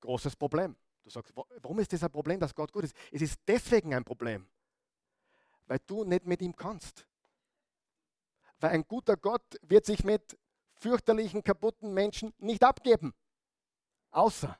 großes 0.00 0.36
Problem. 0.36 0.76
Du 1.02 1.10
sagst, 1.10 1.34
warum 1.34 1.78
ist 1.80 1.92
das 1.92 2.04
ein 2.04 2.10
Problem, 2.10 2.38
dass 2.38 2.54
Gott 2.54 2.72
gut 2.72 2.84
ist? 2.84 2.96
Es 3.10 3.20
ist 3.20 3.40
deswegen 3.46 3.92
ein 3.94 4.04
Problem, 4.04 4.46
weil 5.66 5.80
du 5.86 6.04
nicht 6.04 6.24
mit 6.24 6.40
ihm 6.40 6.54
kannst. 6.54 7.06
Weil 8.60 8.70
ein 8.70 8.86
guter 8.86 9.16
Gott 9.16 9.42
wird 9.62 9.84
sich 9.84 10.04
mit 10.04 10.38
fürchterlichen, 10.76 11.42
kaputten 11.42 11.92
Menschen 11.92 12.32
nicht 12.38 12.62
abgeben. 12.62 13.12
Außer 14.10 14.56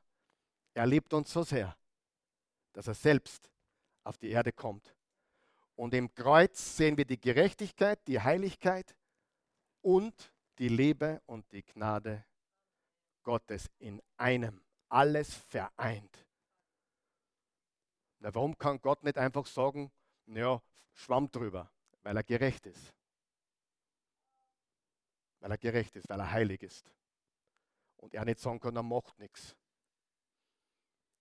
er 0.74 0.86
liebt 0.86 1.14
uns 1.14 1.32
so 1.32 1.44
sehr, 1.44 1.76
dass 2.72 2.88
er 2.88 2.94
selbst 2.94 3.48
auf 4.02 4.18
die 4.18 4.30
Erde 4.30 4.52
kommt. 4.52 4.94
Und 5.76 5.94
im 5.94 6.12
Kreuz 6.14 6.76
sehen 6.76 6.96
wir 6.96 7.04
die 7.04 7.20
Gerechtigkeit, 7.20 8.06
die 8.06 8.20
Heiligkeit 8.20 8.94
und 9.84 10.32
die 10.58 10.68
Liebe 10.68 11.22
und 11.26 11.50
die 11.52 11.62
Gnade 11.62 12.24
Gottes 13.22 13.70
in 13.78 14.02
einem. 14.16 14.60
Alles 14.88 15.34
vereint. 15.34 16.26
Na, 18.20 18.34
warum 18.34 18.56
kann 18.56 18.80
Gott 18.80 19.02
nicht 19.02 19.18
einfach 19.18 19.46
sagen, 19.46 19.90
ja, 20.26 20.62
schwamm 20.92 21.30
drüber, 21.30 21.70
weil 22.02 22.16
er 22.16 22.22
gerecht 22.22 22.66
ist? 22.66 22.94
weil 25.44 25.50
er 25.50 25.58
gerecht 25.58 25.94
ist, 25.94 26.08
weil 26.08 26.20
er 26.20 26.30
heilig 26.30 26.62
ist. 26.62 26.90
Und 27.98 28.14
er 28.14 28.24
nicht 28.24 28.38
sagen 28.38 28.58
kann, 28.58 28.74
er 28.76 28.82
macht 28.82 29.18
nichts, 29.18 29.54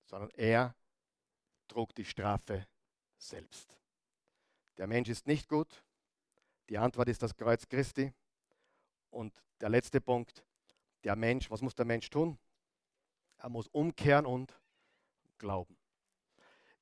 sondern 0.05 0.29
er 0.29 0.73
trug 1.67 1.93
die 1.93 2.05
Strafe 2.05 2.65
selbst. 3.17 3.77
Der 4.77 4.87
Mensch 4.87 5.09
ist 5.09 5.27
nicht 5.27 5.49
gut. 5.49 5.83
Die 6.69 6.77
Antwort 6.77 7.09
ist 7.09 7.21
das 7.21 7.35
Kreuz 7.35 7.67
Christi. 7.67 8.13
Und 9.13 9.33
der 9.61 9.69
letzte 9.69 10.01
Punkt, 10.01 10.43
der 11.03 11.15
Mensch, 11.15 11.49
was 11.51 11.61
muss 11.61 11.75
der 11.75 11.85
Mensch 11.85 12.09
tun? 12.09 12.37
Er 13.37 13.49
muss 13.49 13.67
umkehren 13.67 14.25
und 14.25 14.59
glauben. 15.37 15.77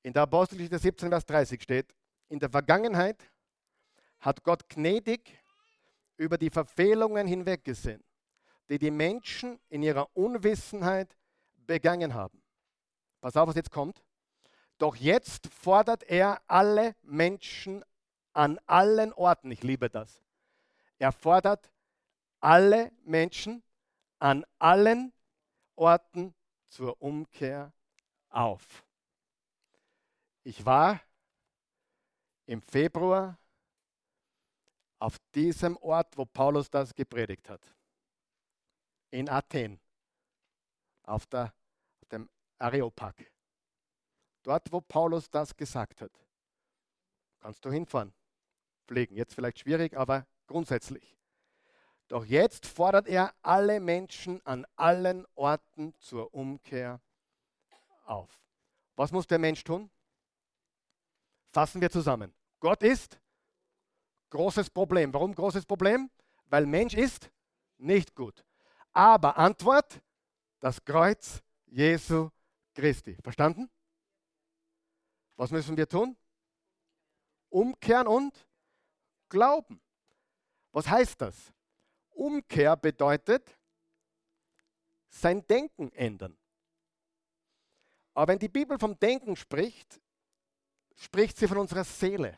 In 0.03 0.13
der 0.13 0.23
Apostelgeschichte 0.23 0.79
17, 0.79 1.09
Vers 1.09 1.25
30 1.25 1.61
steht, 1.61 1.95
in 2.29 2.39
der 2.39 2.49
Vergangenheit 2.49 3.29
hat 4.19 4.43
Gott 4.43 4.67
gnädig 4.69 5.37
über 6.17 6.37
die 6.37 6.49
Verfehlungen 6.49 7.27
hinweggesehen, 7.27 8.03
die 8.69 8.79
die 8.79 8.91
Menschen 8.91 9.59
in 9.69 9.83
ihrer 9.83 10.15
Unwissenheit 10.15 11.17
begangen 11.57 12.13
haben. 12.13 12.41
Pass 13.19 13.35
auf, 13.35 13.49
was 13.49 13.55
jetzt 13.55 13.71
kommt. 13.71 14.03
Doch 14.77 14.95
jetzt 14.95 15.47
fordert 15.47 16.03
er 16.03 16.41
alle 16.47 16.95
Menschen 17.01 17.83
an 18.33 18.59
allen 18.65 19.13
Orten, 19.13 19.51
ich 19.51 19.63
liebe 19.63 19.89
das. 19.89 20.23
Er 20.97 21.11
fordert 21.11 21.70
alle 22.41 22.91
Menschen 23.03 23.63
an 24.19 24.45
allen 24.59 25.13
Orten 25.75 26.35
zur 26.67 27.01
Umkehr 27.01 27.73
auf. 28.29 28.85
Ich 30.43 30.65
war 30.65 31.01
im 32.45 32.61
Februar 32.61 33.37
auf 34.99 35.17
diesem 35.33 35.77
Ort, 35.77 36.17
wo 36.17 36.25
Paulus 36.25 36.69
das 36.69 36.93
gepredigt 36.93 37.49
hat. 37.49 37.61
In 39.11 39.29
Athen. 39.29 39.79
auf, 41.03 41.25
der, 41.25 41.53
auf 42.01 42.09
dem 42.09 42.29
Areopag. 42.57 43.15
Dort, 44.43 44.71
wo 44.71 44.81
Paulus 44.81 45.29
das 45.29 45.55
gesagt 45.55 46.01
hat. 46.01 46.11
Kannst 47.39 47.65
du 47.65 47.71
hinfahren, 47.71 48.13
fliegen. 48.87 49.15
Jetzt 49.15 49.33
vielleicht 49.33 49.59
schwierig, 49.59 49.97
aber 49.97 50.27
grundsätzlich. 50.47 51.17
Doch 52.11 52.25
jetzt 52.25 52.65
fordert 52.65 53.07
er 53.07 53.33
alle 53.41 53.79
Menschen 53.79 54.45
an 54.45 54.67
allen 54.75 55.25
Orten 55.35 55.93
zur 55.97 56.33
Umkehr 56.33 56.99
auf. 58.03 58.37
Was 58.97 59.13
muss 59.13 59.27
der 59.27 59.39
Mensch 59.39 59.63
tun? 59.63 59.89
Fassen 61.53 61.79
wir 61.79 61.89
zusammen. 61.89 62.33
Gott 62.59 62.83
ist 62.83 63.17
großes 64.29 64.69
Problem. 64.71 65.13
Warum 65.13 65.33
großes 65.33 65.65
Problem? 65.65 66.11
Weil 66.47 66.65
Mensch 66.65 66.95
ist 66.95 67.31
nicht 67.77 68.13
gut. 68.13 68.43
Aber 68.91 69.37
Antwort, 69.37 70.01
das 70.59 70.83
Kreuz 70.83 71.41
Jesu 71.67 72.29
Christi. 72.73 73.15
Verstanden? 73.23 73.69
Was 75.37 75.49
müssen 75.49 75.77
wir 75.77 75.87
tun? 75.87 76.17
Umkehren 77.47 78.07
und 78.07 78.45
glauben. 79.29 79.79
Was 80.73 80.89
heißt 80.89 81.21
das? 81.21 81.53
Umkehr 82.11 82.75
bedeutet 82.75 83.57
sein 85.09 85.45
Denken 85.47 85.91
ändern. 85.93 86.37
Aber 88.13 88.31
wenn 88.31 88.39
die 88.39 88.49
Bibel 88.49 88.77
vom 88.77 88.97
Denken 88.99 89.35
spricht, 89.35 90.01
spricht 90.95 91.37
sie 91.37 91.47
von 91.47 91.57
unserer 91.57 91.83
Seele, 91.83 92.37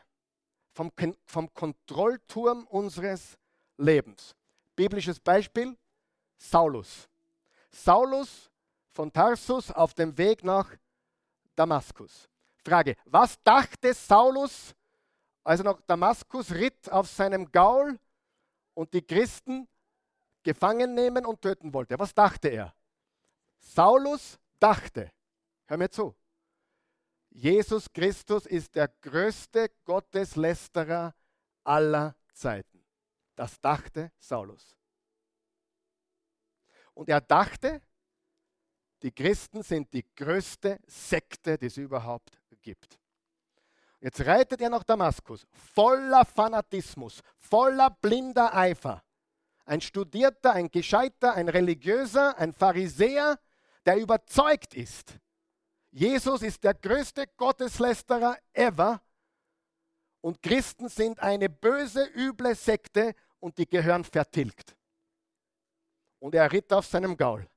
vom, 0.72 0.92
vom 1.24 1.52
Kontrollturm 1.52 2.66
unseres 2.66 3.36
Lebens. 3.76 4.34
Biblisches 4.76 5.20
Beispiel, 5.20 5.76
Saulus. 6.36 7.08
Saulus 7.70 8.50
von 8.90 9.12
Tarsus 9.12 9.70
auf 9.70 9.94
dem 9.94 10.16
Weg 10.16 10.44
nach 10.44 10.70
Damaskus. 11.56 12.28
Frage, 12.64 12.96
was 13.04 13.40
dachte 13.42 13.92
Saulus, 13.92 14.74
als 15.42 15.60
er 15.60 15.64
nach 15.64 15.80
Damaskus 15.86 16.50
ritt 16.52 16.90
auf 16.90 17.08
seinem 17.08 17.50
Gaul 17.50 17.98
und 18.74 18.92
die 18.92 19.02
Christen 19.02 19.68
gefangen 20.42 20.94
nehmen 20.94 21.24
und 21.24 21.40
töten 21.40 21.72
wollte? 21.72 21.98
Was 21.98 22.14
dachte 22.14 22.48
er? 22.48 22.74
Saulus 23.58 24.38
dachte, 24.60 25.10
hör 25.66 25.76
mir 25.76 25.90
zu, 25.90 26.14
Jesus 27.30 27.92
Christus 27.92 28.46
ist 28.46 28.74
der 28.76 28.88
größte 28.88 29.70
Gotteslästerer 29.84 31.14
aller 31.64 32.14
Zeiten. 32.32 32.84
Das 33.34 33.60
dachte 33.60 34.12
Saulus. 34.18 34.76
Und 36.94 37.08
er 37.08 37.20
dachte, 37.20 37.82
die 39.02 39.10
Christen 39.10 39.62
sind 39.62 39.92
die 39.92 40.06
größte 40.14 40.78
Sekte, 40.86 41.58
die 41.58 41.66
es 41.66 41.76
überhaupt 41.76 42.40
gibt. 42.62 43.00
Jetzt 44.04 44.20
reitet 44.20 44.60
er 44.60 44.68
nach 44.68 44.84
Damaskus, 44.84 45.46
voller 45.72 46.26
Fanatismus, 46.26 47.22
voller 47.38 47.88
blinder 47.88 48.54
Eifer. 48.54 49.02
Ein 49.64 49.80
Studierter, 49.80 50.52
ein 50.52 50.70
Gescheiter, 50.70 51.32
ein 51.32 51.48
Religiöser, 51.48 52.36
ein 52.36 52.52
Pharisäer, 52.52 53.40
der 53.86 53.96
überzeugt 53.96 54.74
ist, 54.74 55.18
Jesus 55.90 56.42
ist 56.42 56.62
der 56.64 56.74
größte 56.74 57.24
Gotteslästerer 57.38 58.36
ever 58.52 59.00
und 60.20 60.42
Christen 60.42 60.90
sind 60.90 61.18
eine 61.20 61.48
böse, 61.48 62.04
üble 62.14 62.54
Sekte 62.56 63.14
und 63.40 63.56
die 63.56 63.66
gehören 63.66 64.04
vertilgt. 64.04 64.76
Und 66.18 66.34
er 66.34 66.52
ritt 66.52 66.70
auf 66.74 66.84
seinem 66.84 67.16
Gaul. 67.16 67.48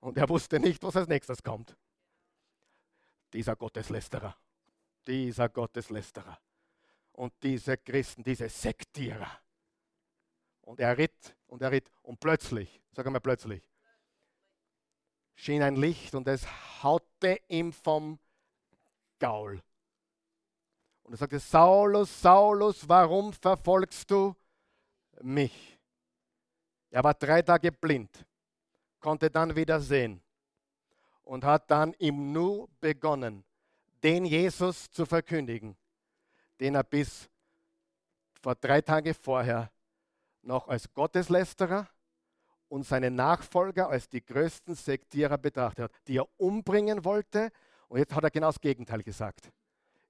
Und 0.00 0.18
er 0.18 0.28
wusste 0.28 0.58
nicht, 0.58 0.82
was 0.82 0.96
als 0.96 1.06
nächstes 1.06 1.44
kommt. 1.44 1.76
Dieser 3.32 3.54
Gotteslästerer, 3.54 4.34
dieser 5.06 5.48
Gotteslästerer 5.48 6.38
und 7.12 7.32
diese 7.42 7.76
Christen, 7.76 8.22
diese 8.22 8.48
Sektierer. 8.48 9.30
Und 10.62 10.80
er 10.80 10.96
ritt 10.96 11.36
und 11.46 11.62
er 11.62 11.70
ritt 11.70 11.90
und 12.02 12.18
plötzlich, 12.20 12.80
sag 12.92 13.06
mal 13.06 13.20
plötzlich, 13.20 13.68
schien 15.34 15.62
ein 15.62 15.76
Licht 15.76 16.14
und 16.14 16.26
es 16.28 16.46
haute 16.82 17.38
ihm 17.48 17.72
vom 17.72 18.18
Gaul. 19.18 19.62
Und 21.02 21.12
er 21.12 21.18
sagte, 21.18 21.38
Saulus, 21.38 22.20
Saulus, 22.20 22.88
warum 22.88 23.32
verfolgst 23.32 24.10
du 24.10 24.34
mich? 25.20 25.78
Er 26.90 27.04
war 27.04 27.14
drei 27.14 27.42
Tage 27.42 27.70
blind 27.72 28.24
konnte 29.04 29.30
dann 29.30 29.54
wieder 29.54 29.80
sehen 29.80 30.22
und 31.24 31.44
hat 31.44 31.70
dann 31.70 31.92
im 31.98 32.32
Nu 32.32 32.66
begonnen, 32.80 33.44
den 34.04 34.26
Jesus 34.26 34.90
zu 34.90 35.06
verkündigen, 35.06 35.76
den 36.60 36.74
er 36.74 36.84
bis 36.84 37.28
vor 38.42 38.54
drei 38.54 38.82
Tagen 38.82 39.14
vorher 39.14 39.72
noch 40.42 40.68
als 40.68 40.92
Gotteslästerer 40.92 41.88
und 42.68 42.84
seine 42.84 43.10
Nachfolger 43.10 43.88
als 43.88 44.08
die 44.08 44.22
größten 44.22 44.74
Sektierer 44.74 45.38
betrachtet 45.38 45.84
hat, 45.84 45.92
die 46.06 46.18
er 46.18 46.28
umbringen 46.36 47.04
wollte. 47.04 47.50
Und 47.88 47.98
jetzt 47.98 48.14
hat 48.14 48.24
er 48.24 48.30
genau 48.30 48.48
das 48.48 48.60
Gegenteil 48.60 49.02
gesagt. 49.02 49.50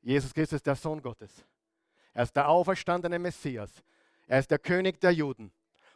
Jesus 0.03 0.35
Christus 0.35 0.57
ist 0.57 0.67
der 0.67 0.75
Sohn 0.75 1.01
Gottes. 1.01 1.45
Er 2.13 2.25
ist 2.25 2.35
der 2.35 2.49
auferstandene 2.49 3.19
Messias. 3.19 3.71
Er 4.27 4.41
ist 4.41 4.51
der 4.51 4.59
König 4.59 5.01
der 5.01 5.13
Juden. 5.13 5.53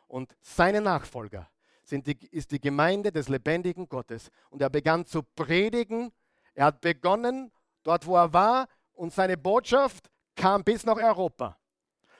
Und 0.06 0.36
seine 0.40 0.80
Nachfolger 0.80 1.50
die, 1.90 2.16
ist 2.30 2.52
die 2.52 2.60
Gemeinde 2.60 3.10
des 3.10 3.28
lebendigen 3.28 3.88
Gottes. 3.88 4.30
Und 4.50 4.62
er 4.62 4.70
begann 4.70 5.04
zu 5.04 5.22
predigen. 5.22 6.12
Er 6.54 6.66
hat 6.66 6.80
begonnen 6.80 7.50
dort, 7.88 8.06
wo 8.06 8.16
er 8.16 8.32
war, 8.32 8.68
und 8.92 9.12
seine 9.14 9.38
Botschaft 9.38 10.10
kam 10.36 10.62
bis 10.62 10.84
nach 10.84 10.96
Europa. 10.96 11.58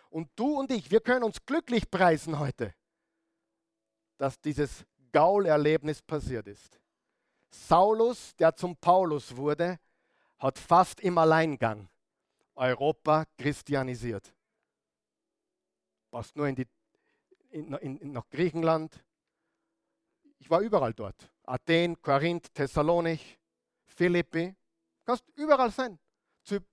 Und 0.08 0.30
du 0.34 0.58
und 0.58 0.70
ich, 0.72 0.90
wir 0.90 1.00
können 1.00 1.22
uns 1.22 1.44
glücklich 1.44 1.90
preisen 1.90 2.38
heute, 2.38 2.74
dass 4.16 4.40
dieses 4.40 4.86
Gaul-Erlebnis 5.12 6.00
passiert 6.00 6.46
ist. 6.46 6.80
Saulus, 7.50 8.34
der 8.36 8.56
zum 8.56 8.76
Paulus 8.76 9.36
wurde, 9.36 9.78
hat 10.38 10.58
fast 10.58 11.00
im 11.00 11.18
Alleingang 11.18 11.88
Europa 12.54 13.26
christianisiert. 13.36 14.34
Passt 16.10 16.34
nur 16.34 16.48
in 16.48 16.54
die, 16.54 16.66
in, 17.50 17.74
in, 17.74 18.12
nach 18.12 18.28
Griechenland, 18.30 19.04
ich 20.38 20.48
war 20.48 20.60
überall 20.60 20.94
dort. 20.94 21.30
Athen, 21.42 22.00
Korinth, 22.00 22.54
Thessalonich, 22.54 23.38
Philippi. 23.84 24.54
Kannst 25.08 25.26
überall 25.36 25.70
sein. 25.70 25.98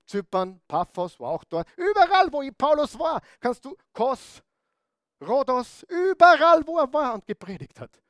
Zypern, 0.05 0.59
Paphos 0.67 1.17
war 1.21 1.29
auch 1.29 1.45
dort. 1.45 1.69
Überall, 1.77 2.27
wo 2.33 2.43
Paulus 2.51 2.99
war, 2.99 3.21
kannst 3.39 3.63
du 3.63 3.77
Kos, 3.93 4.43
Rhodos, 5.21 5.83
überall, 5.83 6.67
wo 6.67 6.77
er 6.77 6.91
war 6.91 7.13
und 7.13 7.25
gepredigt 7.25 7.79
hat. 7.79 8.01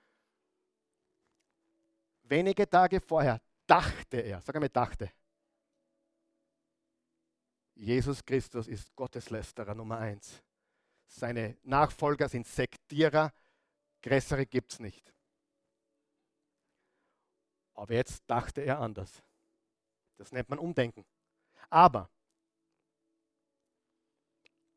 Wenige 2.23 2.67
Tage 2.67 2.99
vorher 3.01 3.39
dachte 3.67 4.17
er, 4.17 4.41
sag 4.41 4.55
einmal 4.55 4.69
dachte, 4.69 5.11
Jesus 7.75 8.25
Christus 8.25 8.67
ist 8.67 8.95
Gotteslästerer 8.95 9.75
Nummer 9.75 9.99
eins. 9.99 10.41
Seine 11.05 11.55
Nachfolger 11.61 12.27
sind 12.27 12.47
Sektierer, 12.47 13.31
größere 14.01 14.47
gibt 14.47 14.73
es 14.73 14.79
nicht. 14.79 15.13
Aber 17.75 17.93
jetzt 17.93 18.23
dachte 18.25 18.61
er 18.61 18.79
anders. 18.79 19.21
Das 20.17 20.31
nennt 20.31 20.49
man 20.49 20.59
Umdenken. 20.59 21.05
Aber 21.69 22.09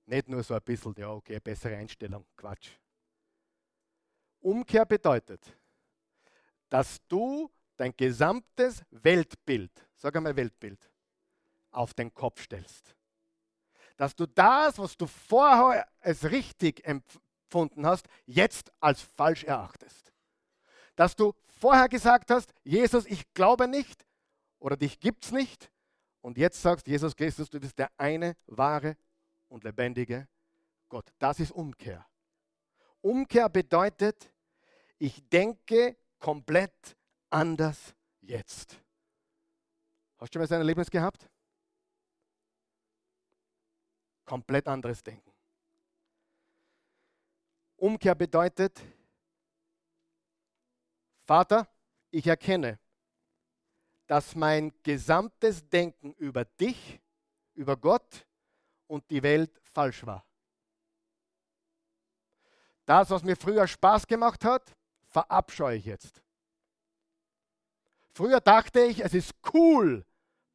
nicht 0.07 0.29
nur 0.29 0.43
so 0.43 0.55
ein 0.55 0.63
bisschen, 0.63 0.95
ja, 0.97 1.11
okay, 1.11 1.39
bessere 1.39 1.77
Einstellung, 1.77 2.27
Quatsch. 2.37 2.71
Umkehr 4.41 4.87
bedeutet, 4.87 5.53
dass 6.69 6.99
du 7.09 7.51
dein 7.77 7.95
gesamtes 7.97 8.83
Weltbild, 8.91 9.71
sag 9.97 10.17
einmal 10.17 10.37
Weltbild, 10.37 10.91
auf 11.71 11.95
den 11.95 12.13
Kopf 12.13 12.43
stellst. 12.43 12.97
Dass 13.97 14.15
du 14.15 14.27
das, 14.27 14.79
was 14.79 14.97
du 14.97 15.07
vorher 15.07 15.87
als 16.01 16.25
richtig 16.31 16.85
empfunden 16.87 17.87
hast, 17.87 18.09
jetzt 18.27 18.73
als 18.81 19.03
falsch 19.03 19.45
erachtest. 19.45 20.13
Dass 20.97 21.15
du 21.15 21.35
vorher 21.61 21.89
gesagt 21.89 22.31
hast, 22.31 22.53
Jesus, 22.63 23.07
ich 23.07 23.33
glaube 23.35 23.69
nicht 23.69 24.05
oder 24.59 24.77
dich 24.77 24.99
gibt 24.99 25.25
es 25.25 25.33
nicht. 25.33 25.71
Und 26.21 26.37
jetzt 26.37 26.61
sagst, 26.61 26.87
Jesus 26.87 27.15
Christus, 27.15 27.49
du 27.49 27.61
bist 27.61 27.79
der 27.79 27.91
eine 27.97 28.37
wahre 28.47 28.97
und 29.49 29.65
lebendige 29.65 30.29
Gott. 30.89 31.13
Das 31.19 31.41
ist 31.41 31.53
Umkehr. 31.53 32.07
Umkehr 33.01 33.49
bedeutet, 33.49 34.33
ich 34.99 35.29
denke 35.29 35.97
komplett 36.19 36.97
anders 37.31 37.95
jetzt. 38.21 38.77
Hast 40.19 40.35
du 40.35 40.39
schon 40.39 40.43
mal 40.43 40.49
so 40.49 40.55
ein 40.55 40.61
Erlebnis 40.61 40.91
gehabt? 40.91 41.29
Komplett 44.25 44.67
anderes 44.67 45.03
Denken. 45.03 45.33
Umkehr 47.77 48.17
bedeutet, 48.17 48.83
Vater, 51.25 51.69
ich 52.11 52.27
erkenne, 52.27 52.81
dass 54.09 54.35
mein 54.35 54.73
gesamtes 54.83 55.69
Denken 55.69 56.15
über 56.15 56.45
dich, 56.45 57.01
über 57.55 57.77
Gott 57.77 58.27
und 58.87 59.09
die 59.11 59.23
Welt 59.23 59.61
falsch 59.63 60.05
war. 60.05 60.25
Das, 62.87 63.11
was 63.11 63.23
mir 63.23 63.37
früher 63.37 63.67
Spaß 63.67 64.07
gemacht 64.07 64.47
hat, 64.47 64.75
verabscheue 65.09 65.77
ich 65.77 65.85
jetzt. 65.85 66.23
Früher 68.15 68.41
dachte 68.41 68.81
ich, 68.81 69.05
es 69.05 69.13
ist 69.13 69.35
cool, 69.53 70.07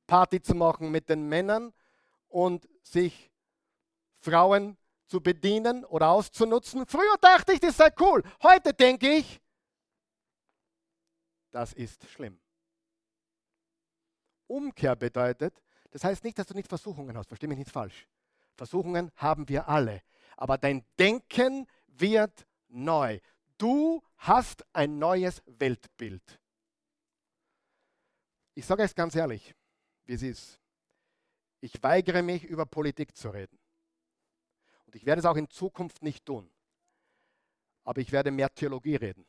Party 0.07 0.41
zu 0.41 0.55
machen 0.55 0.89
mit 0.89 1.07
den 1.07 1.29
Männern 1.29 1.73
und 2.29 2.67
sich 2.81 3.31
Frauen 4.19 4.77
zu 5.05 5.21
bedienen 5.21 5.85
oder 5.85 6.09
auszunutzen. 6.09 6.87
Früher 6.87 7.17
dachte 7.21 7.53
ich, 7.53 7.59
das 7.59 7.77
sei 7.77 7.91
cool. 7.99 8.23
Heute 8.41 8.73
denke 8.73 9.09
ich, 9.13 9.39
das 11.51 11.71
ist 11.73 12.09
schlimm. 12.09 12.42
Umkehr 14.47 14.95
bedeutet, 14.95 15.61
das 15.91 16.03
heißt 16.03 16.23
nicht, 16.23 16.37
dass 16.37 16.47
du 16.47 16.53
nicht 16.53 16.67
Versuchungen 16.67 17.17
hast, 17.17 17.27
versteh 17.27 17.47
mich 17.47 17.57
nicht 17.57 17.71
falsch. 17.71 18.07
Versuchungen 18.55 19.11
haben 19.15 19.47
wir 19.49 19.67
alle. 19.67 20.01
Aber 20.37 20.57
dein 20.57 20.85
Denken 20.97 21.67
wird 21.87 22.47
neu. 22.67 23.19
Du 23.57 24.03
hast 24.17 24.65
ein 24.73 24.97
neues 24.97 25.41
Weltbild. 25.45 26.39
Ich 28.55 28.65
sage 28.65 28.83
es 28.83 28.93
ganz 28.93 29.15
ehrlich, 29.15 29.55
wie 30.05 30.13
es 30.13 30.21
ist. 30.21 30.59
Ich 31.61 31.81
weigere 31.81 32.21
mich, 32.21 32.43
über 32.43 32.65
Politik 32.65 33.15
zu 33.15 33.29
reden. 33.29 33.57
Und 34.85 34.95
ich 34.95 35.05
werde 35.05 35.19
es 35.19 35.25
auch 35.25 35.37
in 35.37 35.49
Zukunft 35.49 36.03
nicht 36.03 36.25
tun. 36.25 36.51
Aber 37.83 38.01
ich 38.01 38.11
werde 38.11 38.31
mehr 38.31 38.53
Theologie 38.53 38.95
reden. 38.95 39.25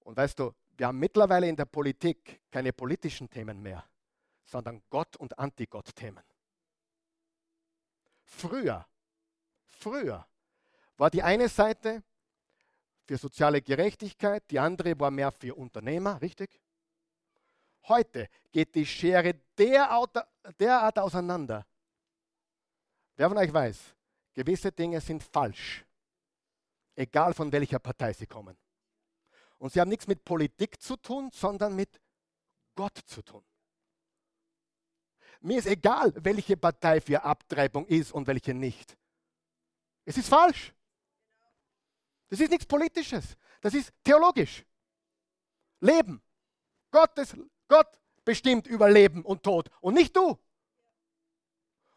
Und 0.00 0.16
weißt 0.16 0.38
du, 0.38 0.52
wir 0.80 0.86
haben 0.86 0.98
mittlerweile 0.98 1.46
in 1.46 1.56
der 1.56 1.66
Politik 1.66 2.40
keine 2.50 2.72
politischen 2.72 3.28
Themen 3.28 3.60
mehr, 3.60 3.84
sondern 4.42 4.80
Gott- 4.88 5.18
und 5.18 5.38
Antigott-Themen. 5.38 6.24
Früher, 8.24 8.88
früher 9.66 10.26
war 10.96 11.10
die 11.10 11.22
eine 11.22 11.50
Seite 11.50 12.02
für 13.04 13.18
soziale 13.18 13.60
Gerechtigkeit, 13.60 14.50
die 14.50 14.58
andere 14.58 14.98
war 14.98 15.10
mehr 15.10 15.30
für 15.30 15.54
Unternehmer, 15.54 16.18
richtig? 16.22 16.58
Heute 17.86 18.30
geht 18.50 18.74
die 18.74 18.86
Schere 18.86 19.34
derart 19.58 20.98
auseinander. 20.98 21.66
Wer 23.16 23.28
von 23.28 23.36
euch 23.36 23.52
weiß, 23.52 23.78
gewisse 24.32 24.72
Dinge 24.72 24.98
sind 25.02 25.22
falsch, 25.22 25.84
egal 26.96 27.34
von 27.34 27.52
welcher 27.52 27.80
Partei 27.80 28.14
sie 28.14 28.26
kommen. 28.26 28.56
Und 29.60 29.74
sie 29.74 29.80
haben 29.80 29.90
nichts 29.90 30.06
mit 30.06 30.24
Politik 30.24 30.80
zu 30.80 30.96
tun, 30.96 31.30
sondern 31.32 31.76
mit 31.76 32.00
Gott 32.74 32.96
zu 33.04 33.20
tun. 33.20 33.44
Mir 35.42 35.58
ist 35.58 35.66
egal, 35.66 36.12
welche 36.16 36.56
Partei 36.56 36.98
für 36.98 37.22
Abtreibung 37.22 37.86
ist 37.86 38.10
und 38.12 38.26
welche 38.26 38.54
nicht. 38.54 38.96
Es 40.06 40.16
ist 40.16 40.30
falsch. 40.30 40.72
Das 42.28 42.40
ist 42.40 42.50
nichts 42.50 42.64
Politisches. 42.64 43.36
Das 43.60 43.74
ist 43.74 43.92
theologisch. 44.02 44.64
Leben. 45.80 46.22
Gottes, 46.90 47.36
Gott 47.68 48.00
bestimmt 48.24 48.66
über 48.66 48.90
Leben 48.90 49.22
und 49.26 49.42
Tod 49.42 49.70
und 49.82 49.92
nicht 49.92 50.16
du. 50.16 50.38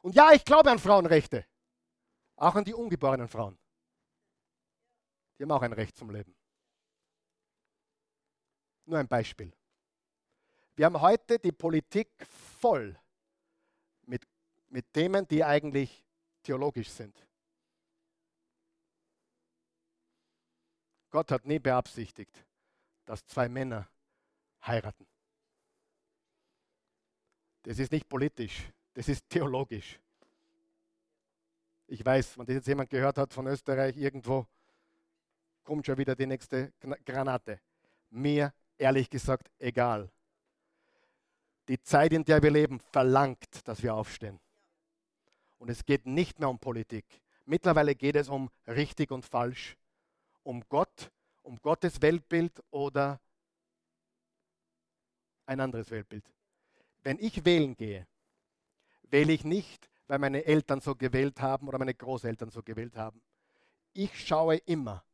Und 0.02 0.16
ja, 0.16 0.34
ich 0.34 0.44
glaube 0.44 0.70
an 0.70 0.80
Frauenrechte. 0.80 1.46
Auch 2.36 2.56
an 2.56 2.66
die 2.66 2.74
ungeborenen 2.74 3.30
Frauen. 3.30 3.58
Die 5.38 5.44
haben 5.44 5.52
auch 5.52 5.62
ein 5.62 5.74
Recht 5.74 5.96
zum 5.96 6.10
Leben. 6.10 6.36
Nur 8.86 9.00
ein 9.00 9.08
Beispiel. 9.08 9.52
Wir 10.76 10.86
haben 10.86 11.00
heute 11.00 11.40
die 11.40 11.52
Politik 11.52 12.10
voll 12.60 12.98
mit, 14.06 14.26
mit 14.70 14.92
Themen, 14.92 15.28
die 15.28 15.44
eigentlich 15.44 16.04
theologisch 16.42 16.90
sind. 16.90 17.16
Gott 21.10 21.32
hat 21.32 21.46
nie 21.46 21.60
beabsichtigt, 21.60 22.44
dass 23.06 23.26
zwei 23.26 23.48
Männer 23.48 23.88
heiraten. 24.66 25.06
Das 27.62 27.80
ist 27.80 27.92
nicht 27.92 28.10
politisch, 28.10 28.72
das 28.94 29.08
ist 29.08 29.30
theologisch. 29.30 30.00
Ich 31.88 32.04
weiß, 32.04 32.38
wenn 32.38 32.46
das 32.46 32.56
jetzt 32.56 32.68
jemand 32.68 32.90
gehört 32.90 33.18
hat 33.18 33.32
von 33.32 33.46
Österreich 33.46 33.96
irgendwo, 33.96 34.48
kommt 35.64 35.86
schon 35.86 35.98
wieder 35.98 36.16
die 36.16 36.26
nächste 36.26 36.74
Granate. 37.06 37.62
Mir 38.10 38.54
ehrlich 38.84 39.10
gesagt 39.10 39.50
egal. 39.60 40.12
Die 41.70 41.82
Zeit, 41.82 42.12
in 42.12 42.26
der 42.26 42.44
wir 42.44 42.52
leben, 42.52 42.80
verlangt, 42.80 43.66
dass 43.66 43.82
wir 43.82 43.96
aufstehen. 43.96 44.40
Und 45.58 45.70
es 45.70 45.86
geht 45.86 46.06
nicht 46.06 46.40
mehr 46.40 46.50
um 46.50 46.60
Politik. 46.60 47.06
Mittlerweile 47.46 47.96
geht 47.96 48.18
es 48.18 48.28
um 48.28 48.50
richtig 48.68 49.12
und 49.12 49.26
falsch, 49.26 49.78
um 50.44 50.62
Gott, 50.68 51.12
um 51.42 51.58
Gottes 51.62 52.02
Weltbild 52.02 52.62
oder 52.72 53.22
ein 55.46 55.62
anderes 55.62 55.90
Weltbild. 55.90 56.26
Wenn 57.02 57.18
ich 57.20 57.46
wählen 57.46 57.76
gehe, 57.76 58.06
wähle 59.04 59.32
ich 59.32 59.46
nicht, 59.46 59.90
weil 60.08 60.20
meine 60.20 60.44
Eltern 60.44 60.82
so 60.82 60.96
gewählt 60.96 61.40
haben 61.40 61.70
oder 61.70 61.80
meine 61.80 61.94
Großeltern 61.94 62.50
so 62.50 62.62
gewählt 62.62 62.98
haben. 62.98 63.22
Ich 63.94 64.28
schaue 64.28 64.58
immer, 64.58 65.06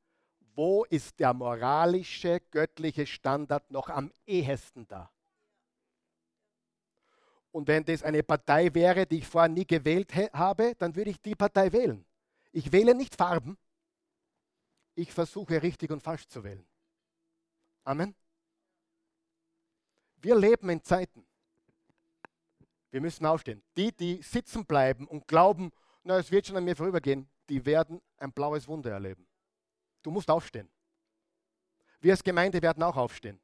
wo 0.60 0.84
ist 0.84 1.18
der 1.22 1.34
moralische, 1.34 2.42
göttliche 2.52 3.08
Standard 3.08 3.72
noch 3.72 3.88
am 3.88 4.12
ehesten 4.26 4.86
da? 4.90 5.10
Und 7.54 7.70
wenn 7.70 7.86
das 7.86 8.04
eine 8.04 8.24
Partei 8.24 8.74
wäre, 8.74 9.08
die 9.08 9.20
ich 9.20 9.26
vorher 9.26 9.48
nie 9.48 9.66
gewählt 9.66 10.14
habe, 10.34 10.76
dann 10.78 10.98
würde 10.98 11.12
ich 11.12 11.22
die 11.22 11.34
Partei 11.34 11.72
wählen. 11.72 12.06
Ich 12.52 12.74
wähle 12.74 12.94
nicht 12.94 13.16
Farben. 13.16 13.58
Ich 14.96 15.14
versuche 15.14 15.64
richtig 15.64 15.92
und 15.92 16.04
falsch 16.04 16.28
zu 16.28 16.44
wählen. 16.44 16.68
Amen. 17.86 18.14
Wir 20.18 20.36
leben 20.36 20.68
in 20.72 20.84
Zeiten. 20.84 21.26
Wir 22.92 23.00
müssen 23.00 23.26
aufstehen. 23.26 23.64
Die, 23.78 23.94
die 23.96 24.22
sitzen 24.24 24.66
bleiben 24.66 25.08
und 25.08 25.26
glauben, 25.26 25.72
na, 26.04 26.18
es 26.18 26.30
wird 26.32 26.48
schon 26.48 26.58
an 26.58 26.66
mir 26.66 26.76
vorübergehen, 26.76 27.30
die 27.48 27.66
werden 27.66 28.02
ein 28.18 28.34
blaues 28.34 28.68
Wunder 28.68 28.92
erleben. 28.92 29.29
Du 30.02 30.12
musst 30.12 30.30
aufstehen. 30.30 30.70
Wir 32.00 32.14
als 32.14 32.24
Gemeinde 32.24 32.62
werden 32.62 32.84
auch 32.84 32.96
aufstehen. 32.96 33.40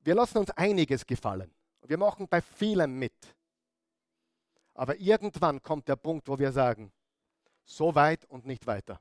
Wir 0.00 0.14
lassen 0.14 0.38
uns 0.38 0.50
einiges 0.52 1.06
gefallen. 1.06 1.54
Wir 1.82 1.98
machen 1.98 2.28
bei 2.28 2.40
vielem 2.40 2.98
mit. 2.98 3.36
Aber 4.74 4.96
irgendwann 4.96 5.62
kommt 5.62 5.88
der 5.88 5.96
Punkt, 5.96 6.28
wo 6.28 6.38
wir 6.38 6.52
sagen, 6.52 6.92
so 7.64 7.94
weit 7.94 8.24
und 8.26 8.46
nicht 8.46 8.66
weiter. 8.66 9.00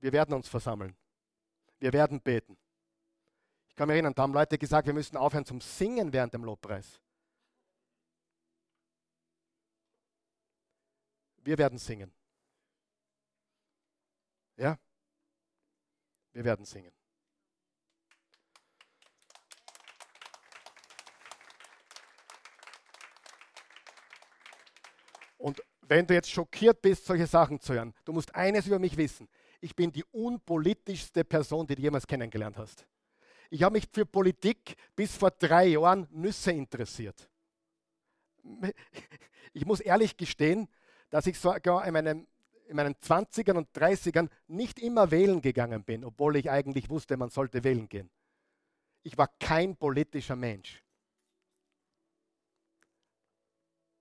Wir 0.00 0.12
werden 0.12 0.34
uns 0.34 0.48
versammeln. 0.48 0.96
Wir 1.78 1.92
werden 1.92 2.20
beten. 2.20 2.58
Ich 3.68 3.76
kann 3.76 3.88
mich 3.88 3.94
erinnern, 3.94 4.14
da 4.14 4.22
haben 4.22 4.34
Leute 4.34 4.58
gesagt, 4.58 4.86
wir 4.86 4.94
müssen 4.94 5.16
aufhören 5.16 5.44
zum 5.44 5.60
Singen 5.60 6.12
während 6.12 6.34
dem 6.34 6.44
Lobpreis. 6.44 7.00
Wir 11.48 11.56
werden 11.56 11.78
singen. 11.78 12.12
Ja? 14.58 14.78
Wir 16.34 16.44
werden 16.44 16.66
singen. 16.66 16.92
Und 25.38 25.62
wenn 25.80 26.06
du 26.06 26.12
jetzt 26.12 26.30
schockiert 26.30 26.82
bist, 26.82 27.06
solche 27.06 27.26
Sachen 27.26 27.58
zu 27.58 27.72
hören, 27.72 27.94
du 28.04 28.12
musst 28.12 28.34
eines 28.34 28.66
über 28.66 28.78
mich 28.78 28.94
wissen. 28.98 29.26
Ich 29.62 29.74
bin 29.74 29.90
die 29.90 30.04
unpolitischste 30.04 31.24
Person, 31.24 31.66
die 31.66 31.76
du 31.76 31.80
jemals 31.80 32.06
kennengelernt 32.06 32.58
hast. 32.58 32.86
Ich 33.48 33.62
habe 33.62 33.72
mich 33.72 33.88
für 33.90 34.04
Politik 34.04 34.76
bis 34.94 35.16
vor 35.16 35.30
drei 35.30 35.68
Jahren 35.68 36.06
Nüsse 36.10 36.52
interessiert. 36.52 37.30
Ich 39.54 39.64
muss 39.64 39.80
ehrlich 39.80 40.14
gestehen, 40.14 40.68
dass 41.10 41.26
ich 41.26 41.38
sogar 41.38 41.86
in 41.86 41.92
meinen, 41.92 42.26
in 42.66 42.76
meinen 42.76 42.94
20ern 42.94 43.56
und 43.56 43.70
30ern 43.70 44.28
nicht 44.46 44.78
immer 44.78 45.10
wählen 45.10 45.40
gegangen 45.40 45.84
bin, 45.84 46.04
obwohl 46.04 46.36
ich 46.36 46.50
eigentlich 46.50 46.90
wusste, 46.90 47.16
man 47.16 47.30
sollte 47.30 47.64
wählen 47.64 47.88
gehen. 47.88 48.10
Ich 49.02 49.16
war 49.16 49.28
kein 49.38 49.76
politischer 49.76 50.36
Mensch. 50.36 50.82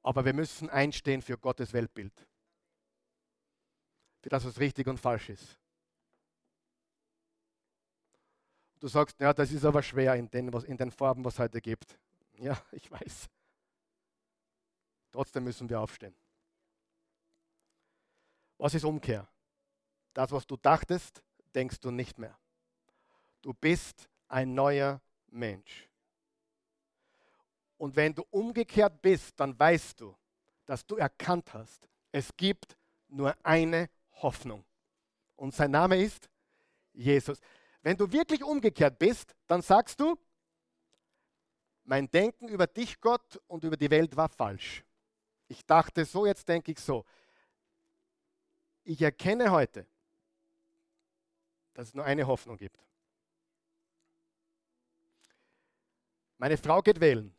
Aber 0.02 0.24
wir 0.26 0.34
müssen 0.34 0.70
einstehen 0.70 1.22
für 1.22 1.38
Gottes 1.38 1.74
Weltbild. 1.74 2.14
Für 4.22 4.30
das, 4.30 4.46
was 4.46 4.60
richtig 4.60 4.88
und 4.88 5.00
falsch 5.00 5.30
ist. 5.30 5.60
Du 8.80 8.88
sagst, 8.88 9.20
ja, 9.20 9.34
das 9.34 9.52
ist 9.52 9.66
aber 9.66 9.82
schwer 9.82 10.16
in 10.16 10.30
den, 10.30 10.54
was, 10.54 10.64
in 10.64 10.78
den 10.78 10.92
Farben, 10.92 11.26
was 11.26 11.34
es 11.34 11.40
heute 11.40 11.62
gibt. 11.62 11.98
Ja, 12.38 12.62
ich 12.72 12.90
weiß. 12.90 13.28
Trotzdem 15.12 15.46
müssen 15.46 15.70
wir 15.70 15.80
aufstehen. 15.80 16.16
Was 18.58 18.74
ist 18.74 18.84
Umkehr? 18.84 19.28
Das, 20.14 20.32
was 20.32 20.48
du 20.48 20.58
dachtest, 20.58 21.22
denkst 21.54 21.80
du 21.80 21.92
nicht 21.92 22.18
mehr. 22.18 22.38
Du 23.42 23.54
bist 23.54 24.10
ein 24.28 24.54
neuer 24.54 25.00
Mensch. 25.28 25.88
Und 27.78 27.96
wenn 27.96 28.14
du 28.14 28.24
umgekehrt 28.32 29.02
bist, 29.02 29.40
dann 29.40 29.58
weißt 29.58 30.02
du, 30.02 30.16
dass 30.66 30.86
du 30.86 30.96
erkannt 30.96 31.54
hast, 31.54 31.88
es 32.12 32.36
gibt 32.36 32.76
nur 33.08 33.36
eine 33.44 33.90
Hoffnung. 34.14 34.66
Und 35.36 35.54
sein 35.54 35.72
Name 35.72 36.02
ist 36.02 36.30
Jesus. 36.94 37.40
Wenn 37.84 37.96
du 37.96 38.12
wirklich 38.12 38.44
umgekehrt 38.44 38.98
bist, 38.98 39.36
dann 39.46 39.62
sagst 39.62 40.00
du, 40.00 40.18
mein 41.84 42.10
Denken 42.10 42.50
über 42.50 42.68
dich, 42.68 43.00
Gott, 43.00 43.40
und 43.48 43.64
über 43.64 43.78
die 43.78 43.90
Welt 43.90 44.18
war 44.18 44.28
falsch. 44.28 44.84
Ich 45.48 45.66
dachte 45.66 46.04
so, 46.04 46.26
jetzt 46.26 46.50
denke 46.50 46.72
ich 46.72 46.80
so. 46.80 47.06
Ich 48.90 49.02
erkenne 49.02 49.52
heute, 49.52 49.86
dass 51.74 51.90
es 51.90 51.94
nur 51.94 52.06
eine 52.06 52.26
Hoffnung 52.26 52.56
gibt. 52.56 52.82
Meine 56.38 56.58
Frau 56.58 56.82
geht 56.82 57.02
wählen 57.02 57.36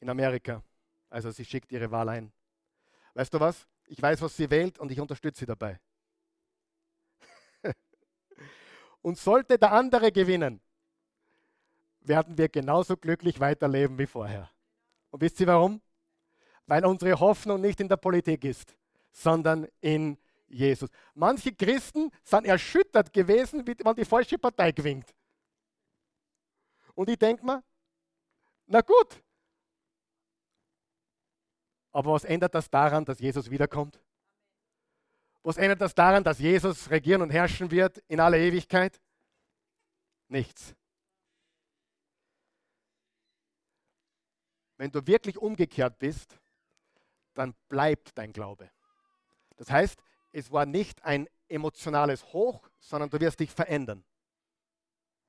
in 0.00 0.10
Amerika. 0.10 0.60
Also 1.08 1.30
sie 1.30 1.44
schickt 1.44 1.70
ihre 1.70 1.88
Wahl 1.92 2.08
ein. 2.08 2.32
Weißt 3.14 3.32
du 3.32 3.38
was? 3.38 3.64
Ich 3.86 4.02
weiß, 4.02 4.22
was 4.22 4.36
sie 4.36 4.50
wählt 4.50 4.80
und 4.80 4.90
ich 4.90 4.98
unterstütze 4.98 5.40
sie 5.40 5.46
dabei. 5.46 5.78
und 9.02 9.16
sollte 9.18 9.60
der 9.60 9.70
andere 9.70 10.10
gewinnen, 10.10 10.60
werden 12.00 12.36
wir 12.36 12.48
genauso 12.48 12.96
glücklich 12.96 13.38
weiterleben 13.38 13.96
wie 13.98 14.06
vorher. 14.06 14.50
Und 15.12 15.20
wisst 15.20 15.38
ihr 15.38 15.46
warum? 15.46 15.80
Weil 16.66 16.84
unsere 16.84 17.20
Hoffnung 17.20 17.60
nicht 17.60 17.78
in 17.78 17.88
der 17.88 17.98
Politik 17.98 18.42
ist, 18.44 18.76
sondern 19.12 19.68
in 19.80 20.18
Jesus. 20.52 20.90
Manche 21.14 21.52
Christen 21.52 22.10
sind 22.22 22.46
erschüttert 22.46 23.12
gewesen, 23.12 23.66
wenn 23.66 23.94
die 23.96 24.04
falsche 24.04 24.38
Partei 24.38 24.70
gewinnt. 24.72 25.14
Und 26.94 27.08
ich 27.08 27.18
denke 27.18 27.44
mir, 27.44 27.62
na 28.66 28.80
gut. 28.80 29.22
Aber 31.90 32.12
was 32.12 32.24
ändert 32.24 32.54
das 32.54 32.70
daran, 32.70 33.04
dass 33.04 33.18
Jesus 33.18 33.50
wiederkommt? 33.50 34.00
Was 35.42 35.56
ändert 35.56 35.80
das 35.80 35.94
daran, 35.94 36.22
dass 36.22 36.38
Jesus 36.38 36.90
regieren 36.90 37.22
und 37.22 37.30
herrschen 37.30 37.70
wird 37.70 37.98
in 38.08 38.20
aller 38.20 38.38
Ewigkeit? 38.38 39.00
Nichts. 40.28 40.74
Wenn 44.76 44.90
du 44.90 45.06
wirklich 45.06 45.38
umgekehrt 45.38 45.98
bist, 45.98 46.38
dann 47.34 47.54
bleibt 47.68 48.16
dein 48.16 48.32
Glaube. 48.32 48.70
Das 49.56 49.70
heißt, 49.70 50.02
es 50.32 50.50
war 50.50 50.66
nicht 50.66 51.04
ein 51.04 51.28
emotionales 51.48 52.24
Hoch, 52.32 52.68
sondern 52.80 53.10
du 53.10 53.20
wirst 53.20 53.38
dich 53.40 53.50
verändern. 53.50 54.04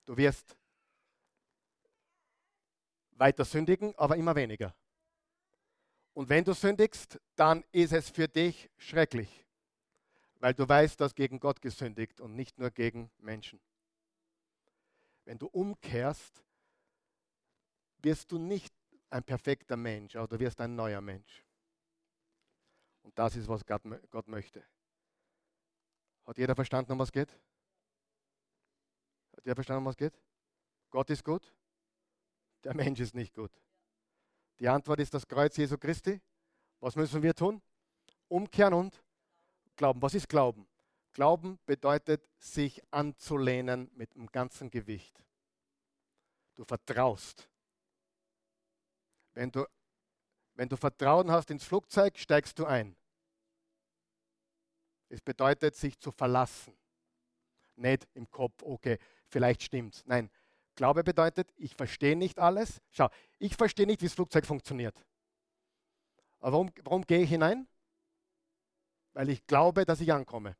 Du 0.05 0.17
wirst 0.17 0.57
weiter 3.11 3.45
sündigen, 3.45 3.93
aber 3.97 4.15
immer 4.15 4.35
weniger. 4.35 4.73
Und 6.13 6.29
wenn 6.29 6.43
du 6.43 6.53
sündigst, 6.53 7.19
dann 7.35 7.63
ist 7.71 7.91
es 7.93 8.09
für 8.09 8.27
dich 8.27 8.69
schrecklich, 8.77 9.45
weil 10.39 10.53
du 10.53 10.67
weißt, 10.67 10.99
dass 11.01 11.15
gegen 11.15 11.39
Gott 11.39 11.61
gesündigt 11.61 12.21
und 12.21 12.35
nicht 12.35 12.59
nur 12.59 12.69
gegen 12.71 13.11
Menschen. 13.17 13.59
Wenn 15.25 15.39
du 15.39 15.47
umkehrst, 15.47 16.43
wirst 17.99 18.31
du 18.31 18.37
nicht 18.37 18.73
ein 19.09 19.23
perfekter 19.23 19.77
Mensch, 19.77 20.15
aber 20.15 20.27
du 20.27 20.39
wirst 20.39 20.59
ein 20.61 20.75
neuer 20.75 21.01
Mensch. 21.01 21.43
Und 23.01 23.17
das 23.17 23.35
ist, 23.35 23.47
was 23.47 23.65
Gott, 23.65 23.81
Gott 24.09 24.27
möchte. 24.27 24.63
Hat 26.25 26.37
jeder 26.37 26.55
verstanden, 26.55 26.91
um 26.93 26.99
was 26.99 27.11
geht? 27.11 27.29
Hat 29.35 29.45
jeder 29.45 29.55
verstanden, 29.55 29.79
um 29.79 29.85
was 29.85 29.97
geht? 29.97 30.13
Gott 30.89 31.09
ist 31.09 31.23
gut, 31.23 31.53
der 32.63 32.75
Mensch 32.75 32.99
ist 32.99 33.15
nicht 33.15 33.33
gut. 33.33 33.51
Die 34.59 34.69
Antwort 34.69 34.99
ist 34.99 35.13
das 35.13 35.27
Kreuz 35.27 35.57
Jesu 35.57 35.77
Christi. 35.77 36.21
Was 36.79 36.95
müssen 36.95 37.21
wir 37.23 37.33
tun? 37.33 37.61
Umkehren 38.27 38.73
und 38.73 39.03
glauben. 39.75 40.01
Was 40.01 40.13
ist 40.13 40.29
Glauben? 40.29 40.67
Glauben 41.13 41.59
bedeutet, 41.65 42.27
sich 42.39 42.81
anzulehnen 42.91 43.89
mit 43.93 44.15
dem 44.15 44.27
ganzen 44.27 44.69
Gewicht. 44.69 45.23
Du 46.55 46.63
vertraust. 46.63 47.49
Wenn 49.33 49.51
du, 49.51 49.65
wenn 50.55 50.69
du 50.69 50.77
Vertrauen 50.77 51.31
hast 51.31 51.51
ins 51.51 51.63
Flugzeug, 51.63 52.17
steigst 52.17 52.57
du 52.59 52.65
ein. 52.65 52.95
Es 55.09 55.21
bedeutet, 55.21 55.75
sich 55.75 55.99
zu 55.99 56.11
verlassen. 56.11 56.75
Nicht 57.75 58.07
im 58.13 58.29
Kopf, 58.29 58.61
okay, 58.63 58.97
vielleicht 59.27 59.63
stimmt's. 59.63 60.03
Nein, 60.05 60.29
Glaube 60.75 61.03
bedeutet, 61.03 61.51
ich 61.55 61.75
verstehe 61.75 62.15
nicht 62.15 62.39
alles. 62.39 62.81
Schau, 62.89 63.09
ich 63.37 63.55
verstehe 63.55 63.85
nicht, 63.85 64.01
wie 64.01 64.07
das 64.07 64.15
Flugzeug 64.15 64.45
funktioniert. 64.45 65.05
Aber 66.39 66.53
warum, 66.53 66.71
warum 66.83 67.03
gehe 67.03 67.21
ich 67.21 67.29
hinein? 67.29 67.67
Weil 69.13 69.29
ich 69.29 69.45
glaube, 69.45 69.85
dass 69.85 70.01
ich 70.01 70.11
ankomme, 70.11 70.57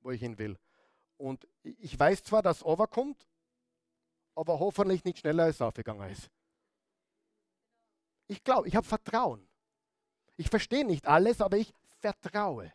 wo 0.00 0.10
ich 0.10 0.20
hin 0.20 0.38
will. 0.38 0.58
Und 1.18 1.46
ich 1.62 1.98
weiß 1.98 2.24
zwar, 2.24 2.42
dass 2.42 2.64
overkommt, 2.64 3.26
aber 4.34 4.58
hoffentlich 4.58 5.04
nicht 5.04 5.18
schneller 5.18 5.44
als 5.44 5.60
aufgegangen 5.60 6.10
ist. 6.10 6.30
Ich 8.26 8.42
glaube, 8.42 8.66
ich 8.68 8.74
habe 8.74 8.86
Vertrauen. 8.86 9.46
Ich 10.36 10.48
verstehe 10.48 10.86
nicht 10.86 11.06
alles, 11.06 11.42
aber 11.42 11.58
ich 11.58 11.74
vertraue. 11.98 12.72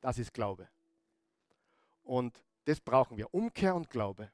Das 0.00 0.18
ist 0.18 0.32
Glaube. 0.32 0.68
Und 2.02 2.42
das 2.64 2.80
brauchen 2.80 3.16
wir. 3.16 3.32
Umkehr 3.34 3.74
und 3.74 3.90
Glaube. 3.90 4.30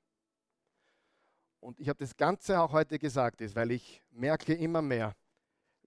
Und 1.60 1.80
ich 1.80 1.88
habe 1.88 1.98
das 1.98 2.16
Ganze 2.16 2.60
auch 2.60 2.72
heute 2.72 2.98
gesagt, 2.98 3.40
ist, 3.40 3.56
weil 3.56 3.72
ich 3.72 4.02
merke 4.10 4.54
immer 4.54 4.82
mehr, 4.82 5.16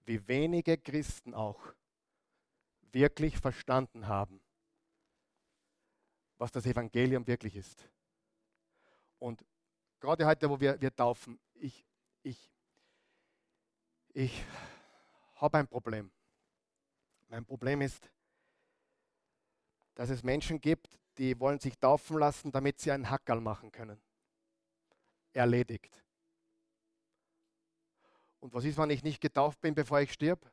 wie 0.04 0.26
wenige 0.28 0.76
Christen 0.76 1.34
auch 1.34 1.58
wirklich 2.92 3.38
verstanden 3.38 4.06
haben, 4.06 4.42
was 6.38 6.50
das 6.50 6.66
Evangelium 6.66 7.26
wirklich 7.26 7.56
ist. 7.56 7.88
Und 9.18 9.44
gerade 10.00 10.26
heute, 10.26 10.50
wo 10.50 10.60
wir, 10.60 10.80
wir 10.80 10.94
taufen, 10.94 11.38
ich, 11.54 11.86
ich, 12.22 12.50
ich 14.12 14.44
habe 15.36 15.58
ein 15.58 15.68
Problem. 15.68 16.10
Mein 17.28 17.44
Problem 17.44 17.80
ist, 17.80 18.10
dass 19.94 20.10
es 20.10 20.22
Menschen 20.22 20.60
gibt, 20.60 20.98
die 21.18 21.38
wollen 21.38 21.58
sich 21.58 21.78
taufen 21.78 22.18
lassen, 22.18 22.50
damit 22.52 22.80
sie 22.80 22.90
einen 22.90 23.10
Hackerl 23.10 23.40
machen 23.40 23.70
können. 23.70 24.00
Erledigt. 25.32 26.02
Und 28.40 28.54
was 28.54 28.64
ist, 28.64 28.78
wenn 28.78 28.90
ich 28.90 29.02
nicht 29.02 29.20
getauft 29.20 29.60
bin, 29.60 29.74
bevor 29.74 30.00
ich 30.00 30.12
stirb? 30.12 30.50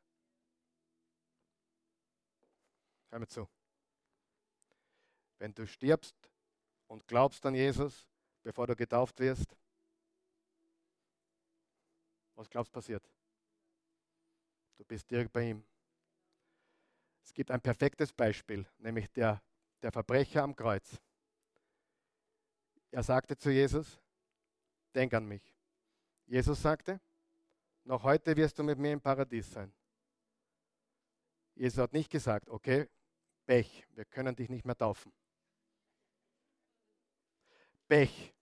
Hör 3.10 3.20
mir 3.20 3.28
zu. 3.28 3.48
Wenn 5.40 5.54
du 5.54 5.66
stirbst 5.66 6.16
und 6.88 7.08
glaubst 7.08 7.46
an 7.46 7.56
Jesus, 7.56 8.06
bevor 8.44 8.68
du 8.68 8.76
getauft 8.76 9.20
wirst, 9.20 9.56
was 12.36 12.50
glaubst 12.50 12.72
passiert? 12.72 13.04
Du 14.78 14.84
bist 14.86 15.10
direkt 15.10 15.32
bei 15.32 15.50
ihm. 15.50 15.64
Es 17.28 17.34
gibt 17.34 17.52
ein 17.52 17.60
perfektes 17.60 18.14
Beispiel, 18.14 18.66
nämlich 18.78 19.12
der, 19.12 19.44
der 19.82 19.92
Verbrecher 19.92 20.44
am 20.44 20.56
Kreuz. 20.56 20.98
Er 22.90 23.04
sagte 23.04 23.36
zu 23.36 23.52
Jesus, 23.52 24.00
denk 24.96 25.14
an 25.14 25.26
mich. 25.26 25.54
Jesus 26.26 26.62
sagte, 26.62 27.02
noch 27.84 28.04
heute 28.04 28.38
wirst 28.38 28.58
du 28.58 28.64
mit 28.64 28.80
mir 28.80 28.94
im 28.94 29.02
Paradies 29.02 29.52
sein. 29.52 29.74
Jesus 31.54 31.80
hat 31.80 31.92
nicht 31.92 32.10
gesagt, 32.10 32.50
okay, 32.50 32.88
Pech, 33.46 33.86
wir 33.90 34.06
können 34.06 34.34
dich 34.34 34.48
nicht 34.48 34.64
mehr 34.64 34.78
taufen. 34.78 35.12
Pech, 37.90 38.34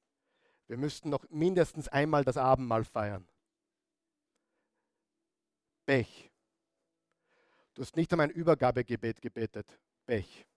wir 0.67 0.77
müssten 0.77 1.09
noch 1.09 1.27
mindestens 1.31 1.87
einmal 1.87 2.23
das 2.23 2.37
Abendmahl 2.37 2.83
feiern. 2.83 3.27
Pech. 5.87 6.31
Du 7.75 7.81
hast 7.81 7.95
nicht 7.95 8.11
um 8.13 8.21
ein 8.21 8.29
Übergabegebet 8.29 9.21
gebetet. 9.21 9.79
Pech. 10.05 10.47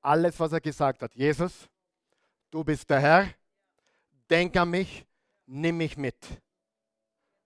Alles, 0.00 0.40
was 0.40 0.52
er 0.52 0.60
gesagt 0.60 1.02
hat. 1.02 1.14
Jesus, 1.14 1.68
du 2.50 2.64
bist 2.64 2.88
der 2.88 3.00
Herr. 3.00 3.34
Denk 4.28 4.56
an 4.56 4.70
mich. 4.70 5.06
Nimm 5.44 5.76
mich 5.76 5.96
mit. 5.96 6.16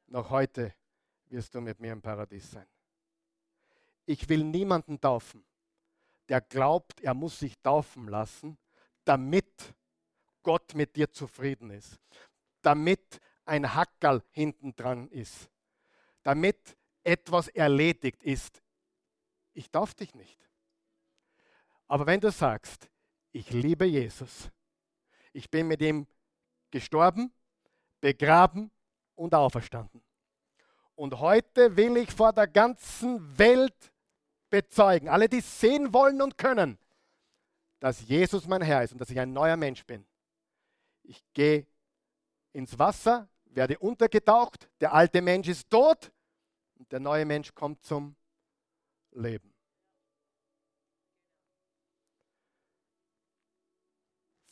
Noch 0.06 0.30
heute 0.30 0.72
wirst 1.26 1.54
du 1.54 1.60
mit 1.60 1.78
mir 1.80 1.92
im 1.92 2.00
Paradies 2.00 2.50
sein. 2.50 2.66
Ich 4.06 4.28
will 4.28 4.44
niemanden 4.44 5.00
taufen, 5.00 5.44
der 6.28 6.40
glaubt, 6.40 7.00
er 7.00 7.14
muss 7.14 7.38
sich 7.38 7.58
taufen 7.60 8.08
lassen, 8.08 8.56
damit 9.04 9.74
Gott 10.42 10.74
mit 10.74 10.96
dir 10.96 11.10
zufrieden 11.10 11.70
ist. 11.70 12.00
Damit 12.62 13.20
ein 13.44 13.74
Hackerl 13.74 14.22
hinten 14.30 14.74
dran 14.74 15.08
ist 15.08 15.50
damit 16.22 16.76
etwas 17.04 17.48
erledigt 17.48 18.22
ist. 18.22 18.62
Ich 19.52 19.70
darf 19.70 19.94
dich 19.94 20.14
nicht. 20.14 20.38
Aber 21.88 22.06
wenn 22.06 22.20
du 22.20 22.30
sagst, 22.30 22.88
ich 23.32 23.50
liebe 23.50 23.84
Jesus, 23.84 24.50
ich 25.32 25.50
bin 25.50 25.68
mit 25.68 25.80
ihm 25.82 26.06
gestorben, 26.70 27.32
begraben 28.00 28.70
und 29.14 29.34
auferstanden. 29.34 30.02
Und 30.94 31.18
heute 31.18 31.76
will 31.76 31.96
ich 31.96 32.10
vor 32.10 32.32
der 32.32 32.46
ganzen 32.46 33.38
Welt 33.38 33.92
bezeugen, 34.50 35.08
alle, 35.08 35.28
die 35.28 35.40
sehen 35.40 35.92
wollen 35.94 36.20
und 36.20 36.36
können, 36.36 36.78
dass 37.78 38.06
Jesus 38.06 38.46
mein 38.46 38.62
Herr 38.62 38.82
ist 38.82 38.92
und 38.92 39.00
dass 39.00 39.10
ich 39.10 39.18
ein 39.18 39.32
neuer 39.32 39.56
Mensch 39.56 39.84
bin. 39.86 40.06
Ich 41.02 41.24
gehe 41.32 41.66
ins 42.52 42.78
Wasser, 42.78 43.28
werde 43.46 43.78
untergetaucht, 43.78 44.68
der 44.80 44.92
alte 44.92 45.22
Mensch 45.22 45.48
ist 45.48 45.70
tot 45.70 46.12
und 46.80 46.90
der 46.90 46.98
neue 46.98 47.26
Mensch 47.26 47.54
kommt 47.54 47.84
zum 47.84 48.16
Leben. 49.10 49.54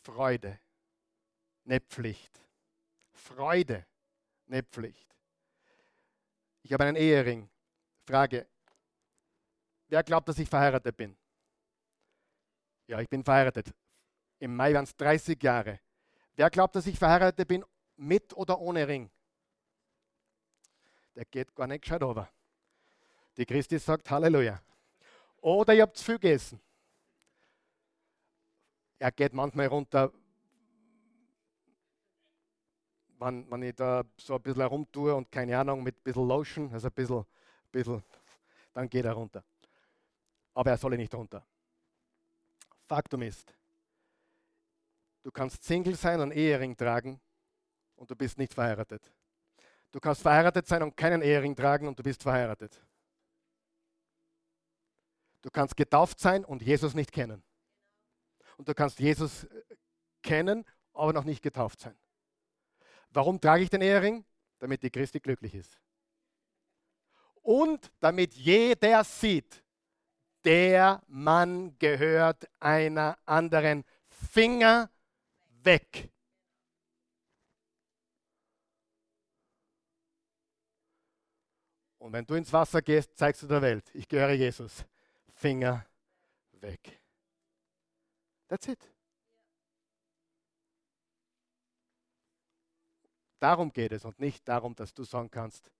Freude, 0.02 0.60
nicht 1.64 1.86
Pflicht. 1.86 2.38
Freude, 3.12 3.86
nicht 4.46 4.68
Pflicht. 4.68 5.08
Ich 6.62 6.72
habe 6.72 6.84
einen 6.84 6.96
Ehering. 6.96 7.48
Frage, 8.06 8.46
wer 9.88 10.02
glaubt, 10.02 10.28
dass 10.28 10.38
ich 10.38 10.48
verheiratet 10.48 10.96
bin? 10.96 11.16
Ja, 12.88 13.00
ich 13.00 13.08
bin 13.08 13.24
verheiratet. 13.24 13.72
Im 14.38 14.54
Mai 14.54 14.74
waren 14.74 14.84
es 14.84 14.94
30 14.96 15.42
Jahre. 15.42 15.80
Wer 16.36 16.50
glaubt, 16.50 16.76
dass 16.76 16.86
ich 16.86 16.98
verheiratet 16.98 17.48
bin 17.48 17.64
mit 17.96 18.34
oder 18.34 18.58
ohne 18.58 18.86
Ring? 18.86 19.10
Der 21.18 21.24
geht 21.24 21.52
gar 21.52 21.66
nicht 21.66 21.82
gescheit 21.82 22.00
over. 22.04 22.30
Die 23.36 23.44
Christi 23.44 23.76
sagt 23.76 24.08
Halleluja. 24.08 24.62
Oder 25.40 25.74
ihr 25.74 25.82
habt 25.82 25.96
zu 25.96 26.04
viel 26.04 26.14
gegessen. 26.16 26.60
Er 29.00 29.10
geht 29.10 29.32
manchmal 29.32 29.66
runter, 29.66 30.12
wenn, 33.18 33.50
wenn 33.50 33.62
ich 33.64 33.74
da 33.74 34.04
so 34.16 34.36
ein 34.36 34.42
bisschen 34.42 34.60
herumtue 34.60 35.12
und 35.12 35.32
keine 35.32 35.58
Ahnung, 35.58 35.82
mit 35.82 35.96
ein 35.96 36.02
bisschen 36.04 36.28
Lotion, 36.28 36.72
also 36.72 36.86
ein 36.86 36.94
bisschen, 36.94 37.26
bisschen 37.72 38.04
dann 38.72 38.88
geht 38.88 39.04
er 39.04 39.14
runter. 39.14 39.42
Aber 40.54 40.70
er 40.70 40.78
soll 40.78 40.96
nicht 40.96 41.12
runter. 41.16 41.44
Faktum 42.86 43.22
ist, 43.22 43.52
du 45.24 45.32
kannst 45.32 45.64
Single 45.64 45.96
sein 45.96 46.20
und 46.20 46.30
Ehering 46.30 46.76
tragen 46.76 47.20
und 47.96 48.08
du 48.08 48.14
bist 48.14 48.38
nicht 48.38 48.54
verheiratet. 48.54 49.12
Du 49.90 50.00
kannst 50.00 50.22
verheiratet 50.22 50.66
sein 50.66 50.82
und 50.82 50.96
keinen 50.96 51.22
Ehering 51.22 51.56
tragen 51.56 51.88
und 51.88 51.98
du 51.98 52.02
bist 52.02 52.22
verheiratet. 52.22 52.84
Du 55.42 55.50
kannst 55.50 55.76
getauft 55.76 56.20
sein 56.20 56.44
und 56.44 56.62
Jesus 56.62 56.94
nicht 56.94 57.12
kennen. 57.12 57.42
Und 58.56 58.68
du 58.68 58.74
kannst 58.74 58.98
Jesus 58.98 59.44
äh, 59.44 59.62
kennen, 60.22 60.64
aber 60.92 61.12
noch 61.12 61.24
nicht 61.24 61.42
getauft 61.42 61.80
sein. 61.80 61.96
Warum 63.10 63.40
trage 63.40 63.62
ich 63.62 63.70
den 63.70 63.80
Ehering? 63.80 64.24
Damit 64.58 64.82
die 64.82 64.90
Christi 64.90 65.20
glücklich 65.20 65.54
ist. 65.54 65.78
Und 67.42 67.90
damit 68.00 68.34
jeder 68.34 69.04
sieht, 69.04 69.62
der 70.44 71.02
Mann 71.06 71.78
gehört 71.78 72.48
einer 72.60 73.16
anderen 73.24 73.84
Finger 74.08 74.90
weg. 75.62 76.10
Und 82.08 82.14
wenn 82.14 82.24
du 82.24 82.36
ins 82.36 82.50
Wasser 82.54 82.80
gehst, 82.80 83.18
zeigst 83.18 83.42
du 83.42 83.46
der 83.46 83.60
Welt, 83.60 83.90
ich 83.92 84.08
gehöre 84.08 84.32
Jesus. 84.32 84.82
Finger 85.34 85.84
weg. 86.52 87.02
That's 88.48 88.66
it. 88.66 88.78
Darum 93.38 93.70
geht 93.70 93.92
es 93.92 94.06
und 94.06 94.18
nicht 94.18 94.48
darum, 94.48 94.74
dass 94.74 94.94
du 94.94 95.04
sagen 95.04 95.30
kannst, 95.30 95.70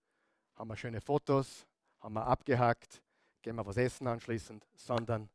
haben 0.53 0.67
wir 0.69 0.77
schöne 0.77 1.01
Fotos, 1.01 1.65
haben 1.99 2.13
wir 2.13 2.27
abgehakt, 2.27 3.01
gehen 3.41 3.55
wir 3.55 3.65
was 3.65 3.77
essen 3.77 4.05
anschließend, 4.05 4.67
sondern 4.75 5.31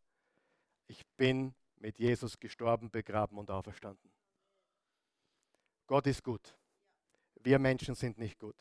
ich 0.86 1.05
bin 1.16 1.57
mit 1.74 1.99
Jesus 1.99 2.38
gestorben, 2.38 2.88
begraben 2.88 3.36
und 3.36 3.51
auferstanden. 3.51 4.12
Gott 5.88 6.07
ist 6.07 6.22
gut. 6.22 6.57
Wir 7.40 7.59
Menschen 7.59 7.97
sind 7.97 8.16
nicht 8.16 8.38
gut. 8.38 8.55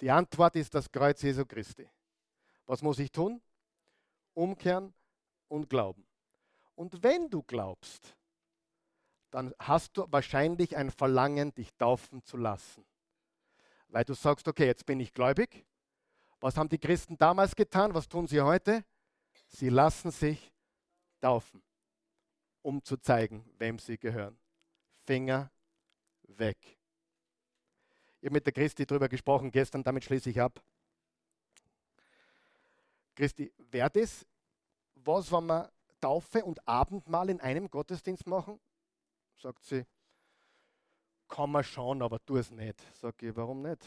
Die 0.00 0.10
Antwort 0.10 0.56
ist 0.56 0.74
das 0.74 0.90
Kreuz 0.90 1.22
Jesu 1.22 1.44
Christi. 1.44 1.88
Was 2.66 2.82
muss 2.82 2.98
ich 2.98 3.10
tun? 3.10 3.40
Umkehren 4.34 4.92
und 5.48 5.68
glauben. 5.70 6.06
Und 6.74 7.02
wenn 7.02 7.30
du 7.30 7.42
glaubst, 7.42 8.16
dann 9.30 9.54
hast 9.58 9.96
du 9.96 10.06
wahrscheinlich 10.10 10.76
ein 10.76 10.90
Verlangen, 10.90 11.54
dich 11.54 11.72
taufen 11.74 12.22
zu 12.24 12.36
lassen. 12.36 12.84
Weil 13.88 14.04
du 14.04 14.14
sagst, 14.14 14.48
okay, 14.48 14.66
jetzt 14.66 14.86
bin 14.86 15.00
ich 15.00 15.12
gläubig. 15.12 15.66
Was 16.40 16.56
haben 16.56 16.68
die 16.68 16.78
Christen 16.78 17.16
damals 17.16 17.54
getan? 17.54 17.94
Was 17.94 18.08
tun 18.08 18.26
sie 18.26 18.40
heute? 18.40 18.84
Sie 19.48 19.68
lassen 19.68 20.10
sich 20.10 20.52
taufen, 21.20 21.62
um 22.62 22.82
zu 22.82 22.96
zeigen, 22.96 23.44
wem 23.58 23.78
sie 23.78 23.98
gehören. 23.98 24.38
Finger 25.06 25.50
weg. 26.22 26.78
Ich 28.24 28.26
habe 28.26 28.36
mit 28.36 28.46
der 28.46 28.54
Christi 28.54 28.86
darüber 28.86 29.06
gesprochen 29.06 29.50
gestern, 29.50 29.84
damit 29.84 30.02
schließe 30.02 30.30
ich 30.30 30.40
ab. 30.40 30.58
Christi, 33.14 33.52
wäre 33.70 33.90
das 33.90 34.24
was, 34.94 35.30
wenn 35.30 35.44
wir 35.44 35.70
Taufe 36.00 36.42
und 36.42 36.66
Abendmahl 36.66 37.28
in 37.28 37.38
einem 37.42 37.70
Gottesdienst 37.70 38.26
machen? 38.26 38.58
Sagt 39.36 39.62
sie, 39.66 39.84
kann 41.28 41.50
man 41.50 41.62
schauen, 41.64 42.00
aber 42.00 42.18
tu 42.24 42.38
es 42.38 42.50
nicht. 42.50 42.82
Sag 42.94 43.22
ich, 43.22 43.36
warum 43.36 43.60
nicht? 43.60 43.84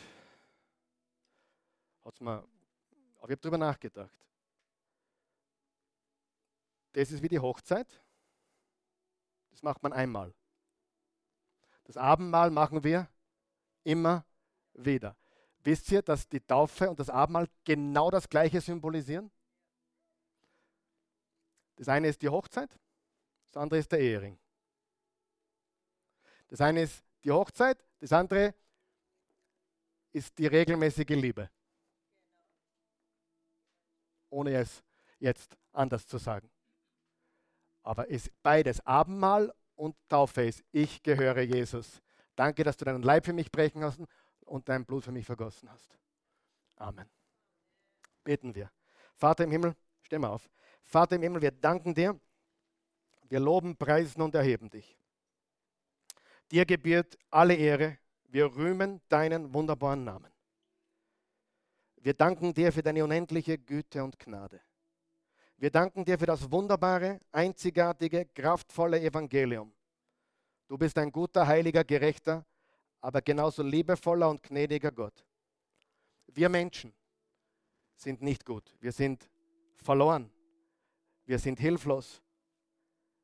Hat's 2.05 2.21
mir, 2.21 2.33
aber 2.33 2.47
ich 3.15 3.21
habe 3.31 3.37
darüber 3.37 3.57
nachgedacht. 3.57 4.13
Das 6.91 7.11
ist 7.11 7.23
wie 7.23 7.29
die 7.29 7.39
Hochzeit. 7.39 7.87
Das 9.49 9.63
macht 9.63 9.81
man 9.81 9.93
einmal. 9.93 10.31
Das 11.85 11.97
Abendmahl 11.97 12.51
machen 12.51 12.83
wir 12.83 13.09
immer 13.83 14.26
wieder. 14.77 15.15
Wisst 15.63 15.91
ihr, 15.91 16.01
dass 16.01 16.27
die 16.29 16.39
Taufe 16.39 16.89
und 16.89 16.99
das 16.99 17.09
Abendmahl 17.09 17.49
genau 17.65 18.09
das 18.09 18.29
Gleiche 18.29 18.61
symbolisieren? 18.61 19.29
Das 21.75 21.89
eine 21.89 22.07
ist 22.07 22.21
die 22.21 22.29
Hochzeit, 22.29 22.69
das 23.51 23.61
andere 23.61 23.79
ist 23.79 23.91
der 23.91 23.99
Ehering. 23.99 24.39
Das 26.47 26.61
eine 26.61 26.83
ist 26.83 27.03
die 27.23 27.31
Hochzeit, 27.31 27.77
das 27.99 28.13
andere 28.13 28.55
ist 30.13 30.37
die 30.37 30.47
regelmäßige 30.47 31.09
Liebe. 31.09 31.49
Ohne 34.29 34.55
es 34.55 34.83
jetzt 35.19 35.57
anders 35.73 36.07
zu 36.07 36.17
sagen. 36.17 36.49
Aber 37.83 38.09
es 38.09 38.29
beides 38.41 38.85
Abendmahl 38.85 39.53
und 39.75 39.95
Taufe 40.09 40.43
ist, 40.43 40.63
ich 40.71 41.03
gehöre 41.03 41.41
Jesus. 41.41 42.01
Danke, 42.35 42.63
dass 42.63 42.77
du 42.77 42.85
deinen 42.85 43.03
Leib 43.03 43.25
für 43.25 43.33
mich 43.33 43.51
brechen 43.51 43.83
hast 43.83 43.99
und 44.47 44.67
dein 44.69 44.85
Blut 44.85 45.03
für 45.03 45.11
mich 45.11 45.25
vergossen 45.25 45.69
hast. 45.69 45.97
Amen. 46.77 47.09
Beten 48.23 48.53
wir. 48.55 48.71
Vater 49.15 49.43
im 49.43 49.51
Himmel, 49.51 49.75
steh 50.01 50.17
mal 50.17 50.29
auf. 50.29 50.49
Vater 50.83 51.15
im 51.15 51.21
Himmel, 51.21 51.41
wir 51.41 51.51
danken 51.51 51.93
dir. 51.93 52.19
Wir 53.29 53.39
loben, 53.39 53.75
preisen 53.75 54.21
und 54.21 54.35
erheben 54.35 54.69
dich. 54.69 54.97
Dir 56.51 56.65
gebührt 56.65 57.17
alle 57.29 57.55
Ehre. 57.55 57.97
Wir 58.29 58.55
rühmen 58.55 59.01
deinen 59.09 59.53
wunderbaren 59.53 60.03
Namen. 60.03 60.31
Wir 61.97 62.13
danken 62.13 62.53
dir 62.53 62.71
für 62.71 62.83
deine 62.83 63.03
unendliche 63.03 63.57
Güte 63.57 64.03
und 64.03 64.17
Gnade. 64.17 64.61
Wir 65.57 65.71
danken 65.71 66.05
dir 66.05 66.19
für 66.19 66.25
das 66.25 66.49
wunderbare, 66.51 67.19
einzigartige, 67.31 68.25
kraftvolle 68.27 69.01
Evangelium. 69.01 69.73
Du 70.67 70.77
bist 70.77 70.97
ein 70.97 71.11
guter, 71.11 71.47
heiliger, 71.47 71.83
gerechter, 71.83 72.45
aber 73.01 73.21
genauso 73.21 73.63
liebevoller 73.63 74.29
und 74.29 74.43
gnädiger 74.43 74.91
Gott. 74.91 75.25
Wir 76.27 76.49
Menschen 76.49 76.93
sind 77.95 78.21
nicht 78.21 78.45
gut. 78.45 78.75
Wir 78.79 78.91
sind 78.91 79.29
verloren. 79.75 80.31
Wir 81.25 81.39
sind 81.39 81.59
hilflos. 81.59 82.21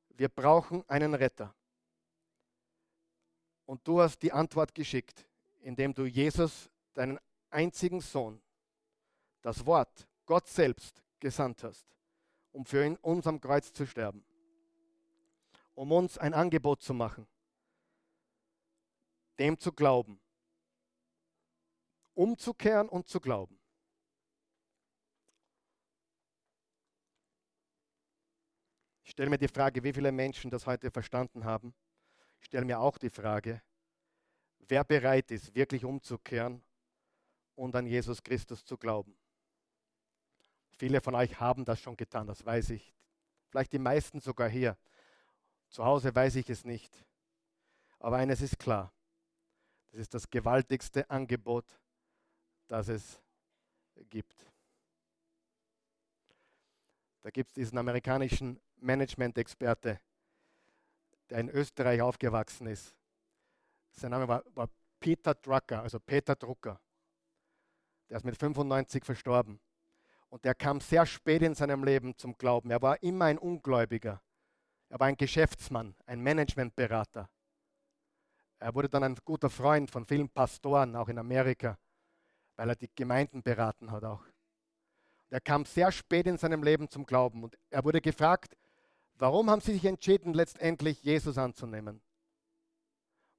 Wir 0.09 0.29
brauchen 0.29 0.87
einen 0.89 1.13
Retter. 1.13 1.53
Und 3.65 3.87
du 3.87 4.01
hast 4.01 4.21
die 4.21 4.31
Antwort 4.31 4.75
geschickt, 4.75 5.27
indem 5.61 5.93
du 5.93 6.05
Jesus, 6.05 6.69
deinen 6.93 7.19
einzigen 7.49 8.01
Sohn, 8.01 8.41
das 9.41 9.65
Wort, 9.65 10.07
Gott 10.25 10.47
selbst, 10.47 11.03
gesandt 11.19 11.63
hast, 11.63 11.85
um 12.51 12.65
für 12.65 12.97
uns 13.01 13.25
am 13.25 13.39
Kreuz 13.39 13.71
zu 13.71 13.85
sterben, 13.85 14.23
um 15.73 15.91
uns 15.91 16.17
ein 16.17 16.33
Angebot 16.33 16.81
zu 16.81 16.93
machen, 16.93 17.25
dem 19.39 19.59
zu 19.59 19.71
glauben, 19.71 20.19
umzukehren 22.13 22.89
und 22.89 23.07
zu 23.07 23.19
glauben. 23.19 23.59
stelle 29.13 29.29
mir 29.29 29.37
die 29.37 29.47
Frage, 29.47 29.83
wie 29.83 29.93
viele 29.93 30.11
Menschen 30.11 30.49
das 30.49 30.65
heute 30.65 30.89
verstanden 30.89 31.45
haben. 31.45 31.75
Ich 32.39 32.47
stelle 32.47 32.65
mir 32.65 32.79
auch 32.79 32.97
die 32.97 33.11
Frage, 33.11 33.61
wer 34.57 34.83
bereit 34.83 35.29
ist, 35.29 35.53
wirklich 35.53 35.85
umzukehren 35.85 36.63
und 37.53 37.75
an 37.75 37.85
Jesus 37.85 38.23
Christus 38.23 38.65
zu 38.65 38.75
glauben. 38.75 39.15
Viele 40.71 40.99
von 40.99 41.13
euch 41.13 41.39
haben 41.39 41.63
das 41.63 41.79
schon 41.79 41.95
getan, 41.95 42.25
das 42.25 42.43
weiß 42.43 42.71
ich. 42.71 42.91
Vielleicht 43.51 43.71
die 43.73 43.79
meisten 43.79 44.19
sogar 44.19 44.49
hier. 44.49 44.75
Zu 45.69 45.85
Hause 45.85 46.13
weiß 46.13 46.35
ich 46.37 46.49
es 46.49 46.65
nicht. 46.65 47.05
Aber 47.99 48.17
eines 48.17 48.41
ist 48.41 48.57
klar. 48.57 48.91
Das 49.93 50.01
ist 50.01 50.13
das 50.15 50.27
gewaltigste 50.27 51.07
Angebot, 51.07 51.65
das 52.67 52.87
es 52.87 53.21
gibt. 54.09 54.49
Da 57.21 57.29
gibt 57.29 57.51
es 57.51 57.53
diesen 57.53 57.77
amerikanischen 57.77 58.59
Management-Experte, 58.77 60.01
der 61.29 61.37
in 61.37 61.47
Österreich 61.47 62.01
aufgewachsen 62.01 62.65
ist. 62.65 62.95
Sein 63.91 64.09
Name 64.09 64.27
war, 64.27 64.43
war 64.55 64.67
Peter 64.99 65.35
Drucker, 65.35 65.83
also 65.83 65.99
Peter 65.99 66.35
Drucker. 66.35 66.81
Der 68.09 68.17
ist 68.17 68.23
mit 68.23 68.35
95 68.35 69.05
verstorben. 69.05 69.59
Und 70.29 70.43
der 70.43 70.55
kam 70.55 70.81
sehr 70.81 71.05
spät 71.05 71.43
in 71.43 71.53
seinem 71.53 71.83
Leben 71.83 72.17
zum 72.17 72.35
Glauben. 72.35 72.71
Er 72.71 72.81
war 72.81 73.03
immer 73.03 73.25
ein 73.25 73.37
Ungläubiger. 73.37 74.23
Er 74.89 74.99
war 74.99 75.05
ein 75.05 75.17
Geschäftsmann, 75.17 75.95
ein 76.07 76.23
Managementberater. 76.23 77.29
Er 78.63 78.73
wurde 78.73 78.87
dann 78.87 79.03
ein 79.03 79.17
guter 79.25 79.49
Freund 79.49 79.91
von 79.91 80.05
vielen 80.05 80.29
Pastoren, 80.29 80.95
auch 80.95 81.09
in 81.09 81.17
Amerika, 81.17 81.77
weil 82.55 82.69
er 82.69 82.77
die 82.77 82.89
Gemeinden 82.95 83.43
beraten 83.43 83.91
hat 83.91 84.05
auch. 84.05 84.23
Er 85.29 85.41
kam 85.41 85.65
sehr 85.65 85.91
spät 85.91 86.27
in 86.27 86.37
seinem 86.37 86.63
Leben 86.63 86.89
zum 86.89 87.05
Glauben 87.05 87.43
und 87.43 87.57
er 87.69 87.83
wurde 87.83 87.99
gefragt, 87.99 88.55
warum 89.15 89.49
haben 89.49 89.59
Sie 89.59 89.73
sich 89.73 89.83
entschieden, 89.83 90.33
letztendlich 90.33 91.03
Jesus 91.03 91.37
anzunehmen? 91.37 92.01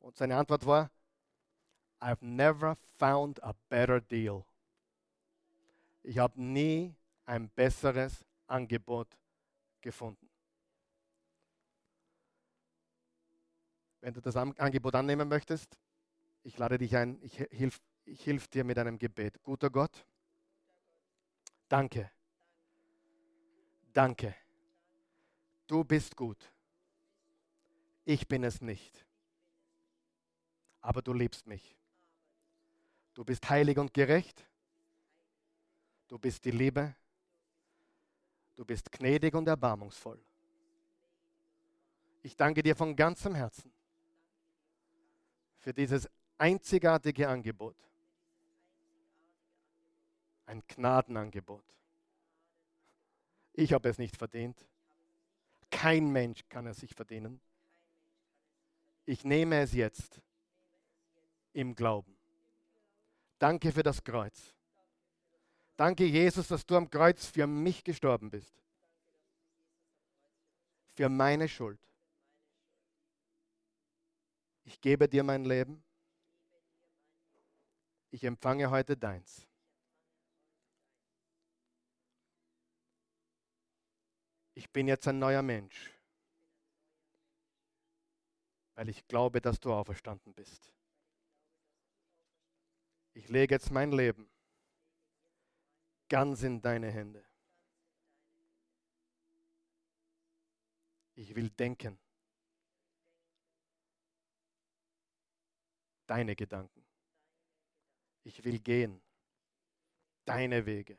Und 0.01 0.15
seine 0.19 0.37
Antwort 0.37 0.67
war, 0.67 0.91
I've 2.01 2.23
never 2.23 2.77
found 2.99 3.43
a 3.43 3.55
better 3.71 4.03
deal. 4.03 4.45
Ich 6.03 6.19
habe 6.19 6.39
nie 6.39 6.95
ein 7.25 7.49
besseres 7.49 8.27
Angebot 8.47 9.09
gefunden. 9.81 10.24
Wenn 14.05 14.13
du 14.13 14.21
das 14.21 14.37
Angebot 14.37 14.95
annehmen 14.97 15.27
möchtest, 15.27 15.79
ich 16.43 16.59
lade 16.59 16.77
dich 16.77 16.95
ein, 16.95 17.19
ich 17.23 17.39
hilf, 17.51 17.81
ich 18.05 18.23
hilf 18.23 18.49
dir 18.49 18.63
mit 18.63 18.77
einem 18.77 18.99
Gebet. 18.99 19.43
Guter 19.43 19.71
Gott, 19.71 20.05
danke, 21.71 22.11
danke, 23.95 24.35
du 25.67 25.85
bist 25.85 26.15
gut. 26.17 26.53
Ich 28.05 28.29
bin 28.29 28.45
es 28.45 28.61
nicht, 28.61 29.07
aber 30.83 31.01
du 31.01 31.15
liebst 31.15 31.47
mich. 31.47 31.75
Du 33.15 33.25
bist 33.25 33.49
heilig 33.49 33.79
und 33.79 33.95
gerecht. 33.95 34.47
Du 36.09 36.19
bist 36.19 36.45
die 36.45 36.51
Liebe. 36.51 36.95
Du 38.55 38.67
bist 38.67 38.93
gnädig 38.93 39.33
und 39.33 39.49
erbarmungsvoll. 39.49 40.23
Ich 42.21 42.37
danke 42.37 42.63
dir 42.63 42.77
von 42.77 42.95
ganzem 42.95 43.35
Herzen 43.35 43.74
für 45.65 45.73
dieses 45.73 46.07
einzigartige 46.37 47.27
Angebot. 47.27 47.75
Ein 50.45 50.63
Gnadenangebot. 50.69 51.65
Ich 53.55 53.73
habe 53.73 53.89
es 53.89 53.97
nicht 53.97 54.19
verdient. 54.19 54.63
Kein 55.71 56.11
Mensch 56.13 56.43
kann 56.51 56.67
es 56.67 56.77
sich 56.77 56.95
verdienen. 56.95 57.41
Ich 59.07 59.25
nehme 59.25 59.63
es 59.63 59.73
jetzt 59.73 60.21
im 61.55 61.75
Glauben. 61.75 62.15
Danke 63.39 63.73
für 63.73 63.83
das 63.83 64.05
Kreuz. 64.05 64.55
Danke, 65.79 66.05
Jesus, 66.05 66.49
dass 66.49 66.67
du 66.67 66.77
am 66.77 66.91
Kreuz 66.91 67.25
für 67.25 67.47
mich 67.47 67.83
gestorben 67.83 68.31
bist. 68.31 68.55
Für 70.93 71.09
meine 71.09 71.49
Schuld. 71.49 71.81
Ich 74.65 74.81
gebe 74.81 75.09
dir 75.09 75.23
mein 75.23 75.45
Leben. 75.45 75.83
Ich 78.11 78.25
empfange 78.25 78.71
heute 78.71 78.97
deins. 78.97 79.47
Ich 84.55 84.71
bin 84.71 84.87
jetzt 84.87 85.09
ein 85.09 85.19
neuer 85.19 85.43
Mensch, 85.43 85.91
weil 88.77 88.89
ich 88.89 89.07
glaube, 89.09 89.41
dass 89.41 89.59
du 89.59 89.73
auferstanden 89.73 90.33
bist. 90.33 90.73
Ich 93.15 93.29
lege 93.29 93.55
jetzt 93.55 93.71
mein 93.71 93.93
Leben 93.93 94.31
ganz 96.09 96.43
in 96.43 96.63
deine 96.63 96.91
Hände. 96.91 97.25
Ich 101.17 101.35
will 101.35 101.51
denken. 101.51 101.99
Deine 106.07 106.37
Gedanken. 106.37 106.85
Ich 108.23 108.45
will 108.45 108.59
gehen. 108.59 109.03
Deine 110.25 110.67
Wege. 110.67 110.99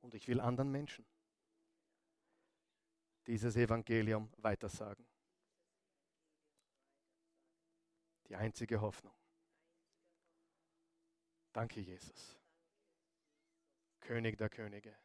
Und 0.00 0.14
ich 0.14 0.26
will 0.28 0.40
anderen 0.40 0.70
Menschen 0.70 1.06
dieses 3.26 3.56
Evangelium 3.56 4.32
weitersagen. 4.38 5.06
Die 8.28 8.34
einzige 8.34 8.80
Hoffnung. 8.80 9.14
Danke, 11.52 11.80
Jesus. 11.80 12.38
König 14.00 14.36
der 14.38 14.48
Könige, 14.48 14.96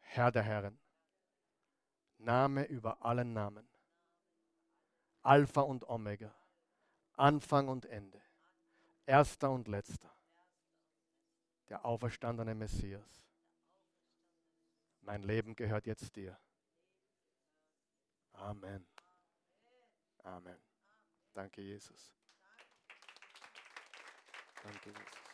Herr 0.00 0.30
der 0.30 0.42
Herren, 0.42 0.78
Name 2.18 2.64
über 2.64 3.02
allen 3.02 3.32
Namen, 3.32 3.69
Alpha 5.22 5.60
und 5.60 5.88
Omega, 5.88 6.34
Anfang 7.16 7.68
und 7.68 7.86
Ende, 7.86 8.20
erster 9.06 9.50
und 9.50 9.68
letzter, 9.68 10.10
der 11.68 11.84
auferstandene 11.84 12.54
Messias. 12.54 13.24
Mein 15.02 15.22
Leben 15.22 15.56
gehört 15.56 15.86
jetzt 15.86 16.16
dir. 16.16 16.38
Amen. 18.32 18.86
Amen. 20.22 20.58
Danke, 21.34 21.62
Jesus. 21.62 22.14
Danke, 24.62 24.90
Jesus. 24.90 25.29